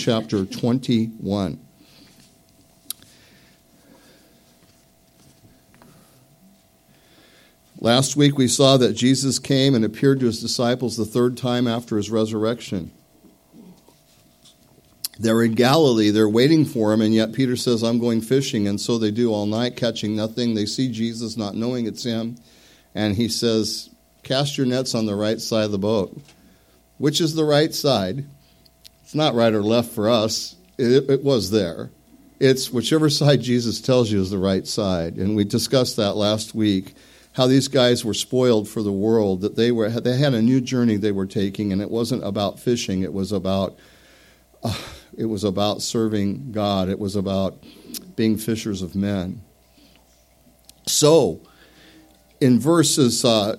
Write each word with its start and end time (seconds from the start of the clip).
chapter 0.00 0.46
21. 0.46 1.60
Last 7.80 8.16
week 8.16 8.38
we 8.38 8.48
saw 8.48 8.78
that 8.78 8.94
Jesus 8.94 9.38
came 9.38 9.74
and 9.74 9.84
appeared 9.84 10.20
to 10.20 10.26
his 10.26 10.40
disciples 10.40 10.96
the 10.96 11.04
third 11.04 11.36
time 11.36 11.68
after 11.68 11.98
his 11.98 12.10
resurrection. 12.10 12.90
They're 15.18 15.42
in 15.42 15.52
Galilee, 15.52 16.08
they're 16.08 16.26
waiting 16.26 16.64
for 16.64 16.94
him, 16.94 17.02
and 17.02 17.14
yet 17.14 17.34
Peter 17.34 17.54
says, 17.54 17.82
I'm 17.82 17.98
going 17.98 18.22
fishing. 18.22 18.66
And 18.66 18.80
so 18.80 18.96
they 18.96 19.10
do 19.10 19.30
all 19.30 19.44
night, 19.44 19.76
catching 19.76 20.16
nothing. 20.16 20.54
They 20.54 20.64
see 20.64 20.90
Jesus, 20.90 21.36
not 21.36 21.54
knowing 21.54 21.86
it's 21.86 22.04
him. 22.04 22.36
And 22.94 23.16
he 23.16 23.28
says, 23.28 23.90
Cast 24.22 24.56
your 24.56 24.66
nets 24.66 24.94
on 24.94 25.04
the 25.04 25.14
right 25.14 25.40
side 25.40 25.64
of 25.64 25.72
the 25.72 25.78
boat. 25.78 26.18
Which 26.96 27.20
is 27.20 27.34
the 27.34 27.44
right 27.44 27.74
side? 27.74 28.24
It's 29.10 29.14
not 29.16 29.34
right 29.34 29.52
or 29.52 29.60
left 29.64 29.90
for 29.90 30.08
us. 30.08 30.54
It, 30.78 31.10
it, 31.10 31.24
was 31.24 31.50
there. 31.50 31.90
It's 32.38 32.70
whichever 32.70 33.10
side 33.10 33.40
Jesus 33.40 33.80
tells 33.80 34.08
you 34.08 34.20
is 34.20 34.30
the 34.30 34.38
right 34.38 34.64
side. 34.64 35.16
And 35.16 35.34
we 35.34 35.42
discussed 35.42 35.96
that 35.96 36.14
last 36.14 36.54
week. 36.54 36.94
How 37.32 37.48
these 37.48 37.66
guys 37.66 38.04
were 38.04 38.14
spoiled 38.14 38.68
for 38.68 38.84
the 38.84 38.92
world, 38.92 39.40
that 39.40 39.56
they 39.56 39.72
were 39.72 39.90
they 39.90 40.16
had 40.16 40.32
a 40.32 40.40
new 40.40 40.60
journey 40.60 40.96
they 40.96 41.10
were 41.10 41.26
taking, 41.26 41.72
and 41.72 41.82
it 41.82 41.90
wasn't 41.90 42.22
about 42.22 42.60
fishing. 42.60 43.02
It 43.02 43.12
was 43.12 43.32
about 43.32 43.76
uh, 44.62 44.78
it 45.18 45.24
was 45.24 45.42
about 45.42 45.82
serving 45.82 46.52
God. 46.52 46.88
It 46.88 47.00
was 47.00 47.16
about 47.16 47.60
being 48.14 48.36
fishers 48.36 48.80
of 48.80 48.94
men. 48.94 49.42
So, 50.86 51.40
in 52.40 52.58
verses 52.58 53.24
uh, 53.24 53.56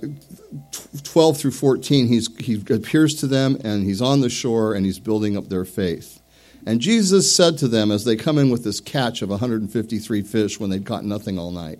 12 1.03 1.37
through 1.37 1.51
14, 1.51 2.07
he's, 2.07 2.35
he 2.37 2.61
appears 2.73 3.15
to 3.15 3.27
them 3.27 3.57
and 3.63 3.83
he's 3.83 4.01
on 4.01 4.21
the 4.21 4.29
shore 4.29 4.73
and 4.73 4.85
he's 4.85 4.99
building 4.99 5.37
up 5.37 5.49
their 5.49 5.65
faith. 5.65 6.21
And 6.65 6.79
Jesus 6.79 7.33
said 7.33 7.57
to 7.59 7.67
them 7.67 7.91
as 7.91 8.05
they 8.05 8.15
come 8.15 8.37
in 8.37 8.49
with 8.49 8.63
this 8.63 8.79
catch 8.79 9.21
of 9.21 9.29
153 9.29 10.21
fish 10.21 10.59
when 10.59 10.69
they'd 10.69 10.85
caught 10.85 11.05
nothing 11.05 11.39
all 11.39 11.51
night. 11.51 11.79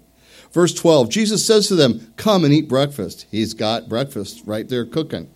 Verse 0.52 0.73
12, 0.73 1.09
Jesus 1.09 1.45
says 1.45 1.67
to 1.67 1.76
them, 1.76 2.14
Come 2.17 2.44
and 2.44 2.53
eat 2.53 2.67
breakfast. 2.67 3.26
He's 3.31 3.54
got 3.54 3.88
breakfast 3.88 4.42
right 4.45 4.67
there 4.67 4.86
cooking. 4.86 5.30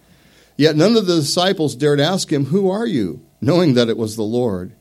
Yet 0.58 0.75
none 0.75 0.95
of 0.95 1.06
the 1.06 1.18
disciples 1.18 1.75
dared 1.75 2.00
ask 2.00 2.31
him, 2.31 2.45
Who 2.45 2.70
are 2.70 2.88
you? 2.88 3.25
knowing 3.45 3.75
that 3.75 3.90
it 3.90 3.97
was 3.97 4.16
the 4.16 4.23
Lord. 4.23 4.73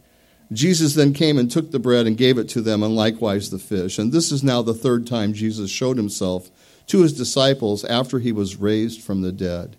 Jesus 0.53 0.95
then 0.95 1.13
came 1.13 1.39
and 1.39 1.51
took 1.51 1.71
the 1.71 1.79
bread 1.79 2.07
and 2.07 2.17
gave 2.17 2.39
it 2.39 2.49
to 2.51 2.63
them, 2.63 2.83
and 2.83 2.97
likewise 2.97 3.51
the 3.51 3.59
fish. 3.59 3.99
And 3.99 4.13
this 4.13 4.33
is 4.33 4.43
now 4.43 4.63
the 4.63 4.75
third 4.75 5.07
time 5.07 5.35
Jesus 5.35 5.71
showed 5.71 5.97
himself 5.97 6.51
to 6.87 7.03
his 7.03 7.13
disciples 7.13 7.85
after 7.85 8.19
he 8.19 8.33
was 8.33 8.57
raised 8.57 9.01
from 9.01 9.23
the 9.23 9.33
dead. 9.33 9.77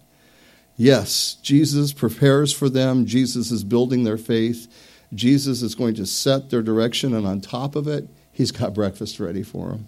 Yes, 0.78 1.36
Jesus 1.42 1.94
prepares 1.94 2.52
for 2.52 2.70
them. 2.70 3.06
Jesus 3.06 3.52
is 3.52 3.64
building 3.64 4.04
their 4.04 4.18
faith. 4.18 4.68
Jesus 5.14 5.62
is 5.62 5.76
going 5.76 5.96
to 5.96 6.06
set 6.06 6.50
their 6.50 6.62
direction, 6.62 7.14
and 7.14 7.26
on 7.26 7.40
top 7.40 7.76
of 7.76 7.88
it, 7.88 8.08
he's 8.32 8.52
got 8.52 8.74
breakfast 8.74 9.20
ready 9.20 9.44
for 9.44 9.70
them. 9.70 9.88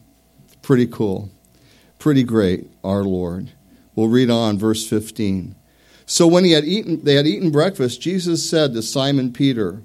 Pretty 0.61 0.87
cool. 0.87 1.29
Pretty 1.99 2.23
great, 2.23 2.69
our 2.83 3.03
Lord. 3.03 3.51
We'll 3.95 4.07
read 4.07 4.29
on, 4.29 4.57
verse 4.57 4.87
15. 4.87 5.55
So 6.05 6.27
when 6.27 6.45
he 6.45 6.51
had 6.51 6.63
eaten, 6.63 7.03
they 7.03 7.15
had 7.15 7.27
eaten 7.27 7.51
breakfast, 7.51 7.99
Jesus 7.99 8.47
said 8.47 8.73
to 8.73 8.81
Simon 8.81 9.33
Peter, 9.33 9.81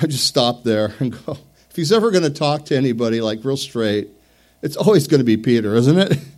I 0.00 0.06
just 0.06 0.26
stop 0.26 0.62
there 0.62 0.94
and 1.00 1.12
go, 1.26 1.38
if 1.68 1.76
he's 1.76 1.90
ever 1.90 2.10
going 2.10 2.22
to 2.22 2.30
talk 2.30 2.66
to 2.66 2.76
anybody 2.76 3.20
like 3.20 3.44
real 3.44 3.56
straight, 3.56 4.10
it's 4.62 4.76
always 4.76 5.06
going 5.06 5.20
to 5.20 5.24
be 5.24 5.36
Peter, 5.36 5.74
isn't 5.74 5.98
it? 5.98 6.18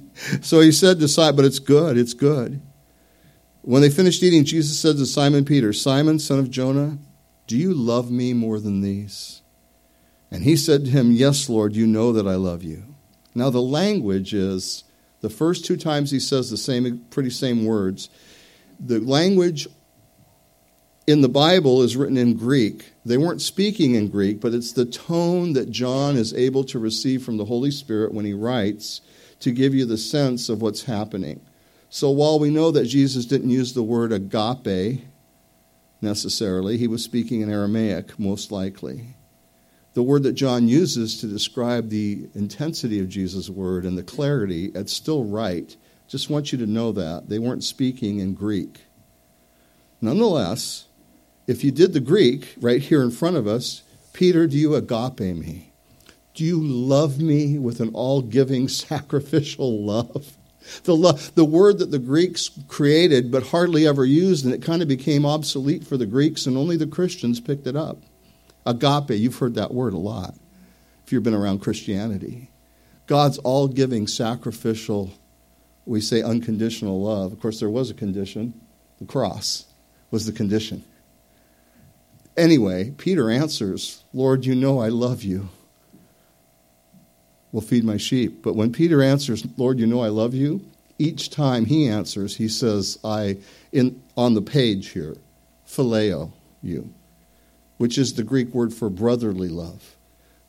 So 0.43 0.61
he 0.61 0.71
said 0.71 1.01
to 1.01 1.09
Simon, 1.09 1.35
but 1.35 1.45
it's 1.45 1.59
good, 1.59 1.99
it's 1.99 2.15
good. 2.15 2.63
When 3.63 3.83
they 3.83 3.91
finished 3.91 4.23
eating, 4.23 4.45
Jesus 4.45 4.79
said 4.79 4.97
to 4.99 5.07
Simon 5.07 5.45
Peter, 5.45 5.73
Simon, 5.73 6.21
son 6.21 6.39
of 6.39 6.53
Jonah, 6.53 6.99
do 7.49 7.57
you 7.57 7.75
love 7.75 8.13
me 8.13 8.33
more 8.33 8.61
than 8.61 8.81
these? 8.81 9.43
And 10.31 10.45
he 10.45 10.57
said 10.57 10.85
to 10.85 10.91
him, 10.93 11.11
Yes, 11.11 11.49
Lord, 11.49 11.75
you 11.75 11.87
know 11.87 12.13
that 12.13 12.29
I 12.29 12.37
love 12.37 12.63
you. 12.63 12.95
Now 13.35 13.51
the 13.51 13.61
language 13.61 14.33
is 14.33 14.85
the 15.21 15.31
first 15.31 15.65
two 15.65 15.77
times 15.77 16.11
he 16.11 16.21
says 16.21 16.51
the 16.51 16.57
same 16.57 17.05
pretty 17.11 17.31
same 17.31 17.65
words. 17.65 18.09
The 18.79 19.01
language 19.01 19.67
in 21.07 21.21
the 21.21 21.29
Bible 21.29 21.83
is 21.83 21.97
written 21.97 22.17
in 22.17 22.35
Greek. 22.35 22.93
They 23.05 23.19
weren't 23.19 23.43
speaking 23.43 23.95
in 23.95 24.09
Greek, 24.09 24.41
but 24.41 24.55
it's 24.55 24.73
the 24.73 24.87
tone 24.87 25.53
that 25.53 25.71
John 25.71 26.17
is 26.17 26.33
able 26.33 26.65
to 26.65 26.79
receive 26.79 27.23
from 27.23 27.37
the 27.37 27.45
Holy 27.45 27.71
Spirit 27.71 28.15
when 28.15 28.25
he 28.25 28.33
writes 28.33 29.03
to 29.41 29.53
give 29.53 29.75
you 29.75 29.85
the 29.85 29.99
sense 29.99 30.49
of 30.49 30.63
what's 30.63 30.85
happening. 30.85 31.41
So 31.91 32.11
while 32.11 32.39
we 32.39 32.51
know 32.51 32.71
that 32.71 32.87
Jesus 32.87 33.27
didn't 33.27 33.51
use 33.51 33.75
the 33.75 33.83
word 33.83 34.13
agape 34.13 35.05
necessarily, 36.01 36.79
he 36.79 36.89
was 36.89 37.05
speaking 37.05 37.43
in 37.43 37.53
Aramaic 37.53 38.19
most 38.19 38.51
likely. 38.51 39.15
The 39.93 40.03
word 40.03 40.23
that 40.25 40.33
John 40.33 40.67
uses 40.67 41.21
to 41.21 41.27
describe 41.27 41.89
the 41.89 42.29
intensity 42.35 42.99
of 42.99 43.09
Jesus' 43.09 43.49
word 43.51 43.85
and 43.85 43.97
the 43.97 44.03
clarity, 44.03 44.73
it's 44.75 44.93
still 44.93 45.25
right. 45.25 45.77
Just 46.09 46.31
want 46.31 46.51
you 46.51 46.59
to 46.59 46.67
know 46.67 46.93
that. 46.93 47.29
They 47.29 47.39
weren't 47.39 47.63
speaking 47.63 48.19
in 48.19 48.35
Greek. 48.35 48.81
Nonetheless, 50.01 50.87
if 51.47 51.63
you 51.65 51.71
did 51.71 51.93
the 51.93 52.01
Greek 52.01 52.55
right 52.61 52.81
here 52.81 53.03
in 53.03 53.11
front 53.11 53.37
of 53.37 53.47
us, 53.47 53.83
Peter, 54.13 54.47
do 54.47 54.57
you 54.57 54.75
agape 54.75 55.21
me? 55.21 55.73
Do 56.35 56.45
you 56.45 56.63
love 56.63 57.21
me 57.21 57.59
with 57.59 57.81
an 57.81 57.91
all 57.93 58.23
giving 58.23 58.69
sacrificial 58.69 59.85
love? 59.85 60.37
The, 60.85 60.97
love, 60.97 61.35
the 61.35 61.45
word 61.45 61.79
that 61.79 61.91
the 61.91 61.99
Greeks 61.99 62.51
created 62.69 63.31
but 63.31 63.49
hardly 63.49 63.87
ever 63.87 64.05
used, 64.05 64.45
and 64.45 64.55
it 64.55 64.63
kind 64.63 64.81
of 64.81 64.89
became 64.89 65.27
obsolete 65.27 65.87
for 65.87 65.99
the 65.99 66.07
Greeks, 66.07 66.47
and 66.47 66.57
only 66.57 66.77
the 66.77 66.87
Christians 66.87 67.39
picked 67.39 67.67
it 67.67 67.77
up. 67.77 67.99
Agape, 68.65 69.11
you've 69.11 69.39
heard 69.39 69.55
that 69.57 69.75
word 69.75 69.93
a 69.93 69.99
lot 69.99 70.35
if 71.05 71.13
you've 71.13 71.23
been 71.23 71.35
around 71.35 71.61
Christianity. 71.61 72.51
God's 73.07 73.37
all 73.39 73.69
giving, 73.69 74.07
sacrificial, 74.07 75.13
we 75.85 76.01
say 76.01 76.23
unconditional 76.23 77.03
love. 77.03 77.33
Of 77.33 77.41
course, 77.41 77.61
there 77.61 77.69
was 77.69 77.91
a 77.91 77.95
condition. 77.95 78.59
The 78.99 79.05
cross 79.05 79.67
was 80.11 80.25
the 80.25 80.33
condition. 80.33 80.83
Anyway, 82.37 82.91
Peter 82.97 83.31
answers, 83.31 84.03
Lord, 84.13 84.45
you 84.45 84.55
know 84.55 84.81
I 84.81 84.89
love 84.89 85.23
you. 85.23 85.49
Will 87.53 87.61
feed 87.61 87.85
my 87.85 87.97
sheep. 87.97 88.43
But 88.43 88.57
when 88.57 88.73
Peter 88.73 89.03
answers, 89.03 89.47
Lord, 89.57 89.79
you 89.79 89.87
know 89.87 90.01
I 90.01 90.09
love 90.09 90.35
you, 90.35 90.61
each 90.99 91.31
time 91.31 91.65
he 91.65 91.89
answers, 91.89 92.37
he 92.37 92.49
says, 92.49 92.99
I, 93.05 93.39
in, 93.73 94.03
on 94.17 94.35
the 94.35 94.43
page 94.43 94.89
here, 94.91 95.17
phileo 95.67 96.33
you, 96.63 96.93
which 97.79 97.99
is 97.99 98.15
the 98.15 98.23
Greek 98.25 98.53
word 98.55 98.73
for 98.73 98.91
brotherly 98.91 99.49
love. 99.49 99.97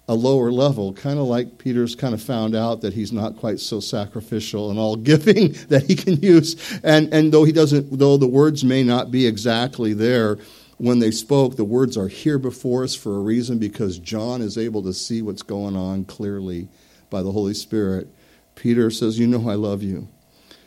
A 0.07 0.13
lower 0.13 0.51
level, 0.51 0.93
kind 0.93 1.17
of 1.17 1.25
like 1.25 1.57
Peter's 1.57 1.95
kind 1.95 2.13
of 2.13 2.21
found 2.21 2.55
out 2.55 2.81
that 2.81 2.93
he's 2.93 3.11
not 3.11 3.37
quite 3.37 3.59
so 3.59 3.79
sacrificial 3.79 4.69
and 4.69 4.77
all 4.77 4.95
giving 4.95 5.53
that 5.69 5.83
he 5.83 5.95
can 5.95 6.15
use. 6.21 6.79
And, 6.83 7.11
and 7.11 7.31
though 7.31 7.43
he 7.43 7.51
doesn't, 7.51 7.97
though 7.97 8.17
the 8.17 8.27
words 8.27 8.63
may 8.63 8.83
not 8.83 9.09
be 9.09 9.25
exactly 9.25 9.93
there, 9.93 10.37
when 10.77 10.99
they 10.99 11.11
spoke, 11.11 11.55
the 11.55 11.63
words 11.63 11.97
are 11.97 12.07
here 12.07 12.37
before 12.37 12.83
us 12.83 12.95
for 12.95 13.15
a 13.15 13.19
reason 13.19 13.59
because 13.59 13.97
John 13.97 14.41
is 14.41 14.57
able 14.57 14.83
to 14.83 14.93
see 14.93 15.21
what's 15.21 15.41
going 15.41 15.75
on 15.75 16.05
clearly 16.05 16.67
by 17.09 17.23
the 17.23 17.31
Holy 17.31 17.53
Spirit. 17.53 18.07
Peter 18.55 18.89
says, 18.89 19.17
You 19.17 19.27
know 19.27 19.49
I 19.49 19.55
love 19.55 19.83
you. 19.83 20.07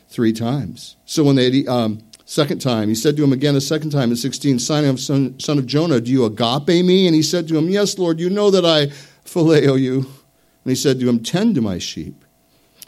Three 0.08 0.32
times. 0.32 0.96
So 1.04 1.22
when 1.24 1.36
they, 1.36 1.66
um, 1.66 2.00
second 2.24 2.60
time, 2.60 2.88
he 2.88 2.94
said 2.94 3.16
to 3.16 3.24
him 3.24 3.32
again 3.32 3.56
a 3.56 3.60
second 3.60 3.90
time 3.90 4.10
in 4.10 4.16
16, 4.16 4.58
Simon, 4.58 4.96
son, 4.96 5.38
son 5.38 5.58
of 5.58 5.66
Jonah, 5.66 6.00
do 6.00 6.10
you 6.10 6.24
agape 6.24 6.84
me? 6.84 7.06
And 7.06 7.14
he 7.14 7.22
said 7.22 7.46
to 7.48 7.58
him, 7.58 7.68
Yes, 7.68 7.98
Lord, 7.98 8.18
you 8.18 8.30
know 8.30 8.50
that 8.50 8.64
I 8.64 8.86
phileo 9.26 9.78
you. 9.78 9.98
And 9.98 10.06
he 10.70 10.74
said 10.74 11.00
to 11.00 11.08
him, 11.08 11.22
Tend 11.22 11.54
to 11.56 11.60
my 11.60 11.78
sheep. 11.78 12.24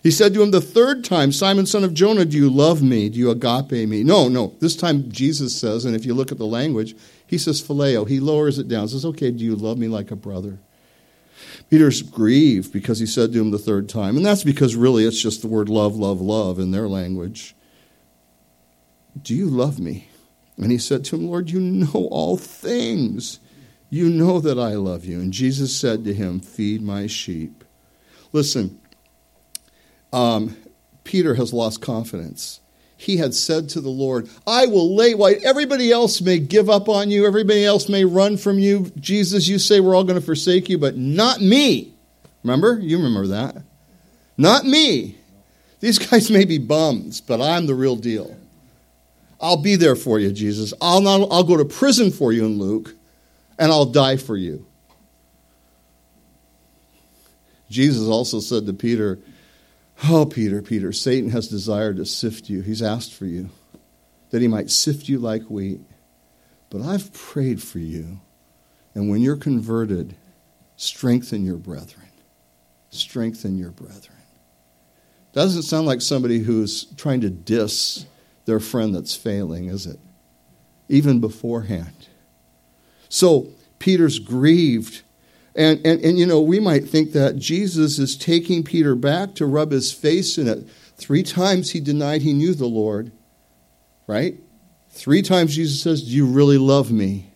He 0.03 0.11
said 0.11 0.33
to 0.33 0.43
him 0.43 0.51
the 0.51 0.63
third 0.63 1.05
time, 1.05 1.31
Simon, 1.31 1.67
son 1.67 1.85
of 1.85 1.93
Jonah, 1.93 2.25
do 2.25 2.37
you 2.37 2.49
love 2.49 2.83
me? 2.83 3.11
Do 3.11 3.19
you 3.19 3.31
agape 3.31 3.89
me? 3.89 4.03
No, 4.03 4.29
no. 4.29 4.55
This 4.59 4.75
time 4.75 5.11
Jesus 5.11 5.55
says, 5.55 5.85
and 5.85 5.95
if 5.95 6.07
you 6.07 6.15
look 6.15 6.33
at 6.33 6.39
the 6.39 6.47
language, 6.47 6.97
he 7.27 7.37
says 7.37 7.61
phileo. 7.61 8.09
He 8.09 8.19
lowers 8.19 8.59
it 8.59 8.69
down. 8.69 8.83
He 8.83 8.89
says, 8.89 9.05
okay, 9.05 9.31
do 9.31 9.45
you 9.45 9.55
love 9.55 9.77
me 9.79 9.89
like 9.89 10.11
a 10.11 10.17
brother? 10.17 10.59
Peter's 11.69 12.03
grieved 12.03 12.73
because 12.73 12.99
he 12.99 13.07
said 13.07 13.33
to 13.33 13.41
him 13.41 13.51
the 13.51 13.59
third 13.59 13.89
time. 13.89 14.17
And 14.17 14.25
that's 14.25 14.43
because 14.43 14.75
really 14.75 15.05
it's 15.05 15.21
just 15.21 15.43
the 15.43 15.49
word 15.49 15.69
love, 15.69 15.97
love, 15.97 16.21
love 16.21 16.59
in 16.59 16.71
their 16.71 16.89
language. 16.89 17.55
Do 19.23 19.35
you 19.35 19.47
love 19.47 19.79
me? 19.79 20.09
And 20.57 20.73
he 20.73 20.79
said 20.79 21.05
to 21.07 21.17
him, 21.17 21.27
Lord, 21.27 21.51
you 21.51 21.61
know 21.61 22.09
all 22.11 22.37
things. 22.37 23.39
You 23.89 24.09
know 24.09 24.41
that 24.41 24.59
I 24.59 24.75
love 24.75 25.05
you. 25.05 25.21
And 25.21 25.33
Jesus 25.33 25.77
said 25.77 26.05
to 26.05 26.15
him, 26.15 26.41
Feed 26.41 26.81
my 26.81 27.07
sheep. 27.07 27.65
Listen, 28.33 28.81
um, 30.13 30.57
Peter 31.05 31.35
has 31.35 31.53
lost 31.53 31.81
confidence. 31.81 32.61
He 32.97 33.17
had 33.17 33.35
said 33.35 33.71
to 33.71 33.81
the 33.81 33.89
Lord, 33.89 34.29
I 34.47 34.67
will 34.67 34.95
lay 34.95 35.15
white. 35.15 35.43
Everybody 35.43 35.91
else 35.91 36.21
may 36.21 36.39
give 36.39 36.69
up 36.69 36.89
on 36.89 37.11
you. 37.11 37.27
Everybody 37.27 37.65
else 37.65 37.89
may 37.89 38.05
run 38.05 38.37
from 38.37 38.59
you. 38.59 38.93
Jesus, 38.99 39.49
you 39.49 39.59
say 39.59 39.81
we're 39.81 39.97
all 39.97 40.05
going 40.05 40.21
to 40.21 40.25
forsake 40.25 40.69
you, 40.69 40.77
but 40.77 40.99
not 40.99 41.41
me. 41.41 41.95
Remember? 42.45 42.79
You 42.79 42.99
remember 42.99 43.29
that. 43.29 43.57
Not 44.37 44.67
me. 44.67 45.17
These 45.81 45.99
guys 45.99 46.31
may 46.31 46.45
be 46.45 46.59
bums, 46.59 47.23
but 47.23 47.41
I'm 47.41 47.67
the 47.67 47.75
real 47.75 47.97
deal. 47.97 48.37
I'll 49.41 49.57
be 49.57 49.77
there 49.77 49.97
for 49.97 50.19
you, 50.19 50.31
Jesus. 50.31 50.75
I'll, 50.81 51.01
not, 51.01 51.27
I'll 51.31 51.45
go 51.45 51.57
to 51.57 51.65
prison 51.65 52.11
for 52.11 52.33
you 52.33 52.45
in 52.45 52.59
Luke, 52.59 52.95
and 53.59 53.73
I'll 53.73 53.87
die 53.87 54.19
for 54.19 54.37
you. 54.37 54.67
Jesus 57.71 58.07
also 58.09 58.41
said 58.41 58.67
to 58.67 58.75
Peter, 58.75 59.19
Oh, 60.09 60.25
Peter, 60.25 60.63
Peter, 60.63 60.93
Satan 60.93 61.31
has 61.31 61.49
desired 61.49 61.97
to 61.97 62.07
sift 62.07 62.49
you. 62.49 62.63
He's 62.63 62.83
asked 62.83 63.13
for 63.13 63.27
you, 63.27 63.51
that 64.31 64.41
he 64.41 64.49
might 64.49 64.71
sift 64.71 65.09
you 65.09 65.19
like 65.19 65.43
wheat. 65.45 65.81
But 66.71 66.83
I've 66.83 67.13
prayed 67.13 67.63
for 67.63 67.79
you. 67.79 68.21
And 68.95 69.11
when 69.11 69.21
you're 69.21 69.37
converted, 69.37 70.17
strengthen 70.77 71.45
your 71.45 71.59
brethren. 71.59 72.09
Strengthen 72.91 73.59
your 73.59 73.71
brethren. 73.71 74.17
Doesn't 75.33 75.63
sound 75.63 75.87
like 75.87 76.01
somebody 76.01 76.41
who's 76.41 76.87
trying 76.97 77.21
to 77.21 77.31
diss 77.31 78.07
their 78.47 78.59
friend 78.59 78.95
that's 78.95 79.15
failing, 79.15 79.67
is 79.67 79.87
it? 79.87 80.01
Even 80.89 81.21
beforehand. 81.21 82.09
So 83.09 83.49
Peter's 83.79 84.19
grieved 84.19 85.03
and, 85.55 85.85
and, 85.85 86.01
and, 86.05 86.19
you 86.19 86.27
know, 86.27 86.41
we 86.41 86.61
might 86.61 86.89
think 86.89 87.13
that 87.13 87.37
Jesus 87.37 87.99
is 87.99 88.17
taking 88.17 88.63
Peter 88.63 88.95
back 88.95 89.35
to 89.35 89.47
rub 89.47 89.73
his 89.73 89.93
face 89.93 90.39
in 90.39 90.47
it. 90.47 90.69
Three 90.97 91.23
times 91.23 91.71
he 91.71 91.81
denied 91.81 92.23
he 92.23 92.33
knew 92.33 92.55
the 92.55 92.67
Lord, 92.67 93.11
right? 94.07 94.39
Three 94.91 95.23
times 95.23 95.57
Jesus 95.57 95.83
says, 95.83 96.03
Do 96.03 96.11
you 96.11 96.27
really 96.27 96.59
love 96.59 96.93
me? 96.93 97.33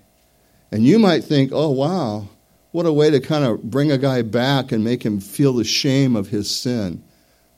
And 0.70 0.84
you 0.84 0.98
might 0.98 1.24
think, 1.24 1.50
Oh, 1.52 1.70
wow, 1.70 2.28
what 2.70 2.86
a 2.86 2.92
way 2.92 3.10
to 3.10 3.20
kind 3.20 3.44
of 3.44 3.62
bring 3.62 3.90
a 3.90 3.98
guy 3.98 4.22
back 4.22 4.70
and 4.70 4.84
make 4.84 5.04
him 5.04 5.20
feel 5.20 5.52
the 5.52 5.64
shame 5.64 6.14
of 6.14 6.28
his 6.28 6.54
sin. 6.54 7.02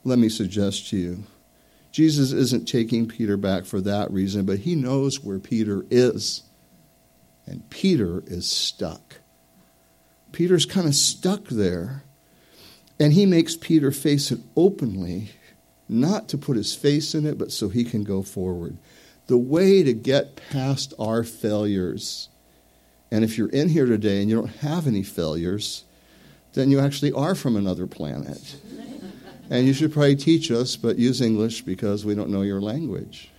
Let 0.05 0.19
me 0.19 0.29
suggest 0.29 0.89
to 0.91 0.97
you 0.97 1.25
Jesus 1.97 2.33
isn't 2.33 2.69
taking 2.69 3.09
Peter 3.09 3.37
back 3.37 3.65
for 3.65 3.81
that 3.81 4.11
reason, 4.11 4.45
but 4.45 4.61
he 4.61 4.75
knows 4.75 5.21
where 5.21 5.39
Peter 5.39 5.87
is. 5.91 6.43
And 7.47 7.69
Peter 7.71 8.23
is 8.27 8.47
stuck. 8.47 9.21
Peter's 10.37 10.67
kind 10.67 10.87
of 10.87 10.95
stuck 10.95 11.45
there. 11.45 12.03
And 13.01 13.15
he 13.15 13.25
makes 13.25 13.57
Peter 13.57 13.91
face 13.91 14.31
it 14.31 14.41
openly, 14.55 15.31
not 15.89 16.29
to 16.29 16.37
put 16.37 16.59
his 16.59 16.75
face 16.75 17.15
in 17.15 17.25
it, 17.25 17.39
but 17.39 17.51
so 17.51 17.71
he 17.71 17.85
can 17.85 18.05
go 18.05 18.23
forward. 18.23 18.77
The 19.29 19.39
way 19.39 19.83
to 19.83 19.95
get 19.95 20.37
past 20.51 20.93
our 20.99 21.25
failures, 21.25 22.29
and 23.11 23.25
if 23.25 23.39
you're 23.39 23.49
in 23.49 23.71
here 23.71 23.87
today 23.87 24.21
and 24.21 24.29
you 24.29 24.37
don't 24.37 24.57
have 24.57 24.87
any 24.87 25.03
failures, 25.03 25.85
then 26.53 26.71
you 26.71 26.81
actually 26.81 27.13
are 27.13 27.35
from 27.35 27.57
another 27.57 27.87
planet. 27.87 28.57
and 29.51 29.67
you 29.67 29.73
should 29.73 29.91
probably 29.91 30.17
teach 30.17 30.51
us, 30.51 30.77
but 30.77 30.99
use 30.99 31.23
English 31.23 31.63
because 31.63 32.05
we 32.05 32.15
don't 32.15 32.31
know 32.31 32.43
your 32.43 32.61
language. 32.61 33.31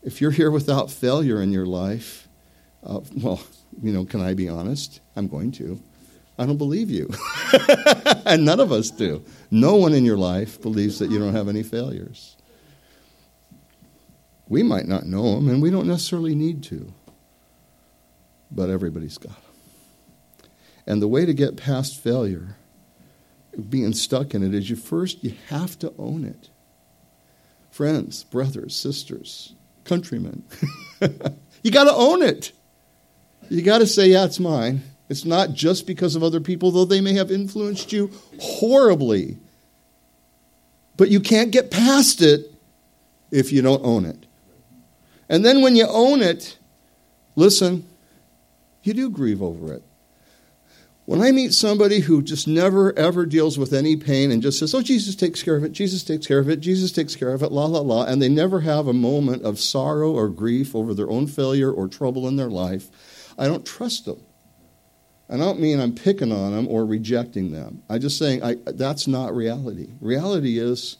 If 0.00 0.20
you're 0.20 0.30
here 0.30 0.52
without 0.52 0.92
failure 0.92 1.42
in 1.42 1.50
your 1.50 1.66
life, 1.66 2.23
uh, 2.84 3.00
well, 3.16 3.40
you 3.82 3.92
know, 3.92 4.04
can 4.04 4.20
I 4.20 4.34
be 4.34 4.48
honest? 4.48 5.00
I'm 5.16 5.28
going 5.28 5.52
to. 5.52 5.80
I 6.38 6.46
don't 6.46 6.56
believe 6.56 6.90
you. 6.90 7.10
and 8.26 8.44
none 8.44 8.60
of 8.60 8.72
us 8.72 8.90
do. 8.90 9.24
No 9.50 9.76
one 9.76 9.94
in 9.94 10.04
your 10.04 10.16
life 10.16 10.60
believes 10.60 10.98
that 10.98 11.10
you 11.10 11.18
don't 11.18 11.34
have 11.34 11.48
any 11.48 11.62
failures. 11.62 12.36
We 14.48 14.62
might 14.62 14.86
not 14.86 15.06
know 15.06 15.36
them, 15.36 15.48
and 15.48 15.62
we 15.62 15.70
don't 15.70 15.86
necessarily 15.86 16.34
need 16.34 16.62
to. 16.64 16.92
But 18.50 18.68
everybody's 18.68 19.16
got 19.16 19.32
them. 19.32 20.50
And 20.86 21.00
the 21.00 21.08
way 21.08 21.24
to 21.24 21.32
get 21.32 21.56
past 21.56 21.98
failure, 21.98 22.56
being 23.70 23.94
stuck 23.94 24.34
in 24.34 24.42
it, 24.42 24.54
is 24.54 24.68
you 24.68 24.76
first 24.76 25.24
you 25.24 25.34
have 25.48 25.78
to 25.78 25.94
own 25.98 26.24
it. 26.24 26.50
Friends, 27.70 28.22
brothers, 28.24 28.76
sisters, 28.76 29.54
countrymen, 29.84 30.44
you 31.62 31.70
got 31.70 31.84
to 31.84 31.94
own 31.94 32.22
it. 32.22 32.52
You 33.48 33.62
got 33.62 33.78
to 33.78 33.86
say, 33.86 34.08
yeah, 34.08 34.24
it's 34.24 34.40
mine. 34.40 34.82
It's 35.08 35.24
not 35.24 35.52
just 35.52 35.86
because 35.86 36.16
of 36.16 36.22
other 36.22 36.40
people, 36.40 36.70
though 36.70 36.84
they 36.84 37.00
may 37.00 37.14
have 37.14 37.30
influenced 37.30 37.92
you 37.92 38.10
horribly. 38.40 39.36
But 40.96 41.10
you 41.10 41.20
can't 41.20 41.50
get 41.50 41.70
past 41.70 42.22
it 42.22 42.52
if 43.30 43.52
you 43.52 43.62
don't 43.62 43.84
own 43.84 44.04
it. 44.04 44.26
And 45.28 45.44
then 45.44 45.62
when 45.62 45.76
you 45.76 45.86
own 45.88 46.22
it, 46.22 46.58
listen, 47.36 47.86
you 48.82 48.94
do 48.94 49.10
grieve 49.10 49.42
over 49.42 49.72
it. 49.74 49.82
When 51.06 51.20
I 51.20 51.32
meet 51.32 51.52
somebody 51.52 52.00
who 52.00 52.22
just 52.22 52.48
never 52.48 52.98
ever 52.98 53.26
deals 53.26 53.58
with 53.58 53.74
any 53.74 53.94
pain 53.94 54.30
and 54.30 54.40
just 54.40 54.58
says, 54.58 54.74
Oh, 54.74 54.80
Jesus 54.80 55.14
takes 55.14 55.42
care 55.42 55.56
of 55.56 55.62
it, 55.62 55.72
Jesus 55.72 56.02
takes 56.02 56.26
care 56.26 56.38
of 56.38 56.48
it, 56.48 56.60
Jesus 56.60 56.92
takes 56.92 57.14
care 57.14 57.34
of 57.34 57.42
it, 57.42 57.52
la, 57.52 57.66
la, 57.66 57.80
la, 57.80 58.04
and 58.04 58.22
they 58.22 58.28
never 58.30 58.60
have 58.60 58.86
a 58.86 58.94
moment 58.94 59.42
of 59.42 59.60
sorrow 59.60 60.12
or 60.12 60.28
grief 60.28 60.74
over 60.74 60.94
their 60.94 61.10
own 61.10 61.26
failure 61.26 61.70
or 61.70 61.88
trouble 61.88 62.26
in 62.26 62.36
their 62.36 62.48
life, 62.48 62.88
I 63.38 63.46
don't 63.46 63.66
trust 63.66 64.06
them. 64.06 64.22
And 65.28 65.42
I 65.42 65.46
don't 65.46 65.60
mean 65.60 65.80
I'm 65.80 65.94
picking 65.94 66.32
on 66.32 66.52
them 66.52 66.68
or 66.68 66.86
rejecting 66.86 67.52
them. 67.52 67.82
I'm 67.88 68.00
just 68.00 68.18
saying 68.18 68.42
I, 68.42 68.56
that's 68.64 69.06
not 69.06 69.34
reality. 69.34 69.88
Reality 70.00 70.58
is 70.58 70.98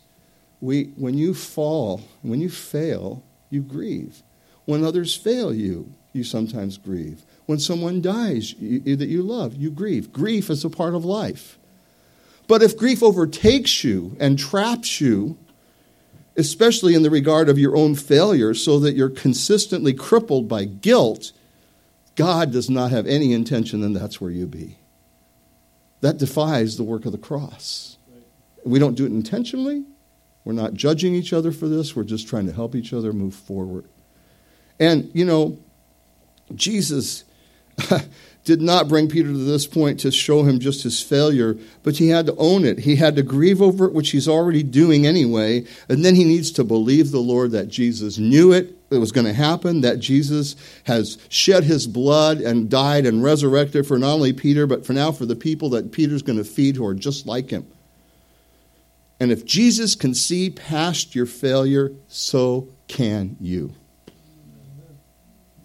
we, 0.61 0.85
when 0.97 1.15
you 1.15 1.35
fall, 1.35 2.03
when 2.23 2.41
you 2.41 2.51
fail, 2.51 3.23
you 3.51 3.63
grieve. 3.63 4.23
When 4.65 4.85
others 4.85 5.15
fail 5.15 5.55
you, 5.55 5.93
you 6.13 6.25
sometimes 6.25 6.79
grieve. 6.79 7.25
When 7.47 7.59
someone 7.59 8.01
dies 8.01 8.55
you, 8.55 8.97
that 8.97 9.09
you 9.09 9.23
love, 9.23 9.55
you 9.55 9.71
grieve. 9.71 10.13
Grief 10.13 10.49
is 10.49 10.65
a 10.65 10.71
part 10.71 10.95
of 10.95 11.05
life. 11.05 11.59
But 12.47 12.63
if 12.63 12.77
grief 12.77 13.03
overtakes 13.03 13.85
you 13.85 14.17
and 14.19 14.39
traps 14.39 15.01
you, 15.01 15.39
especially 16.37 16.95
in 16.95 17.03
the 17.03 17.11
regard 17.11 17.49
of 17.49 17.59
your 17.59 17.77
own 17.77 17.95
failure, 17.95 18.55
so 18.55 18.79
that 18.81 18.95
you're 18.95 19.11
consistently 19.11 19.93
crippled 19.93 20.49
by 20.49 20.65
guilt, 20.65 21.33
God 22.17 22.53
does 22.53 22.71
not 22.71 22.91
have 22.91 23.07
any 23.07 23.33
intention, 23.33 23.83
and 23.83 23.95
that's 23.95 24.21
where 24.21 24.31
you 24.31 24.47
be. 24.47 24.79
That 26.01 26.19
defies 26.19 26.77
the 26.77 26.83
work 26.83 27.07
of 27.07 27.13
the 27.13 27.19
cross. 27.19 27.97
We 28.65 28.79
don't 28.79 28.95
do 28.95 29.05
it 29.05 29.13
intentionally. 29.13 29.85
We're 30.45 30.53
not 30.53 30.75
judging 30.75 31.15
each 31.15 31.33
other 31.33 31.53
for 31.53 31.69
this. 31.69 31.97
We're 31.97 32.05
just 32.05 32.29
trying 32.29 32.47
to 32.47 32.53
help 32.53 32.75
each 32.75 32.93
other 32.93 33.13
move 33.13 33.35
forward. 33.35 33.87
And, 34.79 35.11
you 35.15 35.25
know, 35.25 35.59
Jesus 36.55 37.25
did 38.45 38.61
not 38.61 38.89
bring 38.89 39.09
Peter 39.09 39.29
to 39.29 39.39
this 39.39 39.67
point 39.67 40.01
to 40.01 40.11
show 40.11 40.43
him 40.43 40.61
just 40.61 40.83
his 40.83 41.03
failure, 41.03 41.57
but 41.83 41.97
he 41.97 42.09
had 42.09 42.27
to 42.27 42.37
own 42.37 42.65
it. 42.65 42.81
He 42.81 42.97
had 42.97 43.17
to 43.17 43.23
grieve 43.23 43.63
over 43.63 43.87
it, 43.87 43.95
which 43.95 44.11
he's 44.11 44.29
already 44.29 44.63
doing 44.63 45.07
anyway. 45.07 45.65
And 45.89 46.05
then 46.05 46.15
he 46.15 46.25
needs 46.25 46.53
to 46.53 46.65
believe 46.65 47.11
the 47.11 47.19
Lord 47.21 47.53
that 47.53 47.69
Jesus 47.69 48.19
knew 48.19 48.53
it, 48.53 48.77
it 48.91 48.99
was 48.99 49.13
going 49.13 49.27
to 49.27 49.33
happen, 49.33 49.81
that 49.81 49.99
Jesus 49.99 50.57
has 50.85 51.19
shed 51.31 51.65
his 51.65 51.87
blood 51.87 52.39
and 52.39 52.69
died 52.69 53.07
and 53.07 53.23
resurrected 53.23 53.87
for 53.87 53.99
not 53.99 54.13
only 54.13 54.35
Peter, 54.35 54.67
but 54.67 54.85
for 54.85 54.93
now 54.93 55.11
for 55.11 55.25
the 55.25 55.37
people 55.37 55.71
that 55.71 55.91
Peter's 55.91 56.23
going 56.23 56.39
to 56.39 56.45
feed 56.45 56.77
who 56.77 56.87
are 56.87 56.95
just 56.95 57.27
like 57.27 57.51
him. 57.51 57.67
And 59.19 59.33
if 59.33 59.47
Jesus 59.47 59.95
can 59.95 60.13
see 60.13 60.51
past 60.51 61.15
your 61.15 61.27
failure, 61.27 61.93
so 62.09 62.69
can 62.89 63.37
you. 63.41 63.75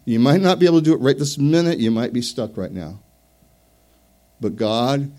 You 0.09 0.17
might 0.17 0.41
not 0.41 0.57
be 0.57 0.65
able 0.65 0.79
to 0.79 0.83
do 0.83 0.95
it 0.95 1.01
right 1.01 1.15
this 1.15 1.37
minute. 1.37 1.77
You 1.77 1.91
might 1.91 2.13
be 2.13 2.23
stuck 2.23 2.57
right 2.57 2.71
now. 2.71 2.99
But 4.41 4.55
God 4.55 5.11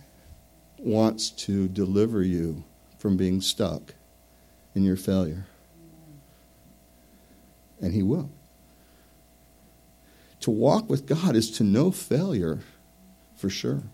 wants 0.79 1.31
to 1.31 1.69
deliver 1.69 2.25
you 2.25 2.65
from 2.99 3.17
being 3.17 3.41
stuck 3.41 3.95
in 4.75 4.83
your 4.83 4.97
failure. 4.97 5.47
And 7.81 7.95
He 7.95 8.03
will. 8.03 8.33
To 10.41 10.51
walk 10.51 10.91
with 10.91 11.07
God 11.07 11.37
is 11.37 11.53
to 11.53 11.63
know 11.63 11.93
failure 11.93 12.59
for 13.37 13.49
sure. 13.49 13.85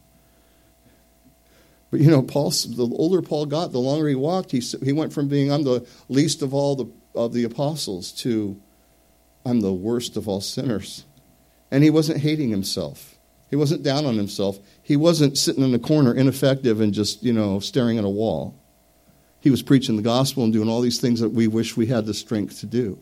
But 1.90 2.00
you 2.00 2.10
know, 2.10 2.22
Paul, 2.22 2.52
the 2.52 2.88
older 2.96 3.20
Paul 3.20 3.44
got, 3.44 3.70
the 3.70 3.80
longer 3.80 4.08
he 4.08 4.14
walked, 4.14 4.50
he, 4.50 4.60
he 4.60 4.94
went 4.94 5.12
from 5.12 5.28
being, 5.28 5.52
I'm 5.52 5.62
the 5.62 5.86
least 6.08 6.40
of 6.40 6.54
all 6.54 6.74
the, 6.74 6.90
of 7.14 7.34
the 7.34 7.44
apostles, 7.44 8.12
to 8.12 8.58
I'm 9.46 9.60
the 9.60 9.72
worst 9.72 10.16
of 10.16 10.28
all 10.28 10.40
sinners. 10.40 11.04
And 11.70 11.84
he 11.84 11.90
wasn't 11.90 12.20
hating 12.20 12.50
himself. 12.50 13.16
He 13.48 13.56
wasn't 13.56 13.82
down 13.82 14.04
on 14.06 14.16
himself. 14.16 14.58
He 14.82 14.96
wasn't 14.96 15.38
sitting 15.38 15.62
in 15.62 15.74
a 15.74 15.78
corner 15.78 16.12
ineffective 16.12 16.80
and 16.80 16.92
just, 16.92 17.22
you 17.22 17.32
know, 17.32 17.60
staring 17.60 17.98
at 17.98 18.04
a 18.04 18.08
wall. 18.08 18.54
He 19.40 19.50
was 19.50 19.62
preaching 19.62 19.96
the 19.96 20.02
gospel 20.02 20.42
and 20.42 20.52
doing 20.52 20.68
all 20.68 20.80
these 20.80 21.00
things 21.00 21.20
that 21.20 21.28
we 21.28 21.46
wish 21.46 21.76
we 21.76 21.86
had 21.86 22.06
the 22.06 22.14
strength 22.14 22.60
to 22.60 22.66
do. 22.66 22.98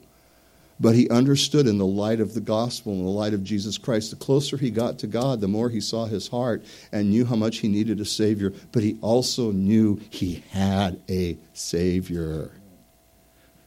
But 0.78 0.94
he 0.94 1.08
understood 1.08 1.66
in 1.66 1.78
the 1.78 1.86
light 1.86 2.20
of 2.20 2.34
the 2.34 2.40
gospel, 2.40 2.92
in 2.92 3.04
the 3.04 3.10
light 3.10 3.32
of 3.32 3.44
Jesus 3.44 3.78
Christ, 3.78 4.10
the 4.10 4.16
closer 4.16 4.56
he 4.56 4.70
got 4.70 4.98
to 4.98 5.06
God, 5.06 5.40
the 5.40 5.48
more 5.48 5.70
he 5.70 5.80
saw 5.80 6.04
his 6.04 6.28
heart 6.28 6.64
and 6.92 7.10
knew 7.10 7.24
how 7.24 7.36
much 7.36 7.58
he 7.58 7.68
needed 7.68 8.00
a 8.00 8.04
Savior. 8.04 8.52
But 8.72 8.82
he 8.82 8.98
also 9.00 9.52
knew 9.52 10.00
he 10.10 10.42
had 10.50 11.00
a 11.08 11.38
Savior 11.52 12.50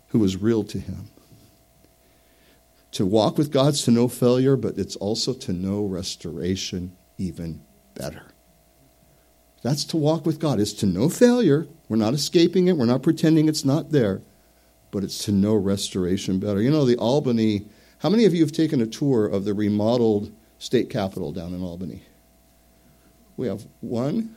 who 0.10 0.19
was 0.19 0.38
real 0.38 0.63
to 0.65 0.79
him. 0.79 1.07
To 2.94 3.06
walk 3.06 3.38
with 3.38 3.51
God's 3.51 3.84
to 3.84 3.91
know 3.91 4.08
failure, 4.08 4.56
but 4.56 4.77
it's 4.77 4.96
also 4.96 5.34
to 5.34 5.53
know 5.53 5.84
restoration 5.84 6.96
even 7.17 7.62
better. 7.94 8.24
That's 9.62 9.84
to 9.86 9.98
walk 9.98 10.25
with 10.25 10.39
God, 10.39 10.60
is 10.60 10.74
to 10.75 10.86
know 10.86 11.10
failure. 11.10 11.67
We're 11.89 11.98
not 11.98 12.13
escaping 12.13 12.67
it, 12.67 12.77
we're 12.77 12.86
not 12.86 13.03
pretending 13.03 13.50
it's 13.50 13.65
not 13.65 13.91
there, 13.91 14.22
but 14.91 15.03
it's 15.03 15.24
to 15.25 15.32
know 15.32 15.56
restoration 15.56 16.39
better. 16.39 16.62
You 16.62 16.72
know, 16.72 16.86
the 16.86 16.98
Albany, 16.98 17.65
how 18.00 18.10
many 18.10 18.25
of 18.25 18.34
you 18.34 18.41
have 18.41 18.51
taken 18.51 18.82
a 18.82 18.88
tour 18.88 19.25
of 19.25 19.46
the 19.46 19.53
remodeled 19.53 20.32
state 20.60 20.89
capitol 20.89 21.32
down 21.32 21.53
in 21.53 21.62
Albany. 21.62 22.01
We 23.36 23.48
have 23.48 23.65
one. 23.82 24.36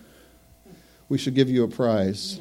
We 1.09 1.19
should 1.19 1.35
give 1.35 1.49
you 1.49 1.65
a 1.65 1.69
prize. 1.69 2.41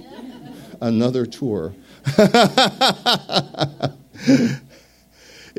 Another 0.82 1.25
tour. 1.25 1.74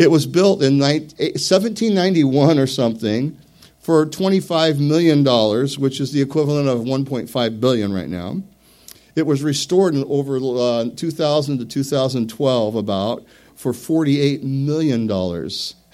it 0.00 0.10
was 0.10 0.24
built 0.24 0.62
in 0.62 0.78
1791 0.78 2.58
or 2.58 2.66
something 2.66 3.38
for 3.80 4.06
$25 4.06 4.78
million, 4.80 5.22
which 5.78 6.00
is 6.00 6.10
the 6.10 6.22
equivalent 6.22 6.68
of 6.68 6.80
1.5 6.80 7.60
billion 7.60 7.92
right 7.92 8.08
now. 8.08 8.40
It 9.14 9.26
was 9.26 9.42
restored 9.42 9.94
in 9.94 10.04
over 10.04 10.38
uh, 10.38 10.86
2000 10.96 11.58
to 11.58 11.66
2012 11.66 12.74
about 12.74 13.26
for 13.54 13.74
$48 13.74 14.42
million, 14.42 15.02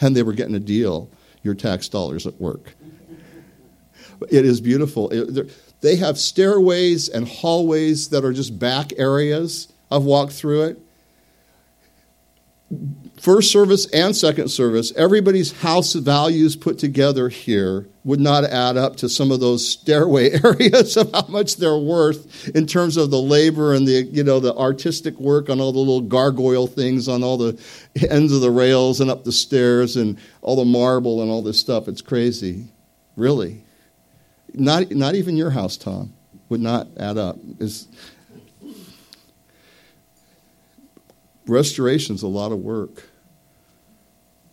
and 0.00 0.16
they 0.16 0.22
were 0.22 0.34
getting 0.34 0.54
a 0.54 0.60
deal. 0.60 1.10
Your 1.42 1.56
tax 1.56 1.88
dollars 1.88 2.28
at 2.28 2.40
work. 2.40 2.76
It 4.30 4.44
is 4.44 4.60
beautiful. 4.60 5.10
It, 5.10 5.50
they 5.80 5.96
have 5.96 6.16
stairways 6.16 7.08
and 7.08 7.26
hallways 7.26 8.10
that 8.10 8.24
are 8.24 8.32
just 8.32 8.56
back 8.56 8.92
areas. 8.98 9.72
I've 9.90 10.04
walked 10.04 10.32
through 10.32 10.62
it 10.62 10.80
first 13.20 13.50
service 13.50 13.86
and 13.86 14.14
second 14.14 14.48
service, 14.48 14.92
everybody's 14.96 15.52
house 15.60 15.94
values 15.94 16.56
put 16.56 16.78
together 16.78 17.28
here 17.28 17.86
would 18.04 18.20
not 18.20 18.44
add 18.44 18.76
up 18.76 18.96
to 18.96 19.08
some 19.08 19.32
of 19.32 19.40
those 19.40 19.66
stairway 19.66 20.30
areas 20.44 20.96
of 20.96 21.10
how 21.12 21.26
much 21.28 21.56
they're 21.56 21.76
worth 21.76 22.48
in 22.50 22.66
terms 22.66 22.96
of 22.96 23.10
the 23.10 23.20
labor 23.20 23.74
and 23.74 23.86
the 23.86 24.04
you 24.04 24.22
know 24.22 24.38
the 24.38 24.54
artistic 24.54 25.18
work 25.18 25.50
on 25.50 25.60
all 25.60 25.72
the 25.72 25.78
little 25.78 26.00
gargoyle 26.00 26.68
things 26.68 27.08
on 27.08 27.24
all 27.24 27.36
the 27.36 27.60
ends 28.10 28.32
of 28.32 28.40
the 28.40 28.50
rails 28.50 29.00
and 29.00 29.10
up 29.10 29.24
the 29.24 29.32
stairs 29.32 29.96
and 29.96 30.18
all 30.40 30.56
the 30.56 30.64
marble 30.64 31.20
and 31.20 31.30
all 31.30 31.42
this 31.42 31.58
stuff. 31.58 31.88
It's 31.88 32.02
crazy, 32.02 32.68
really. 33.16 33.64
Not 34.54 34.92
not 34.92 35.16
even 35.16 35.36
your 35.36 35.50
house, 35.50 35.76
Tom, 35.76 36.12
would 36.48 36.60
not 36.60 36.86
add 36.98 37.18
up. 37.18 37.38
It's, 37.58 37.88
Restoration 41.46 42.14
is 42.14 42.22
a 42.22 42.28
lot 42.28 42.52
of 42.52 42.58
work, 42.58 43.04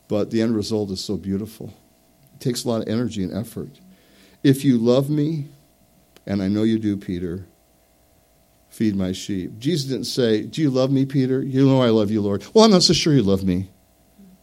but 0.07 0.29
the 0.29 0.41
end 0.41 0.55
result 0.55 0.91
is 0.91 1.03
so 1.03 1.17
beautiful. 1.17 1.73
It 2.35 2.39
takes 2.39 2.63
a 2.63 2.69
lot 2.69 2.83
of 2.83 2.87
energy 2.87 3.23
and 3.23 3.33
effort. 3.33 3.79
If 4.43 4.63
you 4.63 4.77
love 4.77 5.09
me, 5.09 5.47
and 6.27 6.41
I 6.41 6.47
know 6.47 6.63
you 6.63 6.77
do, 6.77 6.95
Peter, 6.95 7.45
feed 8.69 8.95
my 8.95 9.11
sheep. 9.11 9.57
Jesus 9.57 9.89
didn't 9.89 10.05
say, 10.05 10.43
Do 10.43 10.61
you 10.61 10.69
love 10.69 10.91
me, 10.91 11.05
Peter? 11.05 11.41
You 11.41 11.65
know 11.65 11.81
I 11.81 11.89
love 11.89 12.11
you, 12.11 12.21
Lord. 12.21 12.45
Well, 12.53 12.65
I'm 12.65 12.71
not 12.71 12.83
so 12.83 12.93
sure 12.93 13.13
you 13.13 13.23
love 13.23 13.43
me 13.43 13.69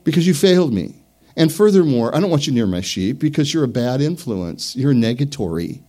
because 0.04 0.26
you 0.26 0.34
failed 0.34 0.72
me. 0.72 0.96
And 1.36 1.52
furthermore, 1.52 2.14
I 2.14 2.20
don't 2.20 2.30
want 2.30 2.46
you 2.46 2.52
near 2.52 2.66
my 2.66 2.80
sheep 2.80 3.18
because 3.18 3.54
you're 3.54 3.64
a 3.64 3.68
bad 3.68 4.00
influence. 4.00 4.74
You're 4.74 4.92
negatory. 4.92 5.82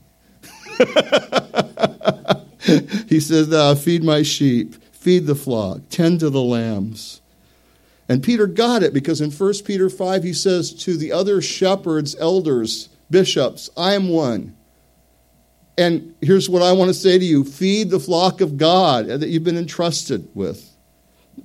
he 3.08 3.20
says, 3.20 3.51
uh, 3.51 3.75
Feed 3.75 4.03
my 4.03 4.22
sheep 4.22 4.75
feed 5.01 5.25
the 5.25 5.36
flock, 5.36 5.81
tend 5.89 6.20
to 6.20 6.29
the 6.29 6.41
lambs. 6.41 7.22
And 8.08 8.22
Peter 8.22 8.46
got 8.46 8.84
it 8.84 8.93
because 8.93 9.20
in 9.20 9.31
1 9.31 9.53
Peter 9.65 9.89
5 9.89 10.24
he 10.24 10.34
says 10.34 10.74
to 10.84 10.96
the 10.96 11.12
other 11.12 11.41
shepherds, 11.41 12.15
elders, 12.20 12.89
bishops, 13.10 13.70
I 13.75 13.93
am 13.93 14.10
one. 14.10 14.55
And 15.77 16.13
here's 16.22 16.50
what 16.50 16.62
I 16.62 16.74
want 16.74 16.89
to 16.89 16.93
say 16.93 17.17
to 17.17 17.25
you 17.25 17.43
feed 17.43 17.89
the 17.89 18.00
flock 18.00 18.41
of 18.41 18.58
God 18.58 19.08
that 19.08 19.29
you've 19.29 19.43
been 19.43 19.58
entrusted 19.58 20.29
with. 20.36 20.70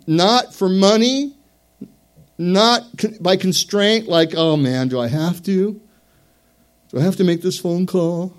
Not 0.06 0.54
for 0.54 0.68
money, 0.68 1.34
not 2.36 2.82
by 3.20 3.36
constraint, 3.36 4.06
like, 4.08 4.34
oh 4.36 4.56
man, 4.56 4.88
do 4.88 5.00
I 5.00 5.08
have 5.08 5.42
to? 5.44 5.80
Do 6.90 6.98
I 6.98 7.02
have 7.02 7.16
to 7.16 7.25
make 7.25 7.40
this 7.40 7.58
phone 7.58 7.86
call? 7.86 8.34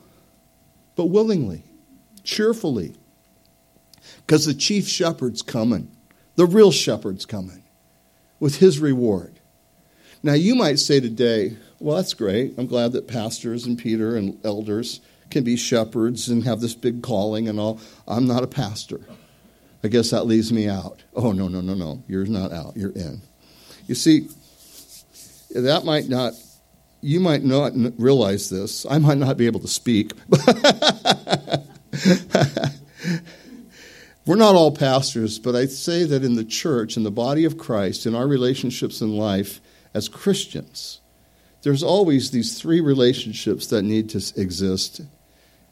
But 0.95 1.05
willingly, 1.05 1.63
cheerfully. 2.23 2.96
Because 4.27 4.45
the 4.45 4.53
chief 4.53 4.87
shepherd's 4.89 5.41
coming, 5.41 5.89
the 6.35 6.45
real 6.45 6.71
shepherd's 6.71 7.25
coming 7.25 7.63
with 8.41 8.57
his 8.57 8.79
reward. 8.79 9.39
Now, 10.21 10.33
you 10.33 10.53
might 10.53 10.79
say 10.79 10.99
today, 10.99 11.55
well, 11.79 11.95
that's 11.95 12.13
great. 12.13 12.55
I'm 12.57 12.67
glad 12.67 12.91
that 12.91 13.07
pastors 13.07 13.65
and 13.65 13.79
Peter 13.79 14.17
and 14.17 14.37
elders 14.45 14.99
can 15.29 15.45
be 15.45 15.55
shepherds 15.55 16.27
and 16.27 16.43
have 16.43 16.59
this 16.59 16.75
big 16.75 17.03
calling 17.03 17.47
and 17.47 17.57
all. 17.57 17.79
I'm 18.05 18.27
not 18.27 18.43
a 18.43 18.47
pastor. 18.47 18.99
I 19.83 19.87
guess 19.87 20.09
that 20.09 20.25
leaves 20.25 20.51
me 20.51 20.67
out. 20.67 21.03
Oh, 21.15 21.31
no, 21.31 21.47
no, 21.47 21.61
no, 21.61 21.73
no. 21.73 22.03
You're 22.07 22.25
not 22.25 22.51
out. 22.51 22.75
You're 22.75 22.91
in. 22.91 23.21
You 23.87 23.95
see, 23.95 24.27
that 25.51 25.85
might 25.85 26.09
not, 26.09 26.33
you 26.99 27.21
might 27.21 27.43
not 27.43 27.71
realize 27.97 28.49
this. 28.49 28.85
I 28.89 28.97
might 28.97 29.19
not 29.19 29.37
be 29.37 29.45
able 29.45 29.61
to 29.61 29.69
speak. 29.69 30.11
We're 34.27 34.35
not 34.35 34.55
all 34.55 34.75
pastors, 34.75 35.39
but 35.39 35.55
I 35.55 35.67
say 35.67 36.03
that 36.03 36.25
in 36.25 36.35
the 36.35 36.43
church, 36.43 36.97
in 36.97 37.03
the 37.03 37.11
body 37.11 37.45
of 37.45 37.57
Christ, 37.57 38.05
in 38.05 38.13
our 38.13 38.27
relationships 38.27 38.99
in 38.99 39.15
life 39.15 39.61
as 39.93 40.09
Christians, 40.09 40.99
there's 41.61 41.81
always 41.81 42.29
these 42.29 42.59
three 42.59 42.81
relationships 42.81 43.67
that 43.67 43.83
need 43.83 44.09
to 44.09 44.17
exist. 44.39 44.99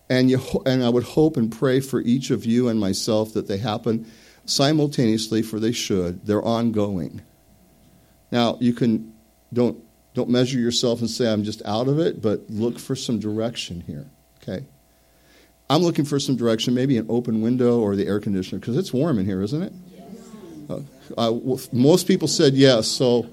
And, 0.10 0.30
you, 0.30 0.40
and 0.66 0.86
I 0.86 0.90
would 0.90 1.04
hope 1.04 1.36
and 1.36 1.52
pray 1.52 1.82
for 1.82 2.00
each 2.00 2.30
of 2.32 2.46
you 2.46 2.70
and 2.70 2.80
myself 2.80 3.34
that 3.34 3.48
they 3.50 3.58
happen 3.58 4.10
simultaneously, 4.46 5.42
for 5.42 5.60
they 5.60 5.74
should. 5.74 6.26
They're 6.26 6.42
ongoing. 6.42 7.24
Now, 8.32 8.58
you 8.62 8.72
can, 8.72 9.14
don't, 9.52 9.84
don't 10.14 10.30
measure 10.30 10.60
yourself 10.60 11.02
and 11.02 11.10
say, 11.10 11.30
I'm 11.30 11.44
just 11.44 11.62
out 11.66 11.90
of 11.90 12.00
it, 12.00 12.22
but 12.22 12.50
look 12.50 12.80
for 12.80 12.96
some 12.96 13.20
direction 13.20 13.82
here, 13.82 14.06
okay? 14.42 14.66
I'm 15.70 15.82
looking 15.82 16.06
for 16.06 16.20
some 16.20 16.36
direction, 16.36 16.74
maybe 16.74 16.98
an 16.98 17.08
open 17.10 17.42
window 17.42 17.80
or 17.80 17.96
the 17.96 18.06
air 18.06 18.20
conditioner, 18.20 18.60
because 18.60 18.78
it's 18.78 18.94
warm 18.94 19.18
in 19.18 19.26
here, 19.26 19.42
isn't 19.42 19.62
it? 19.62 19.74
Yes. 20.70 20.82
Uh, 21.18 21.34
most 21.72 22.08
people 22.08 22.28
said 22.28 22.54
yes, 22.54 22.88
so 22.88 23.28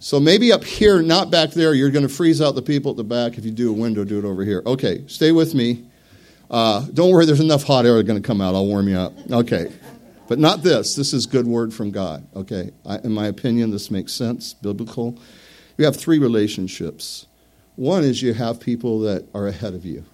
so 0.00 0.18
maybe 0.18 0.50
up 0.50 0.64
here, 0.64 1.02
not 1.02 1.30
back 1.30 1.50
there. 1.50 1.74
You're 1.74 1.90
going 1.90 2.06
to 2.06 2.12
freeze 2.12 2.40
out 2.40 2.54
the 2.54 2.62
people 2.62 2.92
at 2.92 2.96
the 2.96 3.04
back. 3.04 3.36
If 3.36 3.44
you 3.44 3.50
do 3.50 3.70
a 3.70 3.72
window, 3.72 4.02
do 4.02 4.18
it 4.18 4.24
over 4.24 4.44
here. 4.44 4.62
Okay, 4.64 5.04
stay 5.06 5.30
with 5.30 5.54
me. 5.54 5.84
Uh, 6.50 6.86
don't 6.94 7.12
worry, 7.12 7.26
there's 7.26 7.40
enough 7.40 7.64
hot 7.64 7.86
air 7.86 8.02
going 8.02 8.20
to 8.20 8.26
come 8.26 8.40
out. 8.40 8.54
I'll 8.54 8.66
warm 8.66 8.88
you 8.88 8.98
up. 8.98 9.12
Okay, 9.30 9.70
but 10.26 10.38
not 10.38 10.62
this. 10.62 10.96
This 10.96 11.12
is 11.12 11.26
good 11.26 11.46
word 11.46 11.72
from 11.72 11.90
God. 11.92 12.26
Okay, 12.34 12.72
I, 12.84 12.98
in 12.98 13.12
my 13.12 13.26
opinion, 13.26 13.70
this 13.70 13.90
makes 13.90 14.12
sense, 14.12 14.54
biblical. 14.54 15.18
You 15.76 15.84
have 15.84 15.96
three 15.96 16.18
relationships. 16.18 17.26
One 17.76 18.02
is 18.02 18.22
you 18.22 18.34
have 18.34 18.58
people 18.58 19.00
that 19.00 19.28
are 19.34 19.46
ahead 19.46 19.74
of 19.74 19.84
you 19.84 20.04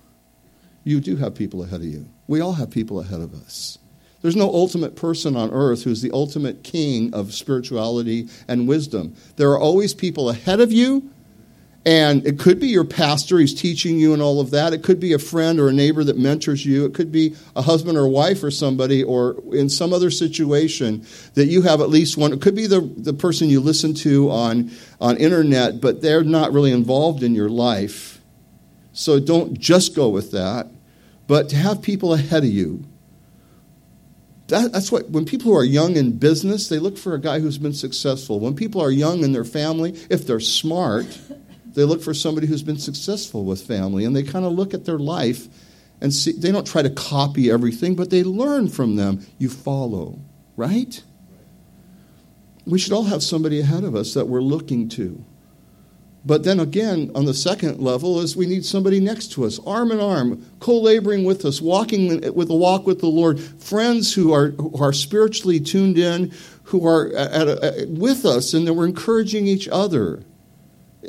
you 0.86 1.00
do 1.00 1.16
have 1.16 1.34
people 1.34 1.64
ahead 1.64 1.80
of 1.80 1.86
you. 1.86 2.06
We 2.28 2.40
all 2.40 2.52
have 2.52 2.70
people 2.70 3.00
ahead 3.00 3.20
of 3.20 3.34
us. 3.34 3.76
There's 4.22 4.36
no 4.36 4.48
ultimate 4.48 4.94
person 4.94 5.34
on 5.34 5.50
earth 5.50 5.82
who's 5.82 6.00
the 6.00 6.12
ultimate 6.12 6.62
king 6.62 7.12
of 7.12 7.34
spirituality 7.34 8.28
and 8.46 8.68
wisdom. 8.68 9.16
There 9.34 9.50
are 9.50 9.58
always 9.58 9.94
people 9.94 10.30
ahead 10.30 10.60
of 10.60 10.70
you, 10.70 11.10
and 11.84 12.24
it 12.24 12.38
could 12.38 12.60
be 12.60 12.68
your 12.68 12.84
pastor, 12.84 13.38
he's 13.38 13.52
teaching 13.52 13.98
you 13.98 14.12
and 14.12 14.22
all 14.22 14.40
of 14.40 14.52
that. 14.52 14.72
It 14.72 14.84
could 14.84 15.00
be 15.00 15.12
a 15.12 15.18
friend 15.18 15.58
or 15.58 15.68
a 15.68 15.72
neighbor 15.72 16.04
that 16.04 16.18
mentors 16.18 16.64
you. 16.64 16.84
It 16.84 16.94
could 16.94 17.10
be 17.10 17.34
a 17.56 17.62
husband 17.62 17.98
or 17.98 18.06
wife 18.06 18.44
or 18.44 18.52
somebody, 18.52 19.02
or 19.02 19.42
in 19.52 19.68
some 19.68 19.92
other 19.92 20.12
situation 20.12 21.04
that 21.34 21.46
you 21.46 21.62
have 21.62 21.80
at 21.80 21.90
least 21.90 22.16
one. 22.16 22.32
It 22.32 22.40
could 22.40 22.54
be 22.54 22.68
the, 22.68 22.80
the 22.80 23.12
person 23.12 23.48
you 23.48 23.58
listen 23.58 23.92
to 23.94 24.30
on, 24.30 24.70
on 25.00 25.16
internet, 25.16 25.80
but 25.80 26.00
they're 26.00 26.22
not 26.22 26.52
really 26.52 26.70
involved 26.70 27.24
in 27.24 27.34
your 27.34 27.48
life. 27.48 28.20
So 28.92 29.20
don't 29.20 29.58
just 29.58 29.94
go 29.94 30.08
with 30.08 30.30
that. 30.30 30.68
But 31.26 31.48
to 31.50 31.56
have 31.56 31.82
people 31.82 32.14
ahead 32.14 32.44
of 32.44 32.50
you, 32.50 32.84
that, 34.48 34.72
that's 34.72 34.92
what, 34.92 35.10
when 35.10 35.24
people 35.24 35.50
who 35.50 35.58
are 35.58 35.64
young 35.64 35.96
in 35.96 36.18
business, 36.18 36.68
they 36.68 36.78
look 36.78 36.96
for 36.96 37.14
a 37.14 37.20
guy 37.20 37.40
who's 37.40 37.58
been 37.58 37.72
successful. 37.72 38.38
When 38.38 38.54
people 38.54 38.80
are 38.80 38.90
young 38.90 39.24
in 39.24 39.32
their 39.32 39.44
family, 39.44 39.98
if 40.08 40.26
they're 40.26 40.38
smart, 40.38 41.06
they 41.74 41.82
look 41.82 42.02
for 42.02 42.14
somebody 42.14 42.46
who's 42.46 42.62
been 42.62 42.78
successful 42.78 43.44
with 43.44 43.60
family. 43.62 44.04
And 44.04 44.14
they 44.14 44.22
kind 44.22 44.44
of 44.44 44.52
look 44.52 44.72
at 44.72 44.84
their 44.84 44.98
life 44.98 45.48
and 46.00 46.12
see, 46.12 46.32
they 46.32 46.52
don't 46.52 46.66
try 46.66 46.82
to 46.82 46.90
copy 46.90 47.50
everything, 47.50 47.96
but 47.96 48.10
they 48.10 48.22
learn 48.22 48.68
from 48.68 48.96
them. 48.96 49.26
You 49.38 49.48
follow, 49.48 50.20
right? 50.56 51.02
We 52.66 52.78
should 52.78 52.92
all 52.92 53.04
have 53.04 53.22
somebody 53.22 53.60
ahead 53.60 53.82
of 53.82 53.96
us 53.96 54.14
that 54.14 54.26
we're 54.26 54.42
looking 54.42 54.88
to. 54.90 55.24
But 56.26 56.42
then 56.42 56.58
again, 56.58 57.12
on 57.14 57.24
the 57.24 57.32
second 57.32 57.78
level, 57.78 58.18
is 58.18 58.36
we 58.36 58.46
need 58.46 58.64
somebody 58.64 58.98
next 58.98 59.30
to 59.32 59.44
us, 59.44 59.60
arm 59.64 59.92
in 59.92 60.00
arm, 60.00 60.44
co-laboring 60.58 61.22
with 61.22 61.44
us, 61.44 61.62
walking 61.62 62.34
with 62.34 62.50
a 62.50 62.54
walk 62.54 62.84
with 62.84 62.98
the 62.98 63.06
Lord, 63.06 63.38
friends 63.38 64.12
who 64.12 64.32
are 64.32 64.48
who 64.48 64.76
are 64.82 64.92
spiritually 64.92 65.60
tuned 65.60 65.96
in, 65.96 66.32
who 66.64 66.84
are 66.84 67.14
at 67.14 67.46
a, 67.46 67.64
at, 67.64 67.88
with 67.90 68.24
us, 68.26 68.54
and 68.54 68.66
then 68.66 68.74
we're 68.74 68.88
encouraging 68.88 69.46
each 69.46 69.68
other. 69.68 70.24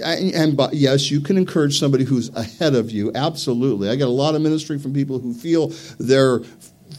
And, 0.05 0.35
and 0.35 0.55
but 0.55 0.75
yes, 0.75 1.09
you 1.09 1.19
can 1.19 1.35
encourage 1.35 1.79
somebody 1.79 2.03
who's 2.03 2.29
ahead 2.35 2.75
of 2.75 2.91
you. 2.91 3.11
Absolutely, 3.15 3.89
I 3.89 3.95
get 3.95 4.07
a 4.07 4.11
lot 4.11 4.35
of 4.35 4.43
ministry 4.43 4.77
from 4.77 4.93
people 4.93 5.17
who 5.17 5.33
feel 5.33 5.69
they're 5.97 6.41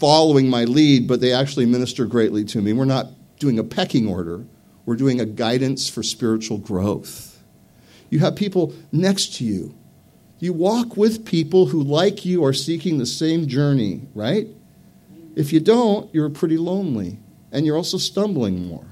following 0.01 0.51
my 0.51 0.65
lead, 0.65 1.07
but 1.07 1.21
they 1.21 1.33
actually 1.33 1.67
minister 1.67 2.05
greatly 2.05 2.45
to 2.47 2.61
me. 2.61 2.73
We're 2.73 2.85
not 2.85 3.07
doing 3.39 3.61
a 3.61 3.65
pecking 3.65 4.09
order; 4.09 4.45
we're 4.87 4.97
doing 4.97 5.21
a 5.21 5.25
guidance 5.25 5.89
for 5.89 6.03
spiritual 6.03 6.59
growth 6.59 7.28
You 8.11 8.21
have 8.21 8.37
people 8.37 8.75
next 8.93 9.35
to 9.37 9.45
you. 9.45 9.75
You 10.39 10.53
walk 10.53 10.97
with 10.97 11.25
people 11.25 11.67
who, 11.67 11.83
like 11.83 12.25
you, 12.25 12.45
are 12.45 12.53
seeking 12.53 12.99
the 12.99 13.07
same 13.07 13.49
journey, 13.49 14.03
right? 14.15 14.47
If 15.35 15.53
you 15.53 15.61
don't, 15.61 16.13
you're 16.15 16.31
pretty 16.31 16.59
lonely 16.59 17.19
and 17.53 17.67
you're 17.67 17.77
also 17.77 17.99
stumbling 17.99 18.67
more. 18.67 18.87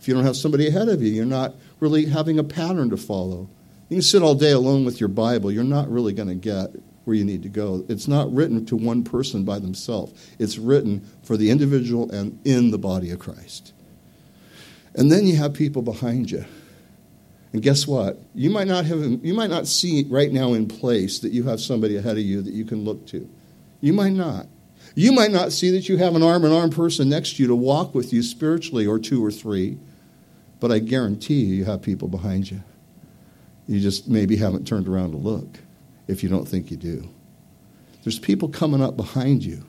If 0.00 0.08
you 0.08 0.14
don't 0.14 0.24
have 0.24 0.36
somebody 0.36 0.66
ahead 0.68 0.88
of 0.88 1.02
you, 1.02 1.12
you're 1.12 1.24
not 1.24 1.54
really 1.80 2.06
having 2.06 2.38
a 2.38 2.44
pattern 2.44 2.90
to 2.90 2.96
follow. 2.96 3.48
You 3.88 3.96
can 3.96 4.02
sit 4.02 4.22
all 4.22 4.34
day 4.34 4.52
alone 4.52 4.84
with 4.84 5.00
your 5.00 5.08
Bible, 5.08 5.52
you're 5.52 5.64
not 5.64 5.90
really 5.90 6.12
going 6.12 6.28
to 6.28 6.34
get 6.34 6.70
where 7.04 7.14
you 7.14 7.24
need 7.24 7.42
to 7.44 7.48
go. 7.48 7.84
It's 7.88 8.08
not 8.08 8.32
written 8.32 8.66
to 8.66 8.76
one 8.76 9.04
person 9.04 9.44
by 9.44 9.58
themselves, 9.58 10.12
it's 10.38 10.58
written 10.58 11.08
for 11.22 11.36
the 11.36 11.50
individual 11.50 12.10
and 12.10 12.38
in 12.44 12.70
the 12.70 12.78
body 12.78 13.10
of 13.10 13.18
Christ. 13.18 13.72
And 14.94 15.12
then 15.12 15.26
you 15.26 15.36
have 15.36 15.52
people 15.54 15.82
behind 15.82 16.30
you. 16.30 16.44
And 17.56 17.62
guess 17.62 17.86
what? 17.86 18.18
You 18.34 18.50
might 18.50 18.66
not 18.66 18.84
have 18.84 18.98
you 19.24 19.32
might 19.32 19.48
not 19.48 19.66
see 19.66 20.04
right 20.10 20.30
now 20.30 20.52
in 20.52 20.68
place 20.68 21.20
that 21.20 21.32
you 21.32 21.44
have 21.44 21.58
somebody 21.58 21.96
ahead 21.96 22.18
of 22.18 22.22
you 22.22 22.42
that 22.42 22.52
you 22.52 22.66
can 22.66 22.84
look 22.84 23.06
to. 23.06 23.26
You 23.80 23.94
might 23.94 24.12
not. 24.12 24.46
You 24.94 25.10
might 25.10 25.30
not 25.30 25.52
see 25.52 25.70
that 25.70 25.88
you 25.88 25.96
have 25.96 26.14
an 26.14 26.22
arm 26.22 26.44
in 26.44 26.52
arm 26.52 26.68
person 26.68 27.08
next 27.08 27.36
to 27.36 27.42
you 27.42 27.48
to 27.48 27.54
walk 27.54 27.94
with 27.94 28.12
you 28.12 28.22
spiritually 28.22 28.86
or 28.86 28.98
two 28.98 29.24
or 29.24 29.30
three. 29.30 29.78
But 30.60 30.70
I 30.70 30.80
guarantee 30.80 31.46
you 31.46 31.54
you 31.54 31.64
have 31.64 31.80
people 31.80 32.08
behind 32.08 32.50
you. 32.50 32.62
You 33.66 33.80
just 33.80 34.06
maybe 34.06 34.36
haven't 34.36 34.68
turned 34.68 34.86
around 34.86 35.12
to 35.12 35.16
look 35.16 35.58
if 36.08 36.22
you 36.22 36.28
don't 36.28 36.46
think 36.46 36.70
you 36.70 36.76
do. 36.76 37.08
There's 38.04 38.18
people 38.18 38.50
coming 38.50 38.82
up 38.82 38.98
behind 38.98 39.42
you. 39.42 39.64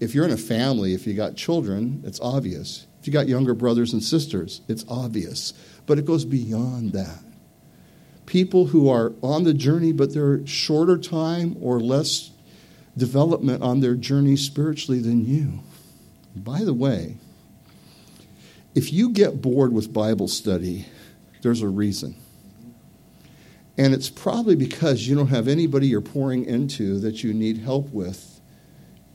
If 0.00 0.14
you're 0.14 0.24
in 0.24 0.30
a 0.30 0.38
family, 0.38 0.94
if 0.94 1.06
you 1.06 1.12
got 1.12 1.36
children, 1.36 2.00
it's 2.06 2.20
obvious. 2.20 2.86
If 3.04 3.08
you 3.08 3.12
got 3.12 3.28
younger 3.28 3.52
brothers 3.52 3.92
and 3.92 4.02
sisters, 4.02 4.62
it's 4.66 4.82
obvious. 4.88 5.52
But 5.84 5.98
it 5.98 6.06
goes 6.06 6.24
beyond 6.24 6.94
that. 6.94 7.22
People 8.24 8.68
who 8.68 8.88
are 8.88 9.12
on 9.20 9.44
the 9.44 9.52
journey, 9.52 9.92
but 9.92 10.14
they're 10.14 10.46
shorter 10.46 10.96
time 10.96 11.54
or 11.60 11.80
less 11.80 12.30
development 12.96 13.62
on 13.62 13.80
their 13.80 13.94
journey 13.94 14.36
spiritually 14.36 15.00
than 15.00 15.26
you. 15.26 15.60
By 16.34 16.64
the 16.64 16.72
way, 16.72 17.18
if 18.74 18.90
you 18.90 19.10
get 19.10 19.42
bored 19.42 19.74
with 19.74 19.92
Bible 19.92 20.26
study, 20.26 20.86
there's 21.42 21.60
a 21.60 21.68
reason. 21.68 22.16
And 23.76 23.92
it's 23.92 24.08
probably 24.08 24.56
because 24.56 25.06
you 25.06 25.14
don't 25.14 25.26
have 25.26 25.46
anybody 25.46 25.88
you're 25.88 26.00
pouring 26.00 26.46
into 26.46 26.98
that 27.00 27.22
you 27.22 27.34
need 27.34 27.58
help 27.58 27.90
with. 27.92 28.40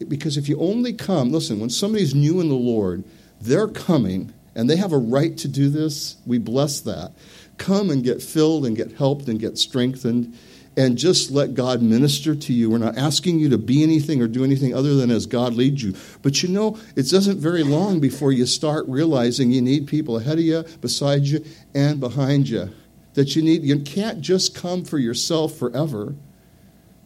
Because 0.07 0.37
if 0.37 0.47
you 0.47 0.59
only 0.59 0.93
come, 0.93 1.31
listen, 1.31 1.59
when 1.59 1.71
somebody's 1.71 2.13
new 2.13 2.39
in 2.39 2.49
the 2.49 2.53
Lord, 2.53 3.03
they're 3.41 3.67
coming 3.67 4.33
and 4.55 4.69
they 4.69 4.75
have 4.75 4.91
a 4.91 4.97
right 4.97 5.37
to 5.37 5.47
do 5.47 5.69
this. 5.69 6.17
We 6.25 6.37
bless 6.37 6.81
that. 6.81 7.13
Come 7.57 7.89
and 7.89 8.03
get 8.03 8.21
filled 8.21 8.65
and 8.65 8.75
get 8.75 8.93
helped 8.93 9.27
and 9.27 9.39
get 9.39 9.57
strengthened 9.57 10.37
and 10.77 10.97
just 10.97 11.29
let 11.29 11.55
God 11.55 11.81
minister 11.81 12.35
to 12.35 12.53
you. 12.53 12.69
We're 12.69 12.77
not 12.77 12.97
asking 12.97 13.39
you 13.39 13.49
to 13.49 13.57
be 13.57 13.83
anything 13.83 14.21
or 14.21 14.27
do 14.27 14.43
anything 14.43 14.73
other 14.73 14.95
than 14.95 15.11
as 15.11 15.25
God 15.25 15.53
leads 15.53 15.83
you. 15.83 15.93
But 16.21 16.41
you 16.41 16.49
know, 16.49 16.77
it 16.95 17.09
doesn't 17.09 17.39
very 17.39 17.63
long 17.63 17.99
before 17.99 18.31
you 18.31 18.45
start 18.45 18.87
realizing 18.87 19.51
you 19.51 19.61
need 19.61 19.87
people 19.87 20.17
ahead 20.17 20.37
of 20.37 20.45
you, 20.45 20.63
beside 20.79 21.23
you, 21.23 21.43
and 21.75 21.99
behind 21.99 22.47
you 22.47 22.69
that 23.15 23.35
you 23.35 23.41
need. 23.41 23.63
You 23.63 23.79
can't 23.79 24.21
just 24.21 24.55
come 24.55 24.85
for 24.85 24.97
yourself 24.97 25.55
forever. 25.55 26.15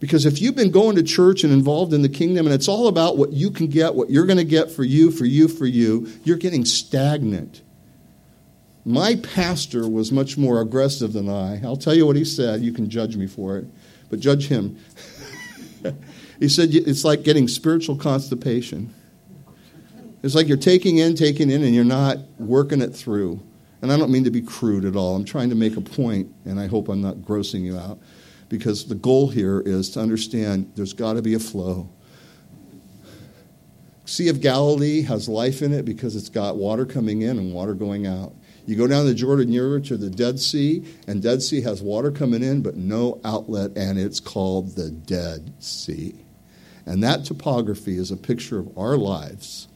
Because 0.03 0.25
if 0.25 0.41
you've 0.41 0.57
been 0.57 0.69
going 0.69 0.97
to 0.97 1.01
church 1.01 1.45
and 1.45 1.53
involved 1.53 1.93
in 1.93 2.01
the 2.01 2.09
kingdom 2.09 2.45
and 2.45 2.53
it's 2.53 2.67
all 2.67 2.89
about 2.89 3.17
what 3.17 3.31
you 3.31 3.49
can 3.49 3.67
get, 3.67 3.95
what 3.95 4.09
you're 4.09 4.25
going 4.25 4.37
to 4.37 4.43
get 4.43 4.69
for 4.69 4.83
you, 4.83 5.11
for 5.11 5.23
you, 5.23 5.47
for 5.47 5.65
you, 5.65 6.11
you're 6.25 6.35
getting 6.35 6.65
stagnant. 6.65 7.61
My 8.83 9.15
pastor 9.15 9.87
was 9.87 10.11
much 10.11 10.37
more 10.37 10.59
aggressive 10.59 11.13
than 11.13 11.29
I. 11.29 11.63
I'll 11.63 11.77
tell 11.77 11.95
you 11.95 12.05
what 12.05 12.17
he 12.17 12.25
said. 12.25 12.59
You 12.59 12.73
can 12.73 12.89
judge 12.89 13.15
me 13.15 13.27
for 13.27 13.55
it, 13.55 13.65
but 14.09 14.19
judge 14.19 14.49
him. 14.49 14.77
he 16.37 16.49
said 16.49 16.75
it's 16.75 17.05
like 17.05 17.23
getting 17.23 17.47
spiritual 17.47 17.95
constipation. 17.95 18.93
It's 20.21 20.35
like 20.35 20.49
you're 20.49 20.57
taking 20.57 20.97
in, 20.97 21.15
taking 21.15 21.49
in, 21.49 21.63
and 21.63 21.73
you're 21.73 21.85
not 21.85 22.17
working 22.39 22.81
it 22.81 22.93
through. 22.93 23.41
And 23.81 23.89
I 23.89 23.95
don't 23.95 24.11
mean 24.11 24.25
to 24.25 24.31
be 24.31 24.41
crude 24.41 24.83
at 24.83 24.97
all. 24.97 25.15
I'm 25.15 25.23
trying 25.23 25.47
to 25.47 25.55
make 25.55 25.77
a 25.77 25.81
point, 25.81 26.29
and 26.43 26.59
I 26.59 26.67
hope 26.67 26.89
I'm 26.89 27.01
not 27.01 27.19
grossing 27.19 27.61
you 27.61 27.77
out. 27.77 27.99
Because 28.53 28.85
the 28.85 28.93
goal 28.93 29.29
here 29.29 29.63
is 29.65 29.89
to 29.89 29.99
understand 29.99 30.73
there's 30.75 30.93
got 30.93 31.13
to 31.13 31.23
be 31.23 31.33
a 31.33 31.39
flow. 31.39 31.89
Sea 34.05 34.29
of 34.29 34.41
Galilee 34.41 35.01
has 35.01 35.27
life 35.27 35.63
in 35.63 35.73
it 35.73 35.85
because 35.85 36.15
it's 36.15 36.29
got 36.29 36.55
water 36.55 36.85
coming 36.85 37.23
in 37.23 37.39
and 37.39 37.51
water 37.51 37.73
going 37.73 38.05
out. 38.05 38.31
You 38.67 38.75
go 38.75 38.85
down 38.85 39.07
the 39.07 39.15
Jordan 39.15 39.51
River 39.51 39.79
to 39.79 39.97
the 39.97 40.11
Dead 40.11 40.39
Sea, 40.39 40.85
and 41.07 41.19
Dead 41.19 41.41
Sea 41.41 41.61
has 41.61 41.81
water 41.81 42.11
coming 42.11 42.43
in 42.43 42.61
but 42.61 42.77
no 42.77 43.19
outlet, 43.25 43.71
and 43.75 43.97
it's 43.97 44.19
called 44.19 44.75
the 44.75 44.91
Dead 44.91 45.51
Sea. 45.57 46.13
And 46.85 47.03
that 47.03 47.25
topography 47.25 47.97
is 47.97 48.11
a 48.11 48.17
picture 48.17 48.59
of 48.59 48.77
our 48.77 48.97
lives 48.97 49.67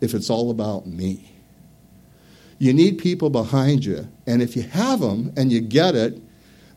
if 0.00 0.14
it's 0.14 0.30
all 0.30 0.52
about 0.52 0.86
me. 0.86 1.32
You 2.60 2.72
need 2.72 2.98
people 2.98 3.30
behind 3.30 3.84
you. 3.84 4.06
And 4.28 4.42
if 4.42 4.54
you 4.54 4.62
have 4.62 5.00
them 5.00 5.32
and 5.36 5.50
you 5.50 5.60
get 5.60 5.96
it, 5.96 6.22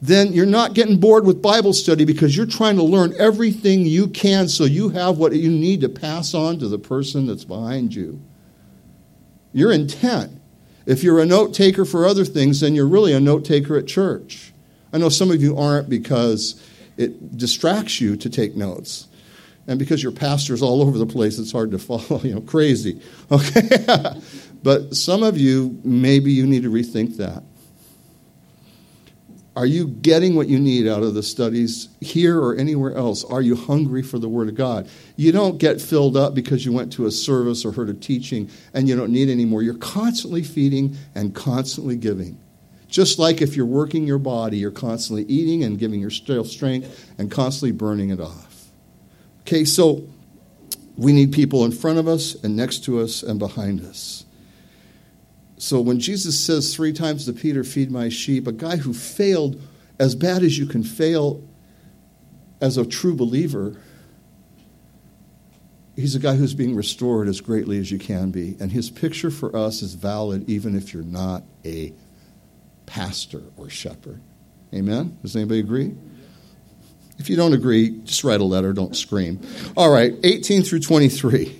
then 0.01 0.31
you're 0.31 0.45
not 0.45 0.73
getting 0.73 0.99
bored 0.99 1.25
with 1.25 1.41
Bible 1.41 1.73
study 1.73 2.05
because 2.05 2.35
you're 2.35 2.45
trying 2.45 2.77
to 2.77 2.83
learn 2.83 3.13
everything 3.19 3.85
you 3.85 4.07
can 4.07 4.47
so 4.47 4.63
you 4.63 4.89
have 4.89 5.17
what 5.17 5.33
you 5.33 5.49
need 5.49 5.81
to 5.81 5.89
pass 5.89 6.33
on 6.33 6.59
to 6.59 6.67
the 6.67 6.79
person 6.79 7.27
that's 7.27 7.43
behind 7.43 7.93
you. 7.93 8.21
Your 9.51 9.71
intent. 9.71 10.39
If 10.85 11.03
you're 11.03 11.19
a 11.19 11.25
note 11.25 11.53
taker 11.53 11.85
for 11.85 12.05
other 12.05 12.23
things, 12.23 12.62
then 12.62 12.75
you're 12.75 12.88
really 12.88 13.13
a 13.13 13.19
note 13.19 13.45
taker 13.45 13.77
at 13.77 13.88
church. 13.88 14.53
I 14.93 14.97
know 14.97 15.09
some 15.09 15.31
of 15.31 15.41
you 15.41 15.57
aren't 15.57 15.89
because 15.89 16.63
it 16.97 17.38
distracts 17.38 17.99
you 17.99 18.15
to 18.17 18.29
take 18.29 18.55
notes. 18.55 19.07
And 19.67 19.77
because 19.77 20.01
your 20.01 20.12
pastor's 20.12 20.62
all 20.62 20.81
over 20.81 20.97
the 20.97 21.05
place, 21.05 21.38
it's 21.38 21.51
hard 21.51 21.71
to 21.71 21.79
follow, 21.79 22.21
you 22.23 22.35
know, 22.35 22.41
crazy. 22.41 23.01
Okay? 23.31 23.85
But 24.62 24.95
some 24.95 25.23
of 25.23 25.38
you, 25.38 25.79
maybe 25.83 26.31
you 26.31 26.45
need 26.45 26.63
to 26.63 26.69
rethink 26.69 27.17
that. 27.17 27.43
Are 29.55 29.65
you 29.65 29.88
getting 29.88 30.35
what 30.35 30.47
you 30.47 30.59
need 30.59 30.88
out 30.88 31.03
of 31.03 31.15
the 31.15 31.23
studies 31.23 31.89
here 31.99 32.39
or 32.39 32.55
anywhere 32.55 32.95
else? 32.95 33.23
Are 33.23 33.41
you 33.41 33.55
hungry 33.55 34.03
for 34.03 34.19
the 34.19 34.29
Word 34.29 34.47
of 34.47 34.55
God? 34.55 34.88
You 35.15 35.31
don't 35.31 35.57
get 35.57 35.81
filled 35.81 36.15
up 36.15 36.33
because 36.33 36.65
you 36.65 36.71
went 36.71 36.93
to 36.93 37.07
a 37.07 37.12
service 37.12 37.65
or 37.65 37.71
heard 37.71 37.89
a 37.89 37.93
teaching 37.93 38.49
and 38.73 38.88
you 38.88 38.95
don't 38.95 39.12
need 39.12 39.27
any 39.27 39.45
more. 39.45 39.62
You're 39.62 39.73
constantly 39.73 40.43
feeding 40.43 40.95
and 41.15 41.33
constantly 41.35 41.97
giving. 41.97 42.39
Just 42.88 43.19
like 43.19 43.41
if 43.41 43.55
you're 43.55 43.65
working 43.65 44.07
your 44.07 44.17
body, 44.17 44.57
you're 44.57 44.71
constantly 44.71 45.23
eating 45.25 45.63
and 45.63 45.77
giving 45.77 45.99
yourself 45.99 46.47
strength 46.47 47.12
and 47.17 47.29
constantly 47.29 47.71
burning 47.71 48.09
it 48.09 48.19
off. 48.19 48.71
Okay, 49.41 49.65
so 49.65 50.07
we 50.95 51.12
need 51.12 51.31
people 51.31 51.65
in 51.65 51.71
front 51.71 51.99
of 51.99 52.07
us 52.07 52.35
and 52.43 52.55
next 52.55 52.83
to 52.85 52.99
us 52.99 53.23
and 53.23 53.39
behind 53.39 53.81
us. 53.81 54.25
So 55.60 55.82
when 55.82 56.00
Jesus 56.00 56.39
says 56.39 56.74
three 56.74 56.93
times 56.93 57.26
to 57.26 57.34
Peter, 57.34 57.65
Feed 57.65 57.91
my 57.91 58.08
sheep, 58.08 58.48
a 58.48 58.54
guy 58.54 58.78
who 58.78 58.93
failed 58.93 59.62
as 60.00 60.15
bad 60.15 60.41
as 60.41 60.58
you 60.58 60.65
can 60.65 60.84
fail 60.84 61.43
as 62.62 62.78
a 62.78 62.86
true 62.86 63.13
believer, 63.13 63.78
he's 65.98 66.15
a 66.15 66.19
guy 66.19 66.36
who's 66.36 66.54
being 66.54 66.78
restored 66.78 67.28
as 67.28 67.41
greatly 67.41 67.78
as 67.78 67.91
you 67.91 68.00
can 68.00 68.32
be. 68.32 68.56
And 68.62 68.72
his 68.72 68.89
picture 68.89 69.30
for 69.30 69.54
us 69.54 69.82
is 69.82 69.95
valid 69.95 70.50
even 70.50 70.78
if 70.78 70.93
you're 70.93 71.04
not 71.04 71.43
a 71.65 71.93
pastor 72.86 73.43
or 73.58 73.69
shepherd. 73.69 74.22
Amen? 74.74 75.17
Does 75.22 75.36
anybody 75.36 75.60
agree? 75.60 75.93
If 77.17 77.30
you 77.30 77.36
don't 77.36 77.54
agree, 77.54 78.00
just 78.06 78.24
write 78.24 78.39
a 78.39 78.45
letter, 78.45 78.72
don't 78.72 78.95
scream. 78.95 79.41
All 79.76 79.91
right, 79.91 80.13
18 80.24 80.63
through 80.63 80.80
23. 80.80 81.59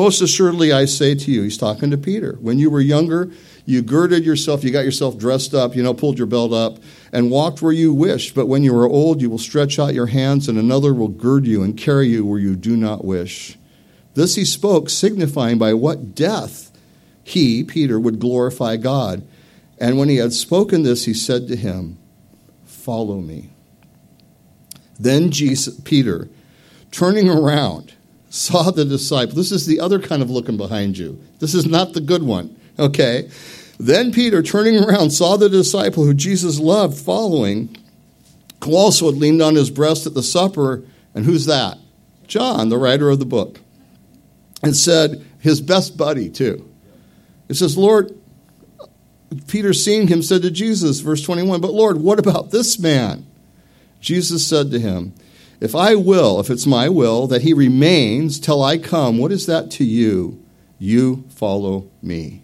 Most 0.00 0.22
assuredly, 0.22 0.72
I 0.72 0.86
say 0.86 1.14
to 1.14 1.30
you, 1.30 1.42
he's 1.42 1.58
talking 1.58 1.90
to 1.90 1.98
Peter, 1.98 2.38
when 2.40 2.58
you 2.58 2.70
were 2.70 2.80
younger, 2.80 3.30
you 3.66 3.82
girded 3.82 4.24
yourself, 4.24 4.64
you 4.64 4.70
got 4.70 4.86
yourself 4.86 5.18
dressed 5.18 5.52
up, 5.52 5.76
you 5.76 5.82
know, 5.82 5.92
pulled 5.92 6.16
your 6.16 6.26
belt 6.26 6.54
up, 6.54 6.78
and 7.12 7.30
walked 7.30 7.60
where 7.60 7.70
you 7.70 7.92
wished. 7.92 8.34
But 8.34 8.46
when 8.46 8.64
you 8.64 8.74
are 8.78 8.88
old, 8.88 9.20
you 9.20 9.28
will 9.28 9.36
stretch 9.36 9.78
out 9.78 9.92
your 9.92 10.06
hands, 10.06 10.48
and 10.48 10.56
another 10.56 10.94
will 10.94 11.08
gird 11.08 11.46
you 11.46 11.62
and 11.62 11.76
carry 11.76 12.08
you 12.08 12.24
where 12.24 12.38
you 12.38 12.56
do 12.56 12.78
not 12.78 13.04
wish. 13.04 13.58
This 14.14 14.36
he 14.36 14.44
spoke, 14.46 14.88
signifying 14.88 15.58
by 15.58 15.74
what 15.74 16.14
death 16.14 16.72
he, 17.22 17.62
Peter, 17.62 18.00
would 18.00 18.20
glorify 18.20 18.78
God. 18.78 19.22
And 19.76 19.98
when 19.98 20.08
he 20.08 20.16
had 20.16 20.32
spoken 20.32 20.82
this, 20.82 21.04
he 21.04 21.12
said 21.12 21.46
to 21.48 21.56
him, 21.56 21.98
Follow 22.64 23.20
me. 23.20 23.50
Then 24.98 25.30
Jesus, 25.30 25.78
Peter, 25.80 26.30
turning 26.90 27.28
around, 27.28 27.92
saw 28.30 28.70
the 28.70 28.84
disciple. 28.84 29.34
This 29.34 29.52
is 29.52 29.66
the 29.66 29.80
other 29.80 29.98
kind 29.98 30.22
of 30.22 30.30
looking 30.30 30.56
behind 30.56 30.96
you. 30.96 31.20
This 31.40 31.54
is 31.54 31.66
not 31.66 31.92
the 31.92 32.00
good 32.00 32.22
one. 32.22 32.56
Okay? 32.78 33.28
Then 33.78 34.12
Peter, 34.12 34.42
turning 34.42 34.82
around, 34.82 35.10
saw 35.10 35.36
the 35.36 35.48
disciple 35.48 36.04
who 36.04 36.14
Jesus 36.14 36.58
loved 36.58 36.98
following, 36.98 37.76
who 38.64 38.74
also 38.74 39.06
had 39.06 39.16
leaned 39.16 39.42
on 39.42 39.56
his 39.56 39.70
breast 39.70 40.06
at 40.06 40.14
the 40.14 40.22
supper. 40.22 40.82
And 41.14 41.24
who's 41.24 41.46
that? 41.46 41.78
John, 42.26 42.68
the 42.68 42.78
writer 42.78 43.10
of 43.10 43.18
the 43.18 43.26
book. 43.26 43.60
And 44.62 44.76
said, 44.76 45.24
his 45.40 45.60
best 45.60 45.96
buddy, 45.96 46.28
too. 46.30 46.70
It 47.48 47.54
says, 47.54 47.76
Lord, 47.76 48.14
Peter, 49.48 49.72
seeing 49.72 50.08
him, 50.08 50.22
said 50.22 50.42
to 50.42 50.50
Jesus, 50.50 51.00
verse 51.00 51.22
21, 51.22 51.60
But 51.60 51.72
Lord, 51.72 51.96
what 51.96 52.18
about 52.18 52.50
this 52.50 52.78
man? 52.78 53.26
Jesus 54.00 54.46
said 54.46 54.70
to 54.70 54.78
him, 54.78 55.14
If 55.60 55.74
I 55.74 55.94
will, 55.94 56.40
if 56.40 56.48
it's 56.48 56.66
my 56.66 56.88
will, 56.88 57.26
that 57.26 57.42
he 57.42 57.52
remains 57.52 58.40
till 58.40 58.62
I 58.62 58.78
come, 58.78 59.18
what 59.18 59.30
is 59.30 59.46
that 59.46 59.70
to 59.72 59.84
you? 59.84 60.42
You 60.78 61.24
follow 61.28 61.90
me. 62.00 62.42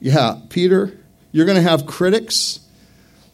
Yeah, 0.00 0.38
Peter, 0.48 0.98
you're 1.32 1.44
going 1.44 1.62
to 1.62 1.68
have 1.68 1.86
critics. 1.86 2.60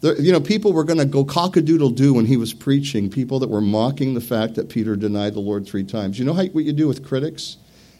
You 0.02 0.32
know, 0.32 0.40
people 0.40 0.72
were 0.72 0.84
going 0.84 0.98
to 0.98 1.04
go 1.04 1.24
cock 1.24 1.56
a 1.56 1.62
doodle 1.62 1.90
doo 1.90 2.14
when 2.14 2.26
he 2.26 2.36
was 2.36 2.52
preaching, 2.52 3.08
people 3.08 3.38
that 3.38 3.48
were 3.48 3.60
mocking 3.60 4.14
the 4.14 4.20
fact 4.20 4.56
that 4.56 4.68
Peter 4.68 4.96
denied 4.96 5.34
the 5.34 5.40
Lord 5.40 5.66
three 5.66 5.84
times. 5.84 6.18
You 6.18 6.24
know 6.24 6.34
how, 6.34 6.44
what 6.46 6.64
you 6.64 6.72
do 6.72 6.88
with 6.88 7.06
critics? 7.06 7.56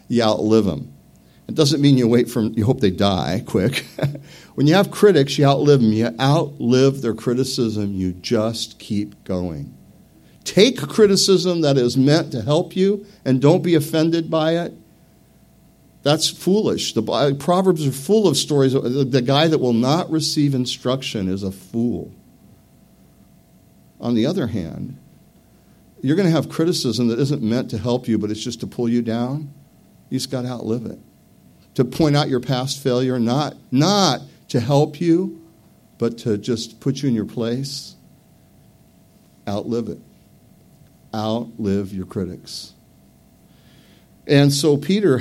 You 0.09 0.25
outlive 0.25 0.65
them. 0.65 0.93
It 1.49 1.55
doesn't 1.55 1.81
mean 1.81 1.97
you 1.97 2.09
wait 2.09 2.29
for 2.29 2.43
you 2.43 2.65
hope 2.65 2.81
they 2.81 2.91
die 2.91 3.45
quick. 3.47 3.87
when 4.57 4.67
you 4.67 4.75
have 4.75 4.91
critics, 4.91 5.39
you 5.39 5.47
outlive 5.47 5.81
them. 5.81 5.93
You 5.93 6.11
outlive 6.21 7.03
their 7.03 7.15
criticism. 7.15 7.95
You 7.95 8.13
just 8.13 8.81
keep 8.81 9.23
going. 9.23 9.76
Take 10.47 10.79
criticism 10.81 11.61
that 11.63 11.77
is 11.77 11.97
meant 11.97 12.33
to 12.33 12.41
help 12.41 12.77
you 12.77 13.05
and 13.25 13.43
don't 13.43 13.63
be 13.63 13.75
offended 13.75 14.31
by 14.31 14.53
it. 14.53 14.73
That's 16.05 16.31
foolish. 16.31 16.95
The 16.95 17.37
Proverbs 17.39 17.85
are 17.85 17.91
full 17.91 18.29
of 18.29 18.37
stories. 18.37 18.73
The 18.73 19.23
guy 19.27 19.49
that 19.49 19.59
will 19.59 19.73
not 19.73 20.09
receive 20.09 20.55
instruction 20.55 21.29
is 21.29 21.43
a 21.43 21.51
fool. 21.51 22.13
On 24.01 24.15
the 24.15 24.25
other 24.27 24.47
hand, 24.47 24.97
you're 26.01 26.17
going 26.17 26.29
to 26.29 26.35
have 26.35 26.49
criticism 26.49 27.09
that 27.09 27.19
isn't 27.19 27.43
meant 27.43 27.71
to 27.71 27.79
help 27.79 28.07
you, 28.07 28.17
but 28.17 28.31
it's 28.31 28.43
just 28.43 28.61
to 28.61 28.69
pull 28.69 28.89
you 28.89 29.03
down. 29.03 29.53
You 30.09 30.19
just 30.19 30.31
got 30.31 30.43
to 30.43 30.49
outlive 30.49 30.87
it 30.87 31.01
to 31.75 31.85
point 31.85 32.17
out 32.17 32.29
your 32.29 32.41
past 32.41 32.83
failure, 32.83 33.19
not, 33.19 33.57
not 33.73 34.23
to 34.49 34.61
help 34.61 35.01
you, 35.01 35.43
but 35.99 36.19
to 36.19 36.39
just 36.39 36.79
put 36.79 37.03
you 37.03 37.09
in 37.09 37.15
your 37.15 37.27
place. 37.27 37.97
Outlive 39.49 39.89
it. 39.89 39.99
Outlive 41.17 41.95
your 41.95 42.05
critics. 42.05 42.75
And 44.27 44.53
so 44.53 44.77
Peter, 44.77 45.21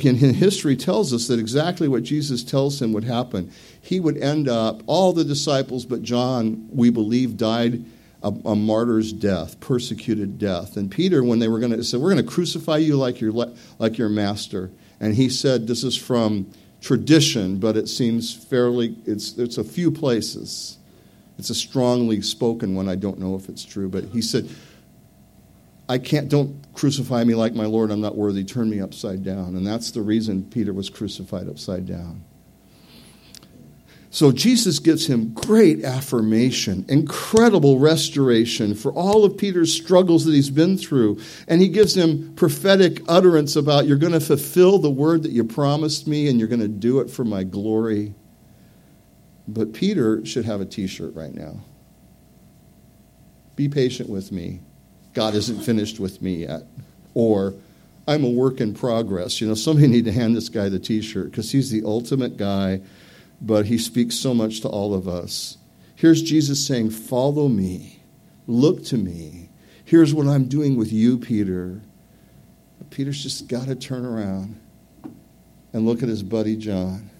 in 0.00 0.16
history, 0.34 0.76
tells 0.76 1.14
us 1.14 1.28
that 1.28 1.38
exactly 1.38 1.88
what 1.88 2.02
Jesus 2.02 2.44
tells 2.44 2.82
him 2.82 2.92
would 2.92 3.04
happen. 3.04 3.50
He 3.80 4.00
would 4.00 4.18
end 4.18 4.48
up, 4.48 4.82
all 4.86 5.12
the 5.12 5.24
disciples 5.24 5.86
but 5.86 6.02
John, 6.02 6.68
we 6.70 6.90
believe, 6.90 7.36
died 7.36 7.84
a, 8.22 8.34
a 8.44 8.54
martyr's 8.54 9.12
death, 9.12 9.58
persecuted 9.60 10.38
death. 10.38 10.76
And 10.76 10.90
Peter, 10.90 11.24
when 11.24 11.38
they 11.38 11.48
were 11.48 11.58
going 11.58 11.72
to 11.72 11.82
say, 11.82 11.96
"We're 11.96 12.12
going 12.12 12.22
to 12.22 12.30
crucify 12.30 12.76
you 12.76 12.96
like 12.96 13.20
your 13.20 13.32
like 13.78 13.96
your 13.96 14.10
master," 14.10 14.70
And 15.00 15.14
he 15.14 15.30
said, 15.30 15.66
this 15.66 15.82
is 15.82 15.96
from 15.96 16.52
tradition, 16.82 17.58
but 17.58 17.76
it 17.76 17.88
seems 17.88 18.34
fairly, 18.34 18.94
it's, 19.06 19.36
it's 19.38 19.56
a 19.58 19.64
few 19.64 19.90
places. 19.90 20.76
It's 21.38 21.48
a 21.48 21.54
strongly 21.54 22.20
spoken 22.20 22.74
one. 22.74 22.88
I 22.88 22.96
don't 22.96 23.18
know 23.18 23.34
if 23.34 23.48
it's 23.48 23.64
true, 23.64 23.88
but 23.88 24.04
he 24.04 24.20
said, 24.20 24.48
I 25.90 25.98
can't, 25.98 26.28
don't 26.28 26.64
crucify 26.72 27.24
me 27.24 27.34
like 27.34 27.52
my 27.52 27.66
Lord. 27.66 27.90
I'm 27.90 28.00
not 28.00 28.16
worthy. 28.16 28.44
Turn 28.44 28.70
me 28.70 28.80
upside 28.80 29.24
down. 29.24 29.56
And 29.56 29.66
that's 29.66 29.90
the 29.90 30.02
reason 30.02 30.44
Peter 30.44 30.72
was 30.72 30.88
crucified 30.88 31.48
upside 31.48 31.84
down. 31.84 32.22
So 34.10 34.30
Jesus 34.30 34.78
gives 34.78 35.08
him 35.08 35.32
great 35.34 35.84
affirmation, 35.84 36.84
incredible 36.88 37.80
restoration 37.80 38.76
for 38.76 38.92
all 38.92 39.24
of 39.24 39.36
Peter's 39.36 39.72
struggles 39.72 40.24
that 40.26 40.32
he's 40.32 40.48
been 40.48 40.78
through. 40.78 41.18
And 41.48 41.60
he 41.60 41.66
gives 41.66 41.96
him 41.96 42.34
prophetic 42.36 43.02
utterance 43.08 43.56
about 43.56 43.88
you're 43.88 43.96
going 43.96 44.12
to 44.12 44.20
fulfill 44.20 44.78
the 44.78 44.90
word 44.90 45.24
that 45.24 45.32
you 45.32 45.42
promised 45.42 46.06
me 46.06 46.28
and 46.28 46.38
you're 46.38 46.48
going 46.48 46.60
to 46.60 46.68
do 46.68 47.00
it 47.00 47.10
for 47.10 47.24
my 47.24 47.42
glory. 47.42 48.14
But 49.48 49.72
Peter 49.72 50.24
should 50.24 50.44
have 50.44 50.60
a 50.60 50.66
t 50.66 50.86
shirt 50.86 51.16
right 51.16 51.34
now. 51.34 51.64
Be 53.56 53.68
patient 53.68 54.08
with 54.08 54.30
me. 54.30 54.60
God 55.14 55.34
isn't 55.34 55.62
finished 55.62 56.00
with 56.00 56.22
me 56.22 56.36
yet. 56.46 56.62
Or, 57.14 57.54
I'm 58.06 58.24
a 58.24 58.30
work 58.30 58.60
in 58.60 58.74
progress. 58.74 59.40
You 59.40 59.48
know, 59.48 59.54
somebody 59.54 59.88
need 59.88 60.04
to 60.04 60.12
hand 60.12 60.36
this 60.36 60.48
guy 60.48 60.68
the 60.68 60.78
t 60.78 61.00
shirt 61.02 61.30
because 61.30 61.50
he's 61.50 61.70
the 61.70 61.82
ultimate 61.84 62.36
guy 62.36 62.80
but 63.40 63.66
he 63.66 63.78
speaks 63.78 64.16
so 64.16 64.34
much 64.34 64.60
to 64.60 64.68
all 64.68 64.94
of 64.94 65.08
us. 65.08 65.56
Here's 65.94 66.22
Jesus 66.22 66.64
saying, 66.66 66.90
Follow 66.90 67.48
me, 67.48 68.02
look 68.46 68.84
to 68.86 68.96
me. 68.96 69.48
Here's 69.84 70.14
what 70.14 70.26
I'm 70.26 70.44
doing 70.44 70.76
with 70.76 70.92
you, 70.92 71.18
Peter. 71.18 71.80
But 72.78 72.90
Peter's 72.90 73.22
just 73.22 73.48
got 73.48 73.66
to 73.66 73.74
turn 73.74 74.04
around 74.04 74.60
and 75.72 75.86
look 75.86 76.02
at 76.02 76.08
his 76.08 76.22
buddy 76.22 76.56
John. 76.56 77.10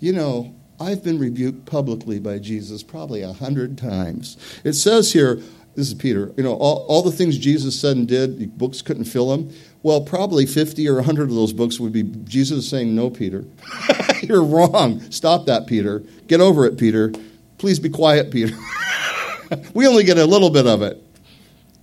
You 0.00 0.12
know, 0.12 0.54
I've 0.80 1.02
been 1.02 1.18
rebuked 1.18 1.66
publicly 1.66 2.20
by 2.20 2.38
Jesus 2.38 2.82
probably 2.82 3.22
a 3.22 3.32
hundred 3.32 3.76
times. 3.76 4.36
It 4.64 4.74
says 4.74 5.12
here, 5.12 5.42
this 5.74 5.88
is 5.88 5.94
Peter, 5.94 6.32
you 6.36 6.42
know, 6.42 6.54
all, 6.54 6.84
all 6.88 7.02
the 7.02 7.12
things 7.12 7.38
Jesus 7.38 7.78
said 7.78 7.96
and 7.96 8.06
did, 8.06 8.58
books 8.58 8.82
couldn't 8.82 9.04
fill 9.04 9.30
them. 9.30 9.50
Well, 9.82 10.00
probably 10.00 10.44
50 10.44 10.88
or 10.88 10.96
100 10.96 11.24
of 11.24 11.34
those 11.34 11.52
books 11.52 11.78
would 11.78 11.92
be 11.92 12.02
Jesus 12.02 12.68
saying, 12.68 12.94
No, 12.94 13.10
Peter. 13.10 13.44
You're 14.22 14.42
wrong. 14.42 15.00
Stop 15.12 15.46
that, 15.46 15.66
Peter. 15.66 16.00
Get 16.26 16.40
over 16.40 16.66
it, 16.66 16.78
Peter. 16.78 17.12
Please 17.58 17.78
be 17.78 17.88
quiet, 17.88 18.32
Peter. 18.32 18.56
we 19.74 19.86
only 19.86 20.02
get 20.02 20.18
a 20.18 20.26
little 20.26 20.50
bit 20.50 20.66
of 20.66 20.82
it. 20.82 21.02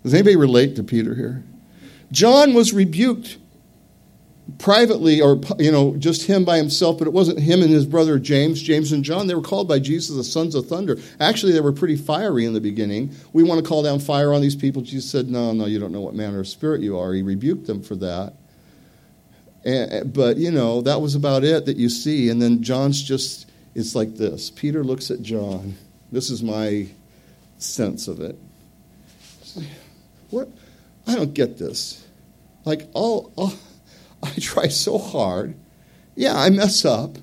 Does 0.03 0.13
anybody 0.13 0.35
relate 0.35 0.75
to 0.75 0.83
Peter 0.83 1.15
here? 1.15 1.43
John 2.11 2.53
was 2.53 2.73
rebuked 2.73 3.37
privately 4.59 5.21
or 5.21 5.39
you 5.57 5.71
know 5.71 5.95
just 5.97 6.27
him 6.27 6.45
by 6.45 6.57
himself 6.57 6.99
but 6.99 7.07
it 7.07 7.13
wasn't 7.13 7.39
him 7.39 7.61
and 7.61 7.71
his 7.71 7.85
brother 7.85 8.19
james. 8.19 8.61
James 8.61 8.91
and 8.91 9.03
john 9.03 9.27
they 9.27 9.33
were 9.33 9.41
called 9.41 9.67
by 9.67 9.79
jesus 9.79 10.15
the 10.15 10.23
sons 10.23 10.53
of 10.55 10.67
thunder. 10.67 10.97
Actually 11.19 11.51
they 11.51 11.61
were 11.61 11.71
pretty 11.71 11.95
fiery 11.95 12.45
in 12.45 12.53
the 12.53 12.61
beginning. 12.61 13.13
We 13.33 13.43
want 13.43 13.63
to 13.63 13.67
call 13.67 13.81
down 13.83 13.99
fire 13.99 14.33
on 14.33 14.41
these 14.41 14.55
people. 14.55 14.81
Jesus 14.81 15.09
said 15.09 15.29
no 15.29 15.51
no 15.51 15.65
you 15.65 15.79
don't 15.79 15.91
know 15.91 16.01
what 16.01 16.13
manner 16.13 16.39
of 16.39 16.47
spirit 16.47 16.81
you 16.81 16.97
are. 16.97 17.13
He 17.13 17.23
rebuked 17.23 17.65
them 17.65 17.81
for 17.81 17.95
that. 17.95 18.33
And, 19.65 20.13
but 20.13 20.37
you 20.37 20.51
know 20.51 20.81
that 20.81 21.01
was 21.01 21.15
about 21.15 21.43
it 21.43 21.65
that 21.65 21.77
you 21.77 21.89
see. 21.89 22.29
And 22.29 22.39
then 22.41 22.61
john's 22.61 23.01
just 23.01 23.49
it's 23.73 23.95
like 23.95 24.15
this. 24.15 24.51
Peter 24.51 24.83
looks 24.83 25.09
at 25.09 25.21
john. 25.23 25.75
This 26.11 26.29
is 26.29 26.43
my 26.43 26.87
sense 27.57 28.07
of 28.07 28.19
it. 28.21 28.37
What? 30.29 30.49
I 31.07 31.15
don't 31.15 31.33
get 31.33 31.57
this. 31.57 32.05
Like 32.65 32.89
all, 32.93 33.31
all 33.35 33.53
I 34.37 34.39
try 34.39 34.67
so 34.67 34.97
hard. 34.97 35.55
Yeah, 36.15 36.37
I 36.37 36.49
mess 36.49 36.85
up. 36.85 37.17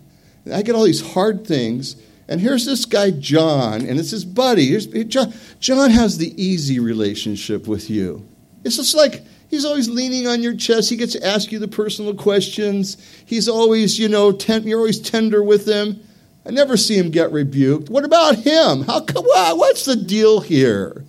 I 0.53 0.63
get 0.63 0.75
all 0.75 0.85
these 0.85 1.13
hard 1.15 1.47
things. 1.47 1.97
And 2.29 2.41
here's 2.41 2.65
this 2.65 2.85
guy, 2.85 3.11
John, 3.11 3.83
and 3.83 3.99
it's 3.99 4.11
his 4.11 4.25
buddy. 4.25 4.67
Here's, 4.67 4.87
John, 4.87 5.35
John 5.61 5.91
has 5.91 6.19
the 6.19 6.43
easy 6.43 6.79
relationship 6.79 7.67
with 7.67 7.91
you. 7.91 8.27
It's 8.65 8.77
just 8.77 8.95
like 8.95 9.23
he's 9.49 9.65
always 9.65 9.89
leaning 9.89 10.27
on 10.27 10.43
your 10.43 10.55
chest. 10.55 10.89
He 10.89 10.97
gets 10.97 11.13
to 11.13 11.27
ask 11.27 11.51
you 11.53 11.59
the 11.59 11.69
personal 11.69 12.15
questions. 12.15 12.97
He's 13.27 13.49
always, 13.49 13.99
you 13.99 14.09
know, 14.09 14.33
ten, 14.33 14.63
you're 14.63 14.79
always 14.79 15.01
tender 15.01 15.43
with 15.43 15.67
him. 15.67 16.03
I 16.47 16.51
never 16.51 16.77
see 16.77 16.97
him 16.97 17.11
get 17.11 17.33
rebuked. 17.33 17.91
What 17.91 18.05
about 18.05 18.37
him? 18.37 18.83
How 18.83 19.01
come, 19.01 19.25
what's 19.25 19.85
the 19.85 19.97
deal 19.97 20.41
here? 20.41 21.05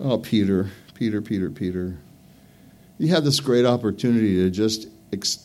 Oh, 0.00 0.18
Peter, 0.18 0.70
Peter, 0.94 1.22
Peter, 1.22 1.50
Peter 1.50 1.98
you 2.98 3.08
have 3.08 3.24
this 3.24 3.40
great 3.40 3.64
opportunity 3.64 4.36
to 4.36 4.50
just 4.50 4.88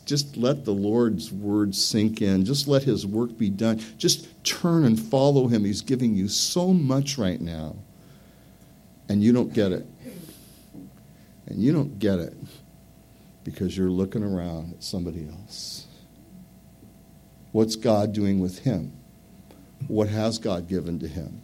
just 0.05 0.35
let 0.35 0.65
the 0.65 0.71
Lord's 0.71 1.31
word 1.31 1.75
sink 1.75 2.21
in. 2.21 2.45
Just 2.45 2.67
let 2.67 2.83
his 2.83 3.05
work 3.05 3.37
be 3.37 3.49
done. 3.49 3.79
Just 3.97 4.43
turn 4.43 4.83
and 4.83 4.99
follow 4.99 5.47
him. 5.47 5.63
He's 5.63 5.81
giving 5.81 6.15
you 6.15 6.27
so 6.27 6.73
much 6.73 7.17
right 7.17 7.39
now. 7.39 7.75
And 9.09 9.23
you 9.23 9.33
don't 9.33 9.53
get 9.53 9.71
it. 9.71 9.85
And 11.47 11.61
you 11.61 11.71
don't 11.71 11.99
get 11.99 12.19
it 12.19 12.35
because 13.43 13.75
you're 13.75 13.89
looking 13.89 14.23
around 14.23 14.73
at 14.73 14.83
somebody 14.83 15.27
else. 15.29 15.87
What's 17.51 17.75
God 17.75 18.13
doing 18.13 18.39
with 18.39 18.59
him? 18.59 18.93
What 19.87 20.09
has 20.09 20.37
God 20.37 20.67
given 20.67 20.99
to 20.99 21.07
him? 21.07 21.41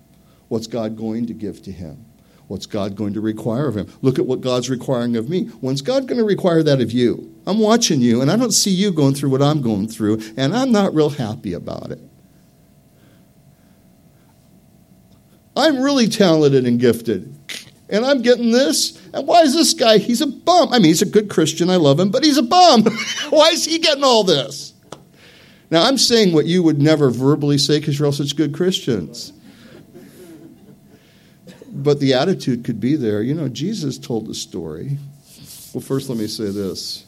What's 0.48 0.68
God 0.68 0.96
going 0.96 1.26
to 1.28 1.34
give 1.34 1.64
to 1.64 1.72
him? 1.72 2.06
What's 2.48 2.68
God 2.68 2.96
going 2.96 3.14
to 3.14 3.22
require 3.22 3.68
of 3.68 3.76
him? 3.76 3.92
Look 4.02 4.20
at 4.20 4.26
what 4.26 4.42
God's 4.42 4.70
requiring 4.70 5.16
of 5.16 5.30
me. 5.30 5.46
When's 5.46 5.82
God 5.82 6.08
going 6.08 6.20
to 6.20 6.24
require 6.24 6.62
that 6.62 6.80
of 6.80 6.92
you? 6.92 7.34
I'm 7.48 7.60
watching 7.60 8.02
you, 8.02 8.22
and 8.22 8.30
I 8.30 8.36
don't 8.36 8.52
see 8.52 8.72
you 8.72 8.92
going 8.92 9.16
through 9.16 9.32
what 9.32 9.42
I'm 9.42 9.62
going 9.62 9.88
through, 9.88 10.22
and 10.38 10.56
I'm 10.56 10.72
not 10.72 10.94
real 10.94 11.10
happy 11.10 11.54
about 11.54 11.92
it. 11.92 12.00
I'm 15.58 15.82
really 15.82 16.08
talented 16.08 16.66
and 16.68 16.80
gifted, 16.80 17.34
and 17.90 18.06
I'm 18.06 18.22
getting 18.22 18.52
this. 18.52 19.02
And 19.14 19.26
why 19.26 19.42
is 19.42 19.54
this 19.54 19.74
guy? 19.74 19.98
He's 19.98 20.22
a 20.22 20.28
bum. 20.28 20.72
I 20.72 20.78
mean, 20.78 20.88
he's 20.88 21.02
a 21.02 21.08
good 21.08 21.30
Christian. 21.30 21.70
I 21.70 21.78
love 21.78 22.00
him, 22.00 22.12
but 22.12 22.24
he's 22.24 22.38
a 22.38 22.44
bum. 22.44 22.84
why 23.30 23.50
is 23.50 23.66
he 23.66 23.80
getting 23.80 24.04
all 24.04 24.24
this? 24.24 24.74
Now, 25.72 25.86
I'm 25.86 25.98
saying 25.98 26.34
what 26.34 26.46
you 26.46 26.62
would 26.62 26.80
never 26.80 27.10
verbally 27.10 27.58
say 27.58 27.80
because 27.80 27.98
you're 27.98 28.06
all 28.06 28.12
such 28.12 28.36
good 28.36 28.54
Christians 28.54 29.34
but 31.84 32.00
the 32.00 32.14
attitude 32.14 32.64
could 32.64 32.80
be 32.80 32.96
there. 32.96 33.22
You 33.22 33.34
know, 33.34 33.50
Jesus 33.50 33.98
told 33.98 34.28
the 34.28 34.34
story. 34.34 34.98
Well, 35.74 35.82
first, 35.82 36.08
let 36.10 36.18
me 36.18 36.28
say 36.28 36.46
this 36.46 37.06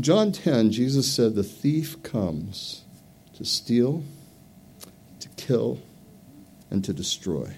John 0.00 0.32
10, 0.32 0.72
Jesus 0.72 1.10
said, 1.12 1.34
The 1.34 1.44
thief 1.44 2.02
comes 2.02 2.82
to 3.34 3.44
steal, 3.44 4.02
to 5.20 5.28
kill, 5.30 5.80
and 6.70 6.84
to 6.84 6.92
destroy. 6.92 7.48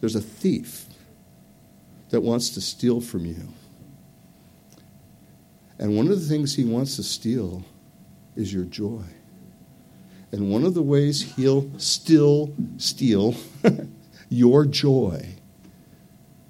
There's 0.00 0.16
a 0.16 0.20
thief 0.20 0.86
that 2.10 2.22
wants 2.22 2.50
to 2.50 2.60
steal 2.60 3.00
from 3.00 3.26
you. 3.26 3.48
And 5.78 5.96
one 5.96 6.08
of 6.08 6.20
the 6.20 6.26
things 6.26 6.54
he 6.54 6.64
wants 6.64 6.96
to 6.96 7.02
steal 7.02 7.64
is 8.34 8.52
your 8.52 8.64
joy. 8.64 9.02
And 10.32 10.50
one 10.50 10.64
of 10.64 10.74
the 10.74 10.82
ways 10.82 11.34
he'll 11.36 11.70
still 11.78 12.52
steal 12.78 13.34
your 14.28 14.64
joy 14.66 15.26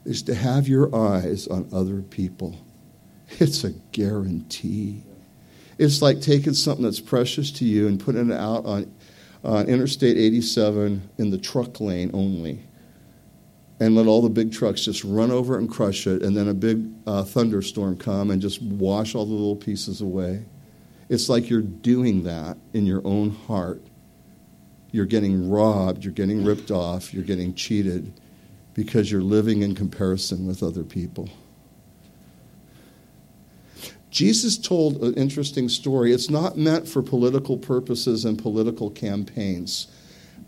is 0.05 0.23
to 0.23 0.35
have 0.35 0.67
your 0.67 0.95
eyes 0.95 1.47
on 1.47 1.69
other 1.73 2.03
people. 2.03 2.57
It's 3.41 3.63
a 3.63 3.73
guarantee. 3.93 5.03
It's 5.77 6.01
like 6.01 6.23
taking 6.23 6.55
something 6.55 6.85
that's 6.85 6.99
precious 6.99 7.51
to 7.53 7.65
you 7.67 7.87
and 7.87 8.01
putting 8.01 8.31
it 8.31 8.35
out 8.35 8.65
on, 8.65 8.93
on 9.45 9.67
Interstate 9.69 10.17
87 10.17 11.11
in 11.19 11.31
the 11.31 11.37
truck 11.37 11.79
lane 11.79 12.11
only. 12.15 12.65
And 13.81 13.95
let 13.95 14.07
all 14.07 14.23
the 14.23 14.31
big 14.31 14.51
trucks 14.51 14.83
just 14.83 15.05
run 15.05 15.31
over 15.31 15.59
and 15.59 15.71
crush 15.71 16.07
it, 16.07 16.23
and 16.23 16.37
then 16.37 16.49
a 16.49 16.55
big 16.55 16.91
uh, 17.07 17.23
thunderstorm 17.23 17.97
come 17.97 18.31
and 18.31 18.43
just 18.43 18.61
wash 18.61 19.15
all 19.15 19.27
the 19.27 19.33
little 19.33 19.55
pieces 19.55 20.01
away. 20.01 20.45
It's 21.09 21.29
like 21.29 21.49
you're 21.49 21.61
doing 21.61 22.25
that 22.25 22.57
in 22.73 22.87
your 22.87 23.03
own 23.05 23.31
heart. 23.31 23.83
You're 24.91 25.07
getting 25.07 25.51
robbed, 25.51 26.05
you're 26.05 26.13
getting 26.13 26.45
ripped 26.45 26.71
off, 26.71 27.13
you're 27.13 27.25
getting 27.25 27.55
cheated 27.55 28.13
because 28.75 29.11
you're 29.11 29.23
living 29.23 29.63
in 29.63 29.75
comparison 29.75 30.47
with 30.47 30.63
other 30.63 30.85
people. 30.85 31.29
Jesus 34.11 34.57
told 34.57 35.03
an 35.03 35.15
interesting 35.15 35.69
story. 35.69 36.13
It's 36.13 36.31
not 36.31 36.57
meant 36.57 36.89
for 36.89 37.03
political 37.03 37.59
purposes 37.59 38.25
and 38.25 38.39
political 38.39 38.91
campaigns. 38.91 39.89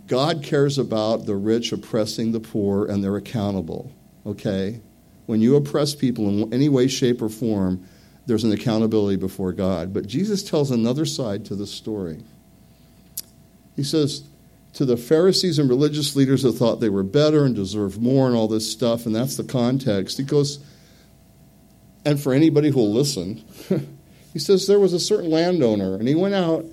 God 0.06 0.42
cares 0.42 0.78
about 0.78 1.26
the 1.26 1.36
rich 1.36 1.72
oppressing 1.72 2.32
the 2.32 2.40
poor, 2.40 2.86
and 2.86 3.04
they're 3.04 3.16
accountable. 3.16 3.92
Okay? 4.24 4.80
When 5.26 5.40
you 5.40 5.56
oppress 5.56 5.94
people 5.94 6.28
in 6.28 6.52
any 6.52 6.68
way, 6.68 6.88
shape, 6.88 7.22
or 7.22 7.28
form, 7.28 7.86
there's 8.26 8.44
an 8.44 8.52
accountability 8.52 9.16
before 9.16 9.52
God. 9.52 9.92
But 9.92 10.06
Jesus 10.06 10.42
tells 10.42 10.70
another 10.70 11.04
side 11.04 11.44
to 11.46 11.54
the 11.54 11.66
story. 11.66 12.22
He 13.80 13.84
says 13.84 14.24
to 14.74 14.84
the 14.84 14.98
Pharisees 14.98 15.58
and 15.58 15.66
religious 15.66 16.14
leaders 16.14 16.42
that 16.42 16.52
thought 16.52 16.80
they 16.80 16.90
were 16.90 17.02
better 17.02 17.46
and 17.46 17.54
deserved 17.54 17.98
more 17.98 18.26
and 18.26 18.36
all 18.36 18.46
this 18.46 18.70
stuff, 18.70 19.06
and 19.06 19.14
that's 19.14 19.38
the 19.38 19.42
context. 19.42 20.18
He 20.18 20.22
goes, 20.22 20.62
and 22.04 22.20
for 22.20 22.34
anybody 22.34 22.68
who 22.68 22.80
will 22.80 22.92
listen, 22.92 23.42
he 24.34 24.38
says 24.38 24.66
there 24.66 24.78
was 24.78 24.92
a 24.92 25.00
certain 25.00 25.30
landowner, 25.30 25.94
and 25.94 26.06
he 26.06 26.14
went 26.14 26.34
out 26.34 26.66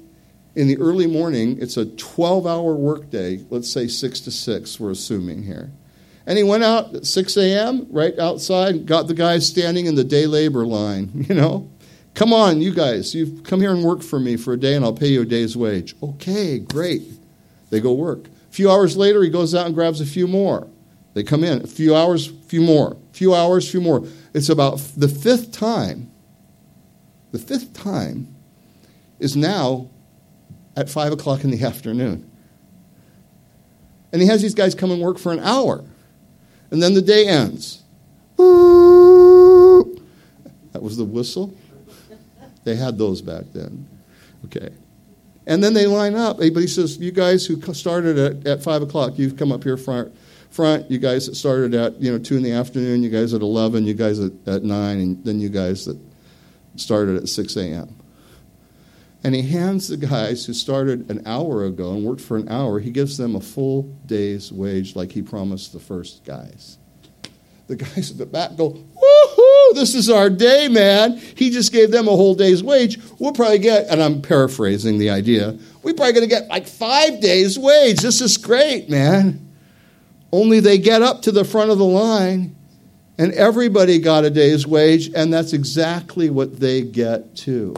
in 0.54 0.68
the 0.68 0.78
early 0.80 1.08
morning. 1.08 1.60
It's 1.62 1.78
a 1.78 1.86
12 1.86 2.46
hour 2.46 2.76
workday, 2.76 3.46
let's 3.50 3.72
say 3.72 3.88
6 3.88 4.20
to 4.20 4.32
6, 4.32 4.80
we're 4.82 4.92
assuming 4.92 5.44
here. 5.44 5.72
And 6.26 6.38
he 6.38 6.44
went 6.44 6.66
out 6.66 6.94
at 6.94 7.06
6 7.06 7.38
a.m., 7.38 7.88
right 7.90 8.20
outside, 8.20 8.86
got 8.86 9.08
the 9.08 9.14
guys 9.14 9.48
standing 9.48 9.86
in 9.86 9.96
the 9.96 10.04
day 10.04 10.26
labor 10.26 10.66
line, 10.66 11.10
you 11.30 11.36
know. 11.36 11.72
Come 12.18 12.34
on, 12.34 12.62
you 12.62 12.74
guys, 12.74 13.14
you 13.14 13.40
come 13.44 13.62
here 13.62 13.72
and 13.72 13.84
work 13.84 14.02
for 14.02 14.20
me 14.20 14.38
for 14.38 14.54
a 14.54 14.58
day 14.58 14.74
and 14.74 14.84
I'll 14.84 14.92
pay 14.92 15.10
you 15.10 15.22
a 15.22 15.26
day's 15.26 15.56
wage. 15.56 15.96
Okay, 16.02 16.58
great. 16.58 17.04
They 17.70 17.80
go 17.80 17.94
work. 17.94 18.26
A 18.26 18.52
few 18.52 18.72
hours 18.72 18.98
later, 18.98 19.22
he 19.22 19.30
goes 19.30 19.54
out 19.54 19.68
and 19.68 19.76
grabs 19.76 20.02
a 20.02 20.06
few 20.06 20.28
more. 20.28 20.68
They 21.14 21.22
come 21.22 21.44
in. 21.44 21.62
A 21.62 21.68
few 21.68 21.96
hours, 21.96 22.30
a 22.30 22.34
few 22.48 22.62
more. 22.62 22.98
A 23.12 23.14
few 23.14 23.36
hours, 23.36 23.68
a 23.68 23.72
few 23.72 23.82
more. 23.82 24.04
It's 24.34 24.50
about 24.50 24.80
the 24.98 25.08
fifth 25.08 25.52
time. 25.52 26.10
The 27.34 27.38
fifth 27.38 27.74
time 27.74 28.34
is 29.20 29.36
now 29.36 29.88
at 30.76 30.90
5 30.90 31.14
o'clock 31.14 31.44
in 31.44 31.52
the 31.52 31.64
afternoon. 31.68 32.28
And 34.12 34.24
he 34.24 34.28
has 34.28 34.42
these 34.42 34.56
guys 34.56 34.74
come 34.74 34.90
and 34.90 35.04
work 35.04 35.20
for 35.20 35.32
an 35.32 35.40
hour 35.42 35.86
and 36.72 36.82
then 36.82 36.96
the 36.96 37.02
day 37.04 37.28
ends. 37.28 37.84
That 40.78 40.82
was 40.82 40.98
the 40.98 41.06
whistle. 41.06 41.56
They 42.68 42.76
had 42.76 42.98
those 42.98 43.22
back 43.22 43.46
then. 43.54 43.88
Okay. 44.44 44.72
And 45.46 45.64
then 45.64 45.74
they 45.74 45.88
line 45.88 46.16
up. 46.16 46.36
Everybody 46.36 46.68
says, 46.68 46.98
You 46.98 47.14
guys 47.14 47.46
who 47.46 47.62
started 47.74 48.18
at, 48.18 48.46
at 48.46 48.62
5 48.62 48.82
o'clock, 48.82 49.14
you've 49.18 49.38
come 49.38 49.54
up 49.54 49.64
here 49.64 49.78
front. 49.78 50.14
Front, 50.50 50.92
you 50.92 50.98
guys 50.98 51.28
that 51.28 51.36
started 51.36 51.74
at 51.74 52.02
you 52.02 52.12
know 52.12 52.18
two 52.18 52.36
in 52.36 52.44
the 52.44 52.52
afternoon, 52.54 53.04
you 53.04 53.10
guys 53.10 53.34
at 53.34 53.42
eleven, 53.42 53.86
you 53.86 53.94
guys 53.94 54.20
at, 54.20 54.32
at 54.48 54.64
nine, 54.64 55.00
and 55.00 55.24
then 55.26 55.42
you 55.42 55.50
guys 55.50 55.86
that 55.86 56.00
started 56.78 57.18
at 57.18 57.28
six 57.28 57.58
a.m. 57.58 57.94
And 59.26 59.36
he 59.36 59.42
hands 59.42 59.90
the 59.90 59.98
guys 59.98 60.46
who 60.46 60.54
started 60.54 61.12
an 61.12 61.22
hour 61.28 61.66
ago 61.66 61.92
and 61.92 62.06
worked 62.06 62.22
for 62.22 62.38
an 62.38 62.48
hour, 62.48 62.80
he 62.80 62.92
gives 62.92 63.18
them 63.18 63.36
a 63.36 63.42
full 63.42 63.84
day's 64.06 64.52
wage 64.54 64.96
like 64.96 65.12
he 65.12 65.22
promised 65.22 65.74
the 65.74 65.80
first 65.80 66.24
guys. 66.24 66.78
The 67.68 67.76
guys 67.76 68.12
at 68.12 68.18
the 68.18 68.26
back 68.26 68.56
go, 68.56 68.80
this 69.78 69.96
is 69.96 70.10
our 70.10 70.30
day, 70.30 70.68
man. 70.68 71.18
He 71.18 71.50
just 71.50 71.72
gave 71.72 71.92
them 71.92 72.08
a 72.08 72.12
whole 72.12 72.36
day's 72.36 72.64
wage. 72.64 73.00
We'll 73.20 73.34
probably 73.34 73.60
get, 73.60 73.88
and 73.88 74.02
I'm 74.02 74.22
paraphrasing 74.22 74.98
the 74.98 75.10
idea, 75.10 75.58
we're 75.84 75.94
probably 75.94 76.14
going 76.14 76.30
to 76.30 76.36
get 76.36 76.48
like 76.50 76.68
five 76.68 77.22
days' 77.22 77.58
wage. 77.58 78.02
This 78.02 78.20
is 78.20 78.38
great, 78.38 78.90
man. 78.90 79.48
Only 80.32 80.60
they 80.60 80.78
get 80.78 81.02
up 81.02 81.22
to 81.24 81.32
the 81.32 81.46
front 81.46 81.72
of 81.72 81.78
the 81.78 81.86
line 81.86 82.58
and 83.18 83.34
everybody 83.34 84.00
got 84.00 84.26
a 84.26 84.30
day's 84.30 84.68
wage, 84.68 85.10
and 85.14 85.34
that's 85.34 85.54
exactly 85.54 86.30
what 86.30 86.60
they 86.60 86.82
get 86.82 87.36
too. 87.36 87.76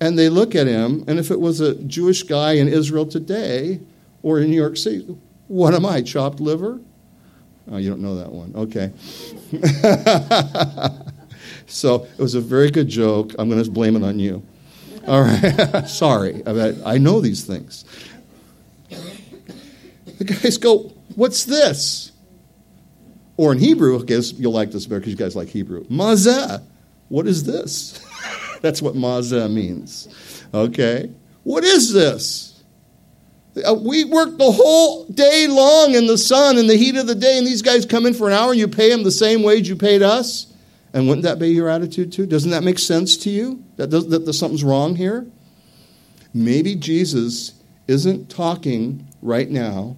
And 0.00 0.18
they 0.18 0.28
look 0.28 0.54
at 0.54 0.66
him, 0.66 1.04
and 1.06 1.18
if 1.18 1.30
it 1.30 1.40
was 1.40 1.60
a 1.60 1.74
Jewish 1.74 2.22
guy 2.22 2.52
in 2.52 2.68
Israel 2.68 3.06
today 3.06 3.80
or 4.22 4.40
in 4.40 4.50
New 4.50 4.56
York 4.56 4.76
City, 4.76 5.16
what 5.48 5.74
am 5.74 5.86
I, 5.86 6.02
chopped 6.02 6.40
liver? 6.40 6.80
Oh, 7.70 7.76
you 7.76 7.88
don't 7.88 8.00
know 8.00 8.16
that 8.16 8.32
one. 8.32 8.52
Okay. 8.56 8.90
so 11.66 12.04
it 12.04 12.18
was 12.18 12.34
a 12.34 12.40
very 12.40 12.70
good 12.70 12.88
joke. 12.88 13.32
I'm 13.38 13.48
going 13.48 13.62
to 13.62 13.70
blame 13.70 13.96
it 13.96 14.02
on 14.02 14.18
you. 14.18 14.42
All 15.06 15.22
right. 15.22 15.84
Sorry. 15.86 16.42
I 16.46 16.98
know 16.98 17.20
these 17.20 17.44
things. 17.44 17.84
The 20.18 20.24
guys 20.24 20.58
go, 20.58 20.92
What's 21.14 21.44
this? 21.44 22.12
Or 23.36 23.52
in 23.52 23.58
Hebrew, 23.58 24.00
I 24.00 24.04
guess 24.04 24.32
you'll 24.32 24.52
like 24.52 24.70
this 24.70 24.86
better 24.86 25.00
because 25.00 25.12
you 25.12 25.18
guys 25.18 25.34
like 25.34 25.48
Hebrew. 25.48 25.84
Mazeh. 25.84 26.62
What 27.08 27.26
is 27.26 27.44
this? 27.44 28.04
That's 28.60 28.80
what 28.80 28.94
mazeh 28.94 29.52
means. 29.52 30.44
Okay? 30.54 31.10
What 31.42 31.64
is 31.64 31.92
this? 31.92 32.49
Uh, 33.56 33.74
we 33.74 34.04
work 34.04 34.38
the 34.38 34.50
whole 34.50 35.06
day 35.06 35.46
long 35.48 35.94
in 35.94 36.06
the 36.06 36.18
sun 36.18 36.56
in 36.56 36.66
the 36.66 36.76
heat 36.76 36.96
of 36.96 37.06
the 37.06 37.14
day, 37.14 37.36
and 37.36 37.46
these 37.46 37.62
guys 37.62 37.84
come 37.84 38.06
in 38.06 38.14
for 38.14 38.28
an 38.28 38.34
hour 38.34 38.50
and 38.50 38.60
you 38.60 38.68
pay 38.68 38.90
them 38.90 39.02
the 39.02 39.10
same 39.10 39.42
wage 39.42 39.68
you 39.68 39.76
paid 39.76 40.02
us? 40.02 40.46
And 40.92 41.06
wouldn't 41.08 41.24
that 41.24 41.38
be 41.38 41.48
your 41.48 41.68
attitude 41.68 42.12
too? 42.12 42.26
Doesn't 42.26 42.50
that 42.50 42.64
make 42.64 42.78
sense 42.78 43.16
to 43.18 43.30
you? 43.30 43.62
That, 43.76 43.88
does, 43.88 44.08
that, 44.08 44.24
that 44.24 44.32
something's 44.32 44.64
wrong 44.64 44.96
here? 44.96 45.26
Maybe 46.32 46.74
Jesus 46.74 47.54
isn't 47.88 48.30
talking 48.30 49.06
right 49.20 49.48
now 49.48 49.96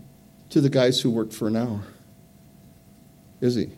to 0.51 0.61
the 0.61 0.71
guys 0.71 1.01
who 1.01 1.11
worked 1.11 1.33
for 1.33 1.49
an 1.49 1.57
hour. 1.57 1.83
Is 3.41 3.55
he? 3.55 3.71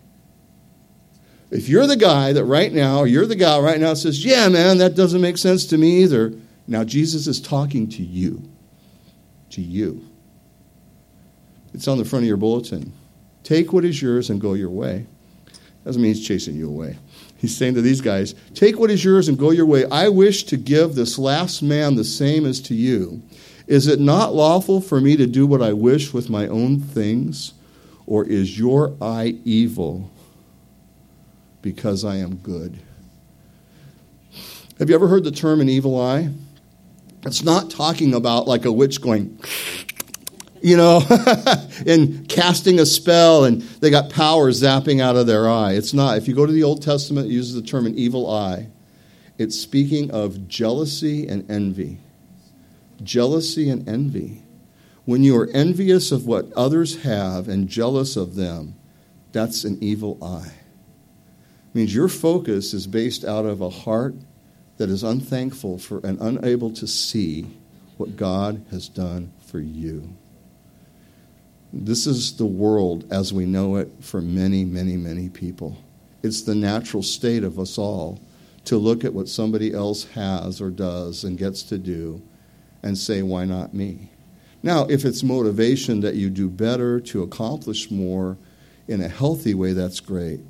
If 1.50 1.68
you're 1.68 1.86
the 1.86 1.96
guy 1.96 2.32
that 2.32 2.44
right 2.44 2.72
now, 2.72 3.04
you're 3.04 3.26
the 3.26 3.36
guy 3.36 3.58
right 3.60 3.80
now 3.80 3.94
says, 3.94 4.24
Yeah, 4.24 4.48
man, 4.48 4.78
that 4.78 4.96
doesn't 4.96 5.20
make 5.20 5.38
sense 5.38 5.66
to 5.66 5.78
me 5.78 6.02
either. 6.02 6.32
Now, 6.66 6.82
Jesus 6.82 7.26
is 7.26 7.40
talking 7.40 7.88
to 7.90 8.02
you. 8.02 8.42
To 9.54 9.62
you. 9.62 10.04
It's 11.72 11.88
on 11.88 11.98
the 11.98 12.04
front 12.04 12.24
of 12.24 12.28
your 12.28 12.36
bulletin. 12.36 12.92
Take 13.42 13.72
what 13.72 13.84
is 13.84 14.00
yours 14.00 14.30
and 14.30 14.40
go 14.40 14.54
your 14.54 14.70
way. 14.70 15.06
Doesn't 15.84 16.00
mean 16.00 16.14
he's 16.14 16.26
chasing 16.26 16.54
you 16.54 16.68
away. 16.68 16.96
He's 17.36 17.56
saying 17.56 17.74
to 17.74 17.82
these 17.82 18.00
guys, 18.00 18.34
Take 18.54 18.78
what 18.78 18.90
is 18.90 19.04
yours 19.04 19.28
and 19.28 19.38
go 19.38 19.50
your 19.50 19.66
way. 19.66 19.84
I 19.86 20.08
wish 20.08 20.44
to 20.44 20.56
give 20.56 20.94
this 20.94 21.18
last 21.18 21.62
man 21.62 21.96
the 21.96 22.04
same 22.04 22.46
as 22.46 22.60
to 22.62 22.74
you. 22.74 23.22
Is 23.66 23.86
it 23.86 24.00
not 24.00 24.34
lawful 24.34 24.80
for 24.80 25.00
me 25.00 25.16
to 25.16 25.26
do 25.26 25.46
what 25.46 25.62
I 25.62 25.72
wish 25.72 26.12
with 26.12 26.30
my 26.30 26.46
own 26.46 26.80
things? 26.80 27.52
Or 28.06 28.24
is 28.24 28.58
your 28.58 28.94
eye 29.00 29.36
evil 29.44 30.10
because 31.64 32.04
I 32.04 32.16
am 32.16 32.36
good. 32.36 32.78
Have 34.78 34.90
you 34.90 34.94
ever 34.94 35.08
heard 35.08 35.24
the 35.24 35.30
term 35.30 35.62
an 35.62 35.68
evil 35.70 35.98
eye? 35.98 36.28
It's 37.26 37.42
not 37.42 37.70
talking 37.70 38.14
about 38.14 38.46
like 38.46 38.64
a 38.64 38.72
witch 38.72 39.00
going, 39.00 39.38
you 40.60 40.76
know, 40.76 41.02
and 41.86 42.28
casting 42.28 42.78
a 42.78 42.86
spell 42.86 43.44
and 43.44 43.62
they 43.62 43.90
got 43.90 44.10
power 44.10 44.50
zapping 44.50 45.00
out 45.00 45.16
of 45.16 45.26
their 45.26 45.48
eye. 45.48 45.72
It's 45.72 45.94
not. 45.94 46.18
If 46.18 46.28
you 46.28 46.34
go 46.34 46.44
to 46.44 46.52
the 46.52 46.62
Old 46.62 46.82
Testament, 46.82 47.28
it 47.28 47.32
uses 47.32 47.54
the 47.54 47.62
term 47.62 47.86
an 47.86 47.94
evil 47.96 48.30
eye. 48.30 48.68
It's 49.38 49.58
speaking 49.58 50.10
of 50.10 50.48
jealousy 50.48 51.26
and 51.26 51.50
envy. 51.50 51.98
Jealousy 53.02 53.70
and 53.70 53.88
envy. 53.88 54.42
When 55.04 55.22
you 55.22 55.36
are 55.38 55.48
envious 55.48 56.12
of 56.12 56.26
what 56.26 56.52
others 56.52 57.02
have 57.02 57.48
and 57.48 57.68
jealous 57.68 58.16
of 58.16 58.36
them, 58.36 58.74
that's 59.32 59.64
an 59.64 59.78
evil 59.82 60.16
eye 60.22 60.52
It 60.52 61.74
means 61.74 61.94
your 61.94 62.08
focus 62.08 62.72
is 62.72 62.86
based 62.86 63.24
out 63.24 63.44
of 63.44 63.60
a 63.60 63.68
heart 63.68 64.14
that 64.76 64.90
is 64.90 65.02
unthankful 65.02 65.78
for 65.78 66.00
and 66.04 66.20
unable 66.20 66.70
to 66.72 66.86
see 66.86 67.46
what 67.96 68.16
God 68.16 68.64
has 68.70 68.88
done 68.88 69.32
for 69.46 69.60
you. 69.60 70.14
This 71.72 72.06
is 72.06 72.36
the 72.36 72.46
world 72.46 73.04
as 73.12 73.32
we 73.32 73.46
know 73.46 73.76
it 73.76 73.90
for 74.00 74.20
many, 74.20 74.64
many, 74.64 74.96
many 74.96 75.28
people. 75.28 75.76
It's 76.22 76.42
the 76.42 76.54
natural 76.54 77.02
state 77.02 77.44
of 77.44 77.58
us 77.58 77.78
all 77.78 78.20
to 78.64 78.76
look 78.76 79.04
at 79.04 79.12
what 79.12 79.28
somebody 79.28 79.74
else 79.74 80.04
has 80.12 80.60
or 80.60 80.70
does 80.70 81.24
and 81.24 81.36
gets 81.36 81.62
to 81.64 81.78
do 81.78 82.22
and 82.82 82.96
say, 82.96 83.22
why 83.22 83.44
not 83.44 83.74
me? 83.74 84.10
Now, 84.62 84.86
if 84.86 85.04
it's 85.04 85.22
motivation 85.22 86.00
that 86.00 86.14
you 86.14 86.30
do 86.30 86.48
better 86.48 87.00
to 87.00 87.22
accomplish 87.22 87.90
more 87.90 88.38
in 88.88 89.02
a 89.02 89.08
healthy 89.08 89.52
way, 89.52 89.72
that's 89.72 90.00
great. 90.00 90.40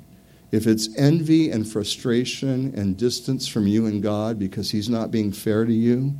If 0.51 0.67
it's 0.67 0.95
envy 0.97 1.49
and 1.49 1.67
frustration 1.67 2.73
and 2.75 2.97
distance 2.97 3.47
from 3.47 3.67
you 3.67 3.87
and 3.87 4.01
God 4.01 4.37
because 4.37 4.71
He's 4.71 4.89
not 4.89 5.11
being 5.11 5.31
fair 5.31 5.65
to 5.65 5.73
you, 5.73 6.15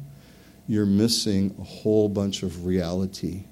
you're 0.67 0.85
missing 0.85 1.55
a 1.59 1.63
whole 1.63 2.09
bunch 2.09 2.43
of 2.43 2.65
reality. 2.65 3.43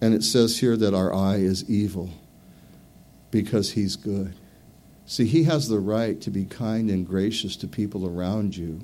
And 0.00 0.14
it 0.14 0.22
says 0.22 0.58
here 0.58 0.76
that 0.76 0.94
our 0.94 1.14
eye 1.14 1.36
is 1.36 1.68
evil 1.68 2.10
because 3.30 3.72
He's 3.72 3.96
good. 3.96 4.34
See, 5.06 5.24
He 5.26 5.44
has 5.44 5.68
the 5.68 5.80
right 5.80 6.20
to 6.20 6.30
be 6.30 6.44
kind 6.44 6.90
and 6.90 7.06
gracious 7.06 7.56
to 7.56 7.66
people 7.66 8.06
around 8.06 8.56
you. 8.56 8.80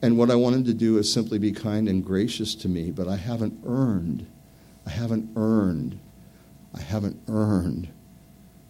And 0.00 0.16
what 0.16 0.30
I 0.30 0.36
wanted 0.36 0.66
to 0.66 0.74
do 0.74 0.98
is 0.98 1.12
simply 1.12 1.38
be 1.38 1.50
kind 1.50 1.88
and 1.88 2.04
gracious 2.04 2.54
to 2.56 2.68
me, 2.68 2.90
but 2.90 3.08
I 3.08 3.16
haven't 3.16 3.58
earned, 3.66 4.26
I 4.86 4.90
haven't 4.90 5.30
earned, 5.34 5.98
I 6.74 6.80
haven't 6.80 7.20
earned 7.26 7.88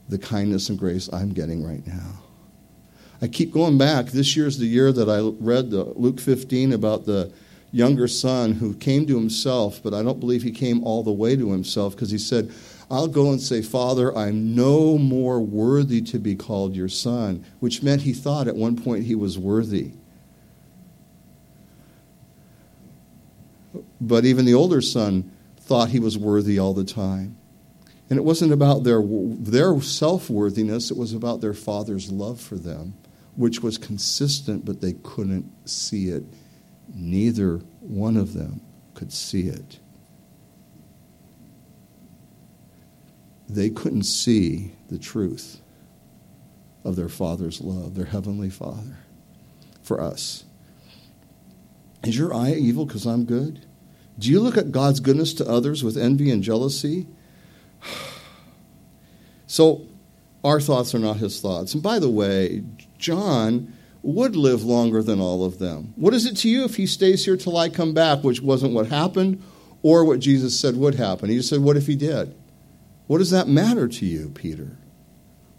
the 0.09 0.19
kindness 0.19 0.69
and 0.69 0.79
grace 0.79 1.09
I'm 1.12 1.33
getting 1.33 1.64
right 1.64 1.87
now. 1.87 2.21
I 3.23 3.29
keep 3.29 3.53
going 3.53 3.79
back. 3.79 4.07
This 4.07 4.37
year's 4.37 4.59
the 4.59 4.67
year 4.67 4.93
that 4.93 5.09
I 5.09 5.21
read 5.43 5.71
the 5.71 5.85
Luke 5.85 6.21
15 6.21 6.73
about 6.73 7.07
the 7.07 7.33
younger 7.73 8.07
son 8.07 8.53
who 8.53 8.75
came 8.75 9.07
to 9.07 9.17
himself, 9.17 9.81
but 9.83 9.95
I 9.95 10.03
don't 10.03 10.21
believe 10.21 10.43
he 10.43 10.53
came 10.53 10.85
all 10.85 11.03
the 11.03 11.12
way 11.12 11.35
to 11.35 11.51
himself 11.51 11.95
because 11.95 12.11
he 12.11 12.19
said, 12.19 12.53
I'll 12.90 13.09
go 13.09 13.31
and 13.31 13.40
say, 13.40 13.62
Father, 13.62 14.17
I'm 14.17 14.55
no 14.55 14.99
more 14.99 15.40
worthy 15.40 16.03
to 16.03 16.19
be 16.19 16.37
called 16.37 16.77
your 16.77 16.88
son, 16.88 17.45
which 17.61 17.83
meant 17.83 18.03
he 18.03 18.12
thought 18.12 18.47
at 18.47 18.57
one 18.57 18.77
point 18.77 19.05
he 19.05 19.14
was 19.14 19.38
worthy. 19.38 19.93
But 24.01 24.25
even 24.25 24.45
the 24.45 24.55
older 24.55 24.81
son 24.81 25.33
thought 25.57 25.88
he 25.88 25.99
was 25.99 26.19
worthy 26.19 26.59
all 26.59 26.75
the 26.75 26.85
time. 26.85 27.37
And 28.14 28.20
it 28.20 28.24
wasn't 28.24 28.53
about 28.53 28.85
their, 28.85 29.03
their 29.03 29.81
self 29.81 30.31
worthiness, 30.31 30.92
it 30.92 30.96
was 30.96 31.14
about 31.14 31.40
their 31.40 31.53
father's 31.53 32.12
love 32.12 32.40
for 32.40 32.55
them, 32.55 32.94
which 33.35 33.61
was 33.61 33.77
consistent, 33.77 34.64
but 34.64 34.81
they 34.81 34.92
couldn't 34.92 35.50
see 35.68 36.11
it. 36.11 36.22
Neither 36.94 37.57
one 37.81 38.16
of 38.16 38.33
them 38.33 38.61
could 38.94 39.12
see 39.12 39.48
it. 39.48 39.81
They 43.48 43.68
couldn't 43.68 44.05
see 44.05 44.70
the 44.90 44.98
truth 45.00 45.61
of 46.85 46.94
their 46.94 47.09
father's 47.09 47.61
love, 47.61 47.96
their 47.96 48.05
heavenly 48.05 48.48
father, 48.48 48.96
for 49.83 50.00
us. 50.00 50.44
Is 52.05 52.16
your 52.16 52.33
eye 52.33 52.53
evil 52.53 52.87
because 52.87 53.07
I'm 53.07 53.24
good? 53.24 53.66
Do 54.20 54.31
you 54.31 54.38
look 54.38 54.57
at 54.57 54.70
God's 54.70 55.00
goodness 55.00 55.35
to 55.35 55.48
others 55.48 55.83
with 55.83 55.96
envy 55.96 56.31
and 56.31 56.44
jealousy? 56.44 57.09
So 59.47 59.87
our 60.42 60.61
thoughts 60.61 60.94
are 60.94 60.99
not 60.99 61.18
his 61.18 61.40
thoughts. 61.40 61.75
And 61.75 61.83
by 61.83 62.01
the 62.01 62.11
way, 62.11 62.64
John 62.99 63.73
would 64.03 64.37
live 64.37 64.62
longer 64.62 65.03
than 65.03 65.20
all 65.20 65.44
of 65.44 65.59
them. 65.59 65.94
What 65.97 66.12
is 66.12 66.27
it 66.27 66.37
to 66.38 66.49
you 66.49 66.64
if 66.64 66.77
he 66.77 66.87
stays 66.87 67.25
here 67.25 67.37
till 67.37 67.57
I 67.57 67.70
come 67.70 67.94
back, 67.94 68.23
which 68.23 68.42
wasn't 68.42 68.75
what 68.75 68.88
happened 68.88 69.42
or 69.83 70.05
what 70.05 70.20
Jesus 70.20 70.59
said 70.59 70.77
would 70.77 70.97
happen? 70.97 71.31
He 71.31 71.37
just 71.37 71.49
said, 71.49 71.61
What 71.61 71.77
if 71.77 71.87
he 71.87 71.97
did? 71.97 72.35
What 73.07 73.18
does 73.18 73.31
that 73.31 73.49
matter 73.49 73.88
to 73.88 74.07
you, 74.07 74.31
Peter? 74.31 74.77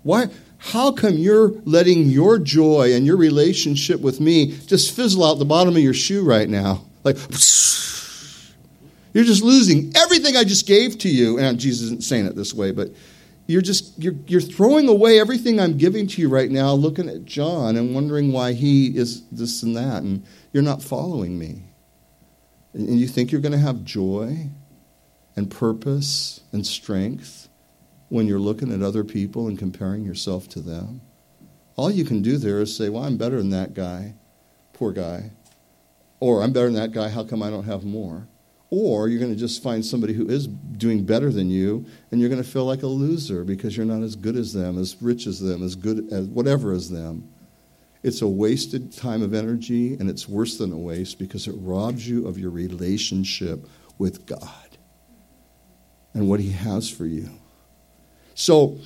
Why? 0.04 0.28
How 0.58 0.92
come 0.92 1.14
you're 1.16 1.50
letting 1.64 2.10
your 2.10 2.38
joy 2.38 2.94
and 2.94 3.06
your 3.06 3.18
relationship 3.18 4.02
with 4.02 4.20
me 4.20 4.52
just 4.68 4.96
fizzle 4.96 5.24
out 5.24 5.40
the 5.40 5.46
bottom 5.46 5.76
of 5.76 5.82
your 5.82 5.94
shoe 5.94 6.24
right 6.24 6.50
now? 6.50 6.86
Like, 7.04 7.18
you're 9.16 9.24
just 9.24 9.42
losing 9.42 9.94
everything 9.96 10.36
I 10.36 10.44
just 10.44 10.68
gave 10.68 10.98
to 11.00 11.10
you. 11.10 11.40
And 11.40 11.58
Jesus 11.58 11.86
isn't 11.86 12.04
saying 12.04 12.26
it 12.26 12.36
this 12.36 12.54
way, 12.54 12.72
but 12.72 12.90
you're 13.48 13.62
just 13.62 13.98
you're, 13.98 14.16
you're 14.28 14.42
throwing 14.42 14.88
away 14.88 15.20
everything 15.20 15.60
i'm 15.60 15.78
giving 15.78 16.08
to 16.08 16.20
you 16.20 16.28
right 16.28 16.50
now 16.50 16.74
looking 16.74 17.08
at 17.08 17.26
john 17.26 17.76
and 17.76 17.94
wondering 17.94 18.32
why 18.32 18.54
he 18.54 18.88
is 18.98 19.24
this 19.28 19.62
and 19.62 19.78
that 19.78 20.02
and 20.02 20.26
you're 20.52 20.64
not 20.64 20.82
following 20.82 21.38
me. 21.38 21.64
And 22.74 22.98
you 22.98 23.08
think 23.08 23.32
you're 23.32 23.42
going 23.42 23.52
to 23.52 23.58
have 23.58 23.84
joy 23.84 24.50
and 25.36 25.52
purpose 25.52 26.40
and 26.54 26.66
strength 26.66 27.50
when 28.08 28.26
you're 28.26 28.40
looking 28.40 28.72
at 28.74 28.82
other 28.82 29.04
people 29.04 29.50
and 29.50 29.60
comparing 29.60 30.06
yourself 30.06 30.48
to 30.50 30.62
them? 30.62 31.02
All 31.76 31.92
you 31.92 32.06
can 32.06 32.22
do 32.22 32.38
there 32.38 32.62
is 32.62 32.76
say 32.76 32.90
well 32.90 33.04
i'm 33.04 33.18
better 33.18 33.38
than 33.38 33.50
that 33.52 33.74
guy 33.74 34.16
poor 34.74 34.92
guy. 34.92 35.32
Or 36.20 36.42
i'm 36.42 36.54
better 36.54 36.68
than 36.68 36.76
that 36.76 36.92
guy 36.92 37.10
how 37.10 37.24
come 37.24 37.44
i 37.44 37.50
don't 37.50 37.66
have 37.66 37.84
more 37.84 38.28
or 38.76 39.08
you're 39.08 39.22
going 39.22 39.32
to 39.32 39.40
just 39.40 39.64
find 39.64 39.86
somebody 39.86 40.14
who 40.14 40.28
is 40.28 40.48
doing 40.48 41.06
better 41.06 41.32
than 41.32 41.50
you, 41.50 41.86
and 42.12 42.20
you're 42.20 42.30
going 42.30 42.44
to 42.44 42.48
feel 42.48 42.66
like 42.66 42.84
a 42.84 42.88
loser 42.88 43.46
because 43.46 43.78
you're 43.78 43.86
not 43.86 44.04
as 44.04 44.18
good 44.18 44.36
as 44.36 44.52
them, 44.52 44.78
as 44.78 45.02
rich 45.02 45.28
as 45.28 45.40
them, 45.40 45.64
as 45.64 45.76
good 45.76 46.12
as 46.12 46.26
whatever 46.28 46.74
as 46.74 46.90
them. 46.90 47.30
It's 48.04 48.22
a 48.22 48.28
wasted 48.28 48.92
time 48.92 49.24
of 49.24 49.34
energy, 49.34 49.94
and 49.94 50.10
it's 50.10 50.28
worse 50.28 50.58
than 50.58 50.74
a 50.74 50.78
waste 50.78 51.20
because 51.20 51.48
it 51.48 51.56
robs 51.58 52.06
you 52.06 52.28
of 52.28 52.38
your 52.38 52.52
relationship 52.52 53.66
with 53.98 54.26
God 54.26 54.78
and 56.14 56.28
what 56.28 56.42
He 56.42 56.52
has 56.52 56.90
for 56.90 57.06
you. 57.06 57.30
So, 58.34 58.78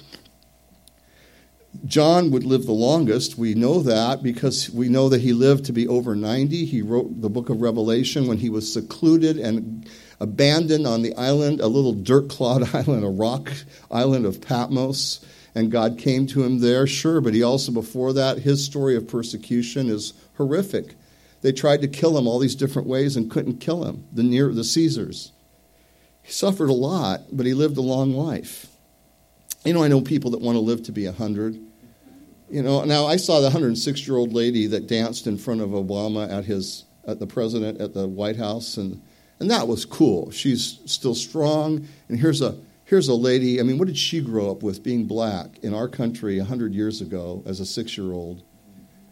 John 1.86 2.32
would 2.32 2.44
live 2.44 2.66
the 2.66 2.72
longest. 2.72 3.38
We 3.38 3.54
know 3.54 3.82
that 3.84 4.22
because 4.22 4.70
we 4.70 4.90
know 4.90 5.10
that 5.10 5.22
he 5.22 5.34
lived 5.34 5.66
to 5.66 5.74
be 5.74 5.88
over 5.88 6.16
90. 6.16 6.66
He 6.66 6.82
wrote 6.82 7.22
the 7.22 7.30
book 7.30 7.50
of 7.50 7.62
Revelation 7.62 8.28
when 8.28 8.38
he 8.38 8.50
was 8.50 8.72
secluded 8.72 9.38
and 9.38 9.90
abandoned 10.20 10.86
on 10.86 11.02
the 11.02 11.16
island, 11.16 11.62
a 11.62 11.68
little 11.68 11.94
dirt 11.94 12.30
clod 12.30 12.64
island, 12.76 13.04
a 13.04 13.10
rock 13.10 13.52
island 13.90 14.26
of 14.26 14.42
Patmos. 14.42 15.26
And 15.56 15.72
God 15.72 15.98
came 15.98 16.28
to 16.28 16.44
him 16.44 16.60
there, 16.60 16.86
sure, 16.86 17.22
but 17.22 17.34
he 17.34 17.42
also, 17.42 17.72
before 17.72 18.14
that, 18.14 18.40
his 18.40 18.64
story 18.64 18.96
of 18.96 19.08
persecution 19.08 19.90
is 19.90 20.14
horrific. 20.36 20.96
They 21.42 21.52
tried 21.52 21.82
to 21.82 21.88
kill 21.88 22.18
him 22.18 22.28
all 22.28 22.40
these 22.40 22.56
different 22.56 22.88
ways 22.88 23.16
and 23.16 23.32
couldn't 23.32 23.58
kill 23.58 23.86
him, 23.86 24.06
the, 24.12 24.24
near, 24.24 24.50
the 24.54 24.64
Caesars. 24.64 25.32
He 26.22 26.32
suffered 26.32 26.70
a 26.70 26.74
lot, 26.74 27.22
but 27.32 27.46
he 27.46 27.54
lived 27.54 27.78
a 27.78 27.82
long 27.82 28.14
life. 28.14 28.68
You 29.66 29.74
know, 29.74 29.84
I 29.84 29.88
know 29.88 30.02
people 30.02 30.32
that 30.32 30.42
want 30.42 30.56
to 30.56 30.62
live 30.62 30.84
to 30.84 30.92
be 30.92 31.06
100. 31.06 31.60
You 32.50 32.64
know, 32.64 32.84
now 32.84 33.06
I 33.06 33.18
saw 33.18 33.38
the 33.38 33.48
106 33.48 34.08
year 34.08 34.18
old 34.18 34.34
lady 34.34 34.66
that 34.68 34.88
danced 34.88 35.28
in 35.28 35.38
front 35.38 35.62
of 35.62 35.70
Obama 35.70 36.32
at 36.32 36.46
his 36.46 36.86
at 37.08 37.20
the 37.20 37.28
president 37.28 37.80
at 37.80 37.94
the 37.94 38.08
White 38.08 38.38
House, 38.38 38.78
and 38.78 39.02
and 39.40 39.52
that 39.52 39.68
was 39.68 39.86
cool. 39.86 40.32
She's 40.32 40.80
still 40.86 41.16
strong, 41.16 41.88
and 42.08 42.20
here's 42.20 42.42
a 42.42 42.58
here's 42.86 43.08
a 43.08 43.14
lady. 43.14 43.60
I 43.60 43.64
mean, 43.64 43.78
what 43.78 43.88
did 43.88 43.98
she 43.98 44.20
grow 44.20 44.50
up 44.50 44.64
with? 44.64 44.84
Being 44.84 45.06
black 45.06 45.60
in 45.62 45.76
our 45.76 45.88
country 45.88 46.40
100 46.40 46.74
years 46.74 47.02
ago 47.02 47.44
as 47.46 47.60
a 47.60 47.66
six 47.66 47.96
year 47.98 48.12
old, 48.12 48.42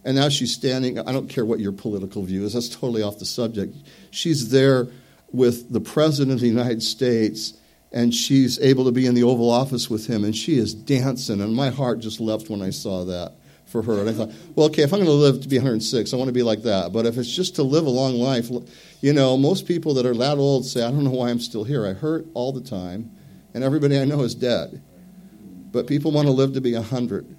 and 0.04 0.16
now 0.16 0.28
she's 0.28 0.52
standing. 0.52 0.98
I 0.98 1.12
don't 1.12 1.28
care 1.28 1.44
what 1.44 1.60
your 1.60 1.72
political 1.72 2.24
view 2.24 2.44
is. 2.44 2.54
That's 2.54 2.68
totally 2.68 3.02
off 3.02 3.20
the 3.20 3.24
subject. 3.24 3.76
She's 4.10 4.50
there 4.50 4.88
with 5.30 5.72
the 5.72 5.80
president 5.80 6.34
of 6.34 6.40
the 6.40 6.48
United 6.48 6.82
States 6.82 7.54
and 7.92 8.14
she's 8.14 8.60
able 8.60 8.84
to 8.84 8.92
be 8.92 9.06
in 9.06 9.14
the 9.14 9.22
Oval 9.22 9.50
Office 9.50 9.88
with 9.88 10.06
him, 10.06 10.24
and 10.24 10.36
she 10.36 10.58
is 10.58 10.74
dancing. 10.74 11.40
And 11.40 11.54
my 11.54 11.70
heart 11.70 12.00
just 12.00 12.20
leapt 12.20 12.50
when 12.50 12.62
I 12.62 12.70
saw 12.70 13.04
that 13.04 13.32
for 13.64 13.82
her. 13.82 14.00
And 14.00 14.08
I 14.08 14.12
thought, 14.12 14.32
well, 14.54 14.66
okay, 14.66 14.82
if 14.82 14.92
I'm 14.92 14.98
going 14.98 15.06
to 15.06 15.12
live 15.12 15.40
to 15.42 15.48
be 15.48 15.58
106, 15.58 16.12
I 16.12 16.16
want 16.16 16.28
to 16.28 16.32
be 16.32 16.42
like 16.42 16.62
that. 16.62 16.92
But 16.92 17.06
if 17.06 17.18
it's 17.18 17.34
just 17.34 17.56
to 17.56 17.62
live 17.62 17.86
a 17.86 17.90
long 17.90 18.14
life, 18.14 18.50
you 19.00 19.12
know, 19.12 19.36
most 19.36 19.66
people 19.66 19.94
that 19.94 20.06
are 20.06 20.14
that 20.14 20.38
old 20.38 20.64
say, 20.64 20.82
I 20.82 20.90
don't 20.90 21.04
know 21.04 21.10
why 21.10 21.30
I'm 21.30 21.40
still 21.40 21.64
here. 21.64 21.86
I 21.86 21.92
hurt 21.92 22.26
all 22.34 22.52
the 22.52 22.60
time, 22.60 23.10
and 23.54 23.62
everybody 23.62 23.98
I 23.98 24.04
know 24.04 24.20
is 24.20 24.34
dead. 24.34 24.82
But 25.70 25.86
people 25.86 26.12
want 26.12 26.26
to 26.26 26.32
live 26.32 26.54
to 26.54 26.60
be 26.60 26.74
100. 26.74 27.36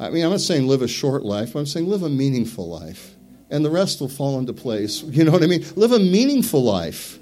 I 0.00 0.10
mean, 0.10 0.24
I'm 0.24 0.30
not 0.30 0.40
saying 0.40 0.66
live 0.66 0.82
a 0.82 0.88
short 0.88 1.22
life, 1.22 1.54
I'm 1.54 1.66
saying 1.66 1.86
live 1.86 2.02
a 2.02 2.08
meaningful 2.08 2.68
life. 2.68 3.14
And 3.50 3.64
the 3.64 3.70
rest 3.70 4.00
will 4.00 4.08
fall 4.08 4.38
into 4.38 4.52
place. 4.52 5.02
You 5.02 5.24
know 5.24 5.32
what 5.32 5.42
I 5.42 5.46
mean? 5.46 5.64
Live 5.76 5.92
a 5.92 5.98
meaningful 5.98 6.62
life. 6.62 7.19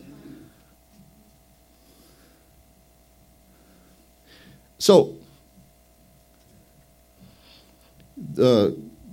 So, 4.78 5.16
uh, 8.40 8.70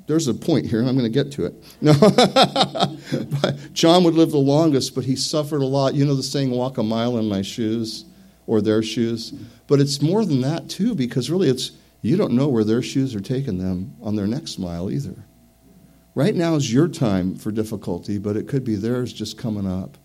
there's 0.08 0.28
a 0.28 0.34
point 0.34 0.68
here, 0.68 0.80
and 0.80 0.88
I'm 0.88 0.98
going 0.98 1.12
to 1.12 1.24
get 1.24 1.32
to 1.34 1.46
it. 1.46 1.54
No, 1.82 1.94
John 3.74 4.04
would 4.04 4.14
live 4.14 4.32
the 4.32 4.38
longest, 4.38 4.94
but 4.94 5.04
he 5.04 5.16
suffered 5.16 5.62
a 5.62 5.66
lot. 5.66 5.96
You 5.96 6.06
know 6.06 6.16
the 6.16 6.24
saying, 6.24 6.52
"Walk 6.52 6.78
a 6.78 6.84
mile 6.84 7.18
in 7.18 7.28
my 7.28 7.42
shoes," 7.42 8.06
or 8.46 8.62
their 8.62 8.84
shoes. 8.84 9.32
But 9.68 9.80
it's 9.80 10.02
more 10.02 10.24
than 10.24 10.42
that 10.42 10.70
too, 10.70 10.94
because 10.94 11.32
really, 11.32 11.50
it's 11.50 11.72
you 12.02 12.18
don't 12.18 12.34
know 12.34 12.48
where 12.48 12.64
their 12.64 12.84
shoes 12.84 13.16
are 13.16 13.22
taking 13.22 13.58
them 13.58 13.96
on 14.02 14.16
their 14.16 14.28
next 14.28 14.60
mile 14.60 14.92
either. 14.92 15.26
Right 16.14 16.36
now 16.36 16.56
is 16.56 16.72
your 16.72 16.88
time 16.88 17.36
for 17.36 17.52
difficulty, 17.52 18.20
but 18.20 18.38
it 18.38 18.48
could 18.48 18.64
be 18.64 18.76
theirs 18.76 19.12
just 19.12 19.38
coming 19.38 19.68
up. 19.68 19.98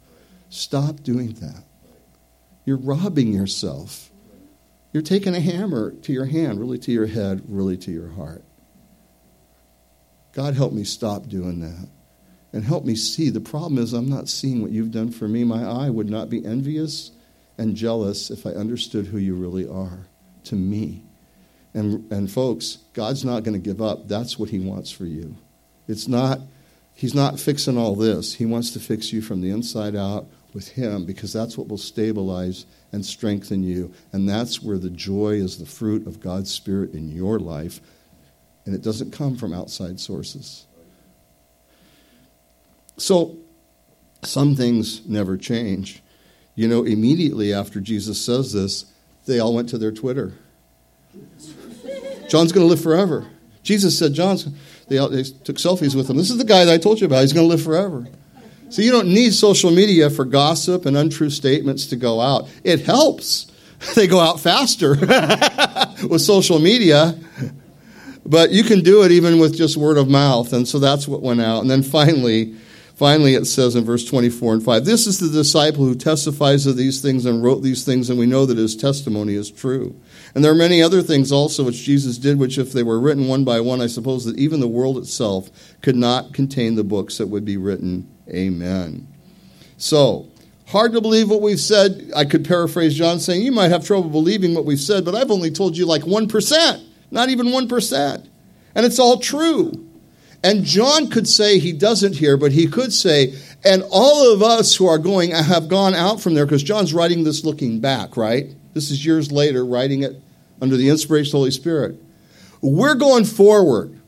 Stop 0.48 1.02
doing 1.02 1.34
that. 1.34 1.62
You're 2.64 2.78
robbing 2.78 3.32
yourself. 3.32 4.10
You're 4.92 5.02
taking 5.02 5.34
a 5.34 5.40
hammer 5.40 5.92
to 5.92 6.12
your 6.12 6.26
hand, 6.26 6.60
really 6.60 6.78
to 6.78 6.92
your 6.92 7.06
head, 7.06 7.42
really 7.46 7.76
to 7.78 7.92
your 7.92 8.08
heart. 8.08 8.44
God, 10.32 10.54
help 10.54 10.72
me 10.72 10.84
stop 10.84 11.28
doing 11.28 11.60
that. 11.60 11.88
And 12.52 12.64
help 12.64 12.84
me 12.84 12.96
see. 12.96 13.30
The 13.30 13.40
problem 13.40 13.78
is, 13.78 13.92
I'm 13.92 14.08
not 14.08 14.28
seeing 14.28 14.62
what 14.62 14.72
you've 14.72 14.90
done 14.90 15.12
for 15.12 15.28
me. 15.28 15.44
My 15.44 15.64
eye 15.64 15.90
would 15.90 16.10
not 16.10 16.28
be 16.28 16.44
envious 16.44 17.12
and 17.56 17.76
jealous 17.76 18.30
if 18.30 18.44
I 18.44 18.50
understood 18.50 19.06
who 19.06 19.18
you 19.18 19.36
really 19.36 19.68
are 19.68 20.06
to 20.44 20.56
me. 20.56 21.04
And, 21.74 22.10
and 22.10 22.30
folks, 22.30 22.78
God's 22.92 23.24
not 23.24 23.44
going 23.44 23.60
to 23.60 23.64
give 23.64 23.80
up. 23.80 24.08
That's 24.08 24.36
what 24.36 24.50
He 24.50 24.58
wants 24.58 24.90
for 24.90 25.04
you. 25.04 25.36
It's 25.86 26.08
not, 26.08 26.40
He's 26.94 27.14
not 27.14 27.38
fixing 27.38 27.78
all 27.78 27.94
this. 27.94 28.34
He 28.34 28.46
wants 28.46 28.72
to 28.72 28.80
fix 28.80 29.12
you 29.12 29.22
from 29.22 29.40
the 29.40 29.50
inside 29.50 29.94
out 29.94 30.26
with 30.54 30.68
Him 30.68 31.04
because 31.04 31.32
that's 31.32 31.56
what 31.56 31.68
will 31.68 31.78
stabilize 31.78 32.66
and 32.92 33.04
strengthen 33.04 33.62
you. 33.62 33.92
And 34.12 34.28
that's 34.28 34.62
where 34.62 34.78
the 34.78 34.90
joy 34.90 35.32
is 35.32 35.58
the 35.58 35.66
fruit 35.66 36.06
of 36.06 36.20
God's 36.20 36.50
Spirit 36.50 36.92
in 36.92 37.10
your 37.10 37.38
life. 37.38 37.80
And 38.66 38.74
it 38.74 38.82
doesn't 38.82 39.12
come 39.12 39.36
from 39.36 39.52
outside 39.52 40.00
sources. 40.00 40.66
So, 42.96 43.36
some 44.22 44.54
things 44.54 45.06
never 45.06 45.36
change. 45.36 46.02
You 46.54 46.68
know, 46.68 46.84
immediately 46.84 47.54
after 47.54 47.80
Jesus 47.80 48.22
says 48.22 48.52
this, 48.52 48.84
they 49.26 49.38
all 49.38 49.54
went 49.54 49.68
to 49.70 49.78
their 49.78 49.92
Twitter. 49.92 50.34
John's 52.28 52.52
going 52.52 52.64
to 52.64 52.70
live 52.70 52.82
forever. 52.82 53.26
Jesus 53.62 53.98
said, 53.98 54.14
John's, 54.14 54.46
they, 54.88 54.96
they 55.08 55.22
took 55.22 55.56
selfies 55.56 55.94
with 55.94 56.08
him. 56.08 56.16
This 56.16 56.30
is 56.30 56.38
the 56.38 56.44
guy 56.44 56.64
that 56.64 56.72
I 56.72 56.78
told 56.78 57.00
you 57.00 57.06
about. 57.06 57.22
He's 57.22 57.32
going 57.32 57.46
to 57.46 57.50
live 57.50 57.62
forever. 57.62 58.06
So 58.70 58.82
you 58.82 58.90
don't 58.90 59.08
need 59.08 59.34
social 59.34 59.70
media 59.70 60.10
for 60.10 60.24
gossip 60.24 60.86
and 60.86 60.96
untrue 60.96 61.30
statements 61.30 61.86
to 61.86 61.96
go 61.96 62.20
out. 62.20 62.48
It 62.64 62.80
helps. 62.80 63.46
They 63.94 64.06
go 64.06 64.20
out 64.20 64.40
faster 64.40 64.90
with 66.06 66.20
social 66.20 66.58
media. 66.58 67.18
But 68.26 68.50
you 68.50 68.62
can 68.62 68.80
do 68.80 69.04
it 69.04 69.10
even 69.10 69.38
with 69.38 69.56
just 69.56 69.78
word 69.78 69.96
of 69.96 70.06
mouth. 70.06 70.52
And 70.52 70.68
so 70.68 70.78
that's 70.78 71.08
what 71.08 71.22
went 71.22 71.40
out. 71.40 71.62
And 71.62 71.70
then 71.70 71.82
finally, 71.82 72.56
Finally, 73.00 73.34
it 73.34 73.46
says 73.46 73.76
in 73.76 73.82
verse 73.82 74.04
24 74.04 74.52
and 74.52 74.62
5 74.62 74.84
This 74.84 75.06
is 75.06 75.18
the 75.18 75.30
disciple 75.30 75.86
who 75.86 75.94
testifies 75.94 76.66
of 76.66 76.76
these 76.76 77.00
things 77.00 77.24
and 77.24 77.42
wrote 77.42 77.62
these 77.62 77.82
things, 77.82 78.10
and 78.10 78.18
we 78.18 78.26
know 78.26 78.44
that 78.44 78.58
his 78.58 78.76
testimony 78.76 79.36
is 79.36 79.50
true. 79.50 79.98
And 80.34 80.44
there 80.44 80.52
are 80.52 80.56
many 80.56 80.82
other 80.82 81.02
things 81.02 81.32
also 81.32 81.64
which 81.64 81.82
Jesus 81.82 82.18
did, 82.18 82.38
which, 82.38 82.58
if 82.58 82.72
they 82.72 82.82
were 82.82 83.00
written 83.00 83.26
one 83.26 83.44
by 83.44 83.60
one, 83.60 83.80
I 83.80 83.86
suppose 83.86 84.24
that 84.24 84.38
even 84.38 84.60
the 84.60 84.68
world 84.68 84.96
itself 84.98 85.50
could 85.82 85.96
not 85.96 86.32
contain 86.32 86.76
the 86.76 86.84
books 86.84 87.18
that 87.18 87.26
would 87.26 87.44
be 87.44 87.56
written. 87.56 88.08
Amen. 88.28 89.08
So, 89.76 90.28
hard 90.66 90.92
to 90.92 91.00
believe 91.00 91.30
what 91.30 91.42
we've 91.42 91.58
said. 91.58 92.12
I 92.14 92.24
could 92.24 92.46
paraphrase 92.46 92.94
John 92.94 93.18
saying, 93.18 93.42
You 93.42 93.52
might 93.52 93.70
have 93.70 93.84
trouble 93.84 94.08
believing 94.08 94.54
what 94.54 94.64
we've 94.64 94.80
said, 94.80 95.04
but 95.04 95.14
I've 95.14 95.30
only 95.30 95.50
told 95.50 95.76
you 95.76 95.86
like 95.86 96.02
1%, 96.02 96.84
not 97.10 97.28
even 97.28 97.48
1%. 97.48 98.28
And 98.74 98.86
it's 98.86 98.98
all 99.00 99.18
true. 99.18 99.72
And 100.42 100.64
John 100.64 101.10
could 101.10 101.28
say 101.28 101.58
he 101.58 101.72
doesn't 101.72 102.16
here, 102.16 102.36
but 102.36 102.52
he 102.52 102.66
could 102.66 102.92
say, 102.92 103.34
and 103.64 103.82
all 103.90 104.32
of 104.32 104.42
us 104.42 104.74
who 104.74 104.86
are 104.86 104.98
going 104.98 105.32
have 105.32 105.68
gone 105.68 105.94
out 105.94 106.20
from 106.20 106.34
there, 106.34 106.46
because 106.46 106.62
John's 106.62 106.94
writing 106.94 107.24
this 107.24 107.44
looking 107.44 107.80
back, 107.80 108.16
right? 108.16 108.46
This 108.72 108.90
is 108.90 109.04
years 109.04 109.32
later, 109.32 109.64
writing 109.64 110.02
it 110.02 110.20
under 110.60 110.76
the 110.76 110.88
inspiration 110.88 111.28
of 111.28 111.32
the 111.32 111.38
Holy 111.38 111.50
Spirit. 111.50 112.00
We're 112.60 112.94
going 112.94 113.24
forward. 113.24 114.00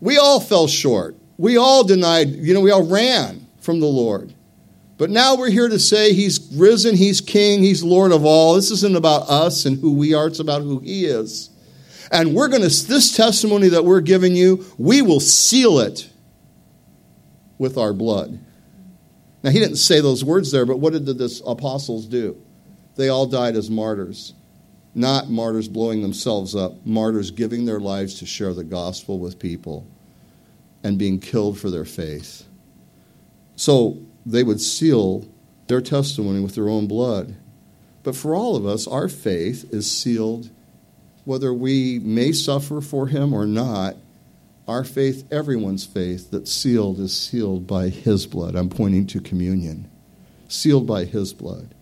We 0.00 0.18
all 0.18 0.40
fell 0.40 0.66
short. 0.66 1.16
We 1.38 1.56
all 1.56 1.84
denied, 1.84 2.30
you 2.30 2.52
know, 2.52 2.60
we 2.60 2.70
all 2.70 2.86
ran 2.86 3.46
from 3.60 3.80
the 3.80 3.86
Lord. 3.86 4.34
But 4.98 5.08
now 5.08 5.34
we're 5.36 5.50
here 5.50 5.68
to 5.68 5.78
say 5.78 6.12
He's 6.12 6.52
risen, 6.54 6.96
He's 6.96 7.22
King, 7.22 7.62
He's 7.62 7.82
Lord 7.82 8.12
of 8.12 8.24
all. 8.24 8.54
This 8.54 8.70
isn't 8.70 8.96
about 8.96 9.30
us 9.30 9.64
and 9.64 9.78
who 9.78 9.94
we 9.94 10.12
are, 10.12 10.26
it's 10.26 10.40
about 10.40 10.62
who 10.62 10.80
He 10.80 11.06
is. 11.06 11.48
And 12.12 12.34
we're 12.34 12.48
going 12.48 12.62
to, 12.62 12.68
this 12.68 13.16
testimony 13.16 13.68
that 13.68 13.84
we're 13.84 14.00
giving 14.00 14.34
you, 14.34 14.66
we 14.76 15.00
will 15.00 15.20
seal 15.20 15.78
it 15.78 16.10
with 17.56 17.78
our 17.78 17.92
blood. 17.92 18.38
Now, 19.42 19.50
he 19.50 19.58
didn't 19.58 19.76
say 19.76 20.00
those 20.00 20.24
words 20.24 20.50
there, 20.50 20.66
but 20.66 20.78
what 20.78 20.92
did 20.92 21.06
the 21.06 21.42
apostles 21.46 22.06
do? 22.06 22.36
They 23.00 23.08
all 23.08 23.24
died 23.24 23.56
as 23.56 23.70
martyrs. 23.70 24.34
Not 24.94 25.30
martyrs 25.30 25.68
blowing 25.68 26.02
themselves 26.02 26.54
up, 26.54 26.84
martyrs 26.84 27.30
giving 27.30 27.64
their 27.64 27.80
lives 27.80 28.16
to 28.16 28.26
share 28.26 28.52
the 28.52 28.62
gospel 28.62 29.18
with 29.18 29.38
people 29.38 29.86
and 30.84 30.98
being 30.98 31.18
killed 31.18 31.58
for 31.58 31.70
their 31.70 31.86
faith. 31.86 32.44
So 33.56 33.96
they 34.26 34.42
would 34.42 34.60
seal 34.60 35.26
their 35.66 35.80
testimony 35.80 36.40
with 36.40 36.54
their 36.54 36.68
own 36.68 36.88
blood. 36.88 37.36
But 38.02 38.16
for 38.16 38.34
all 38.34 38.54
of 38.54 38.66
us, 38.66 38.86
our 38.86 39.08
faith 39.08 39.72
is 39.72 39.90
sealed 39.90 40.50
whether 41.24 41.54
we 41.54 42.00
may 42.00 42.32
suffer 42.32 42.82
for 42.82 43.06
him 43.06 43.32
or 43.32 43.46
not, 43.46 43.96
our 44.68 44.84
faith, 44.84 45.26
everyone's 45.32 45.86
faith 45.86 46.30
that's 46.30 46.52
sealed, 46.52 47.00
is 47.00 47.16
sealed 47.16 47.66
by 47.66 47.88
his 47.88 48.26
blood. 48.26 48.54
I'm 48.54 48.68
pointing 48.68 49.06
to 49.06 49.20
communion. 49.22 49.90
Sealed 50.48 50.86
by 50.86 51.06
his 51.06 51.32
blood. 51.32 51.74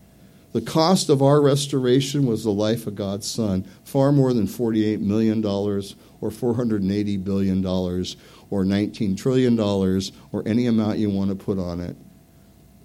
The 0.51 0.61
cost 0.61 1.09
of 1.09 1.21
our 1.21 1.41
restoration 1.41 2.25
was 2.25 2.43
the 2.43 2.51
life 2.51 2.87
of 2.87 2.95
God's 2.95 3.29
Son, 3.29 3.63
far 3.83 4.11
more 4.11 4.33
than 4.33 4.47
$48 4.47 4.99
million 4.99 5.45
or 5.45 5.81
$480 6.29 7.23
billion 7.23 7.65
or 7.65 8.63
$19 8.63 9.17
trillion 9.17 9.59
or 9.59 10.47
any 10.47 10.65
amount 10.65 10.97
you 10.97 11.09
want 11.09 11.29
to 11.29 11.35
put 11.35 11.59
on 11.59 11.79
it. 11.79 11.95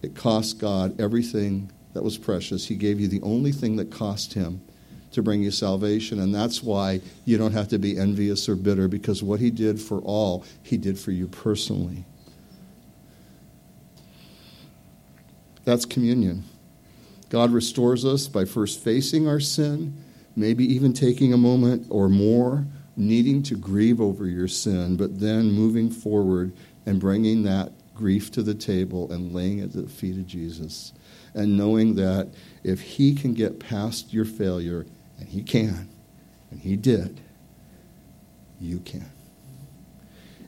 It 0.03 0.15
cost 0.15 0.59
God 0.59 1.01
everything 1.01 1.73
that 1.95 2.03
was 2.03 2.19
precious. 2.19 2.67
He 2.67 2.75
gave 2.75 3.01
you 3.01 3.09
the 3.09 3.23
only 3.23 3.53
thing 3.53 3.77
that 3.77 3.91
cost 3.91 4.35
him 4.35 4.61
to 5.13 5.23
bring 5.23 5.43
you 5.43 5.51
salvation. 5.51 6.21
And 6.21 6.35
that's 6.35 6.63
why 6.63 7.01
you 7.25 7.39
don't 7.39 7.53
have 7.53 7.69
to 7.69 7.79
be 7.79 7.97
envious 7.97 8.47
or 8.47 8.57
bitter 8.57 8.89
because 8.89 9.23
what 9.23 9.41
he 9.41 9.51
did 9.51 9.81
for 9.81 10.01
all, 10.01 10.45
he 10.63 10.77
did 10.77 10.99
for 10.99 11.13
you 11.13 11.29
personally. 11.29 12.05
That's 15.65 15.87
communion. 15.87 16.45
God 17.29 17.51
restores 17.53 18.05
us 18.05 18.29
by 18.29 18.45
first 18.45 18.83
facing 18.83 19.27
our 19.27 19.41
sin, 19.41 19.97
maybe 20.37 20.65
even 20.65 20.93
taking 20.93 21.33
a 21.33 21.39
moment 21.39 21.87
or 21.91 22.09
more, 22.09 22.67
needing 22.97 23.43
to 23.45 23.57
grieve 23.57 24.01
over 24.01 24.27
your 24.27 24.49
sin, 24.49 24.97
but 24.97 25.19
then 25.21 25.51
moving 25.51 25.91
forward 25.91 26.53
and 26.87 27.01
bringing 27.01 27.43
that 27.45 27.73
grief 27.95 28.31
to 28.33 28.43
the 28.43 28.55
table 28.55 29.11
and 29.13 29.33
laying 29.33 29.59
it 29.59 29.65
at 29.65 29.73
the 29.73 29.89
feet 29.89 30.17
of 30.17 30.27
Jesus. 30.27 30.93
And 31.35 31.57
knowing 31.57 31.95
that 31.97 32.29
if 32.63 32.81
He 32.81 33.15
can 33.15 33.35
get 33.35 33.59
past 33.59 34.13
your 34.13 34.25
failure, 34.25 34.87
and 35.19 35.29
He 35.29 35.43
can, 35.43 35.89
and 36.51 36.61
He 36.61 36.77
did, 36.77 37.21
you 38.61 38.79
can. 38.81 39.11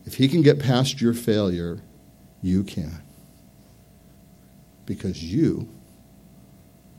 If 0.05 0.15
He 0.15 0.29
can 0.29 0.43
get 0.43 0.61
past 0.61 1.01
your 1.01 1.15
failure, 1.15 1.81
you 2.43 2.63
can. 2.63 3.03
Because 4.85 5.23
you, 5.23 5.69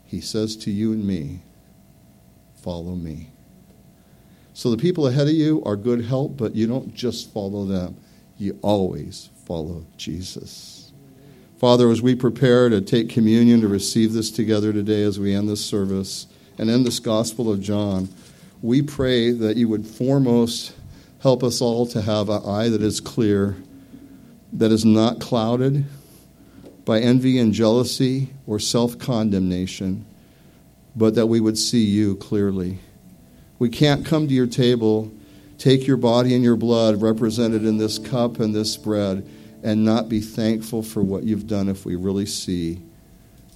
He 0.08 0.22
says 0.22 0.56
to 0.58 0.72
you 0.72 0.94
and 0.94 1.06
me, 1.06 1.42
follow 2.56 2.96
me. 2.96 3.30
So 4.54 4.72
the 4.72 4.78
people 4.78 5.06
ahead 5.06 5.28
of 5.28 5.34
you 5.34 5.62
are 5.66 5.76
good 5.76 6.04
help, 6.06 6.38
but 6.38 6.56
you 6.56 6.66
don't 6.66 6.96
just 6.96 7.32
follow 7.32 7.66
them, 7.66 7.96
you 8.38 8.58
always 8.62 9.30
follow 9.46 9.86
Jesus. 9.98 10.92
Father, 11.60 11.90
as 11.92 12.02
we 12.02 12.16
prepare 12.16 12.70
to 12.70 12.82
take 12.82 13.10
communion, 13.10 13.62
to 13.62 13.68
receive 13.68 14.14
this 14.14 14.32
together 14.32 14.72
today 14.72 15.04
as 15.04 15.20
we 15.20 15.36
end 15.36 15.50
this 15.50 15.64
service, 15.64 16.28
and 16.58 16.70
in 16.70 16.84
this 16.84 17.00
Gospel 17.00 17.52
of 17.52 17.62
John, 17.62 18.10
we 18.62 18.82
pray 18.82 19.32
that 19.32 19.58
you 19.58 19.68
would 19.68 19.86
foremost 19.86 20.74
help 21.22 21.44
us 21.44 21.62
all 21.62 21.86
to 21.88 22.02
have 22.02 22.30
an 22.30 22.44
eye 22.46 22.70
that 22.70 22.82
is 22.82 23.00
clear, 23.00 23.58
that 24.54 24.72
is 24.72 24.86
not 24.86 25.20
clouded 25.20 25.86
by 26.88 27.02
envy 27.02 27.38
and 27.38 27.54
jealousy 27.54 28.30
or 28.48 28.60
self 28.60 28.98
condemnation, 28.98 30.06
but 30.96 31.16
that 31.16 31.28
we 31.28 31.42
would 31.42 31.58
see 31.58 31.84
you 31.84 32.16
clearly. 32.16 32.80
We 33.60 33.68
can't 33.68 34.06
come 34.06 34.26
to 34.30 34.34
your 34.34 34.48
table, 34.48 35.12
take 35.58 35.86
your 35.86 35.98
body 35.98 36.34
and 36.34 36.46
your 36.46 36.56
blood 36.56 37.02
represented 37.02 37.66
in 37.66 37.78
this 37.78 38.00
cup 38.00 38.40
and 38.40 38.56
this 38.56 38.78
bread, 38.78 39.28
and 39.64 39.84
not 39.84 40.08
be 40.08 40.22
thankful 40.22 40.82
for 40.82 41.04
what 41.04 41.24
you've 41.24 41.46
done 41.46 41.68
if 41.68 41.84
we 41.84 41.98
really 41.98 42.26
see 42.26 42.82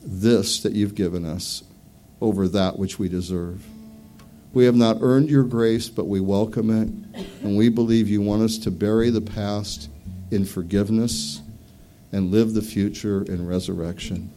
this 0.03 0.61
that 0.63 0.73
you've 0.73 0.95
given 0.95 1.25
us 1.25 1.63
over 2.19 2.49
that 2.49 2.77
which 2.77 2.99
we 2.99 3.07
deserve. 3.07 3.65
We 4.51 4.65
have 4.65 4.75
not 4.75 4.97
earned 4.99 5.29
your 5.29 5.45
grace, 5.45 5.87
but 5.87 6.07
we 6.07 6.19
welcome 6.19 6.69
it, 6.69 7.23
and 7.43 7.57
we 7.57 7.69
believe 7.69 8.09
you 8.09 8.19
want 8.19 8.41
us 8.41 8.57
to 8.57 8.71
bury 8.71 9.09
the 9.09 9.21
past 9.21 9.89
in 10.31 10.43
forgiveness 10.43 11.41
and 12.11 12.31
live 12.31 12.53
the 12.53 12.61
future 12.61 13.23
in 13.23 13.45
resurrection. 13.45 14.31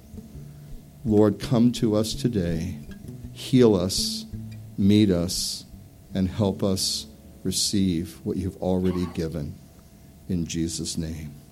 Lord, 1.04 1.38
come 1.38 1.72
to 1.72 1.94
us 1.96 2.14
today, 2.14 2.78
heal 3.32 3.74
us, 3.74 4.26
meet 4.78 5.10
us, 5.10 5.64
and 6.14 6.28
help 6.28 6.62
us 6.62 7.06
receive 7.42 8.20
what 8.24 8.36
you've 8.36 8.56
already 8.62 9.06
given. 9.14 9.54
in 10.26 10.46
Jesus' 10.46 10.96
name. 10.96 11.43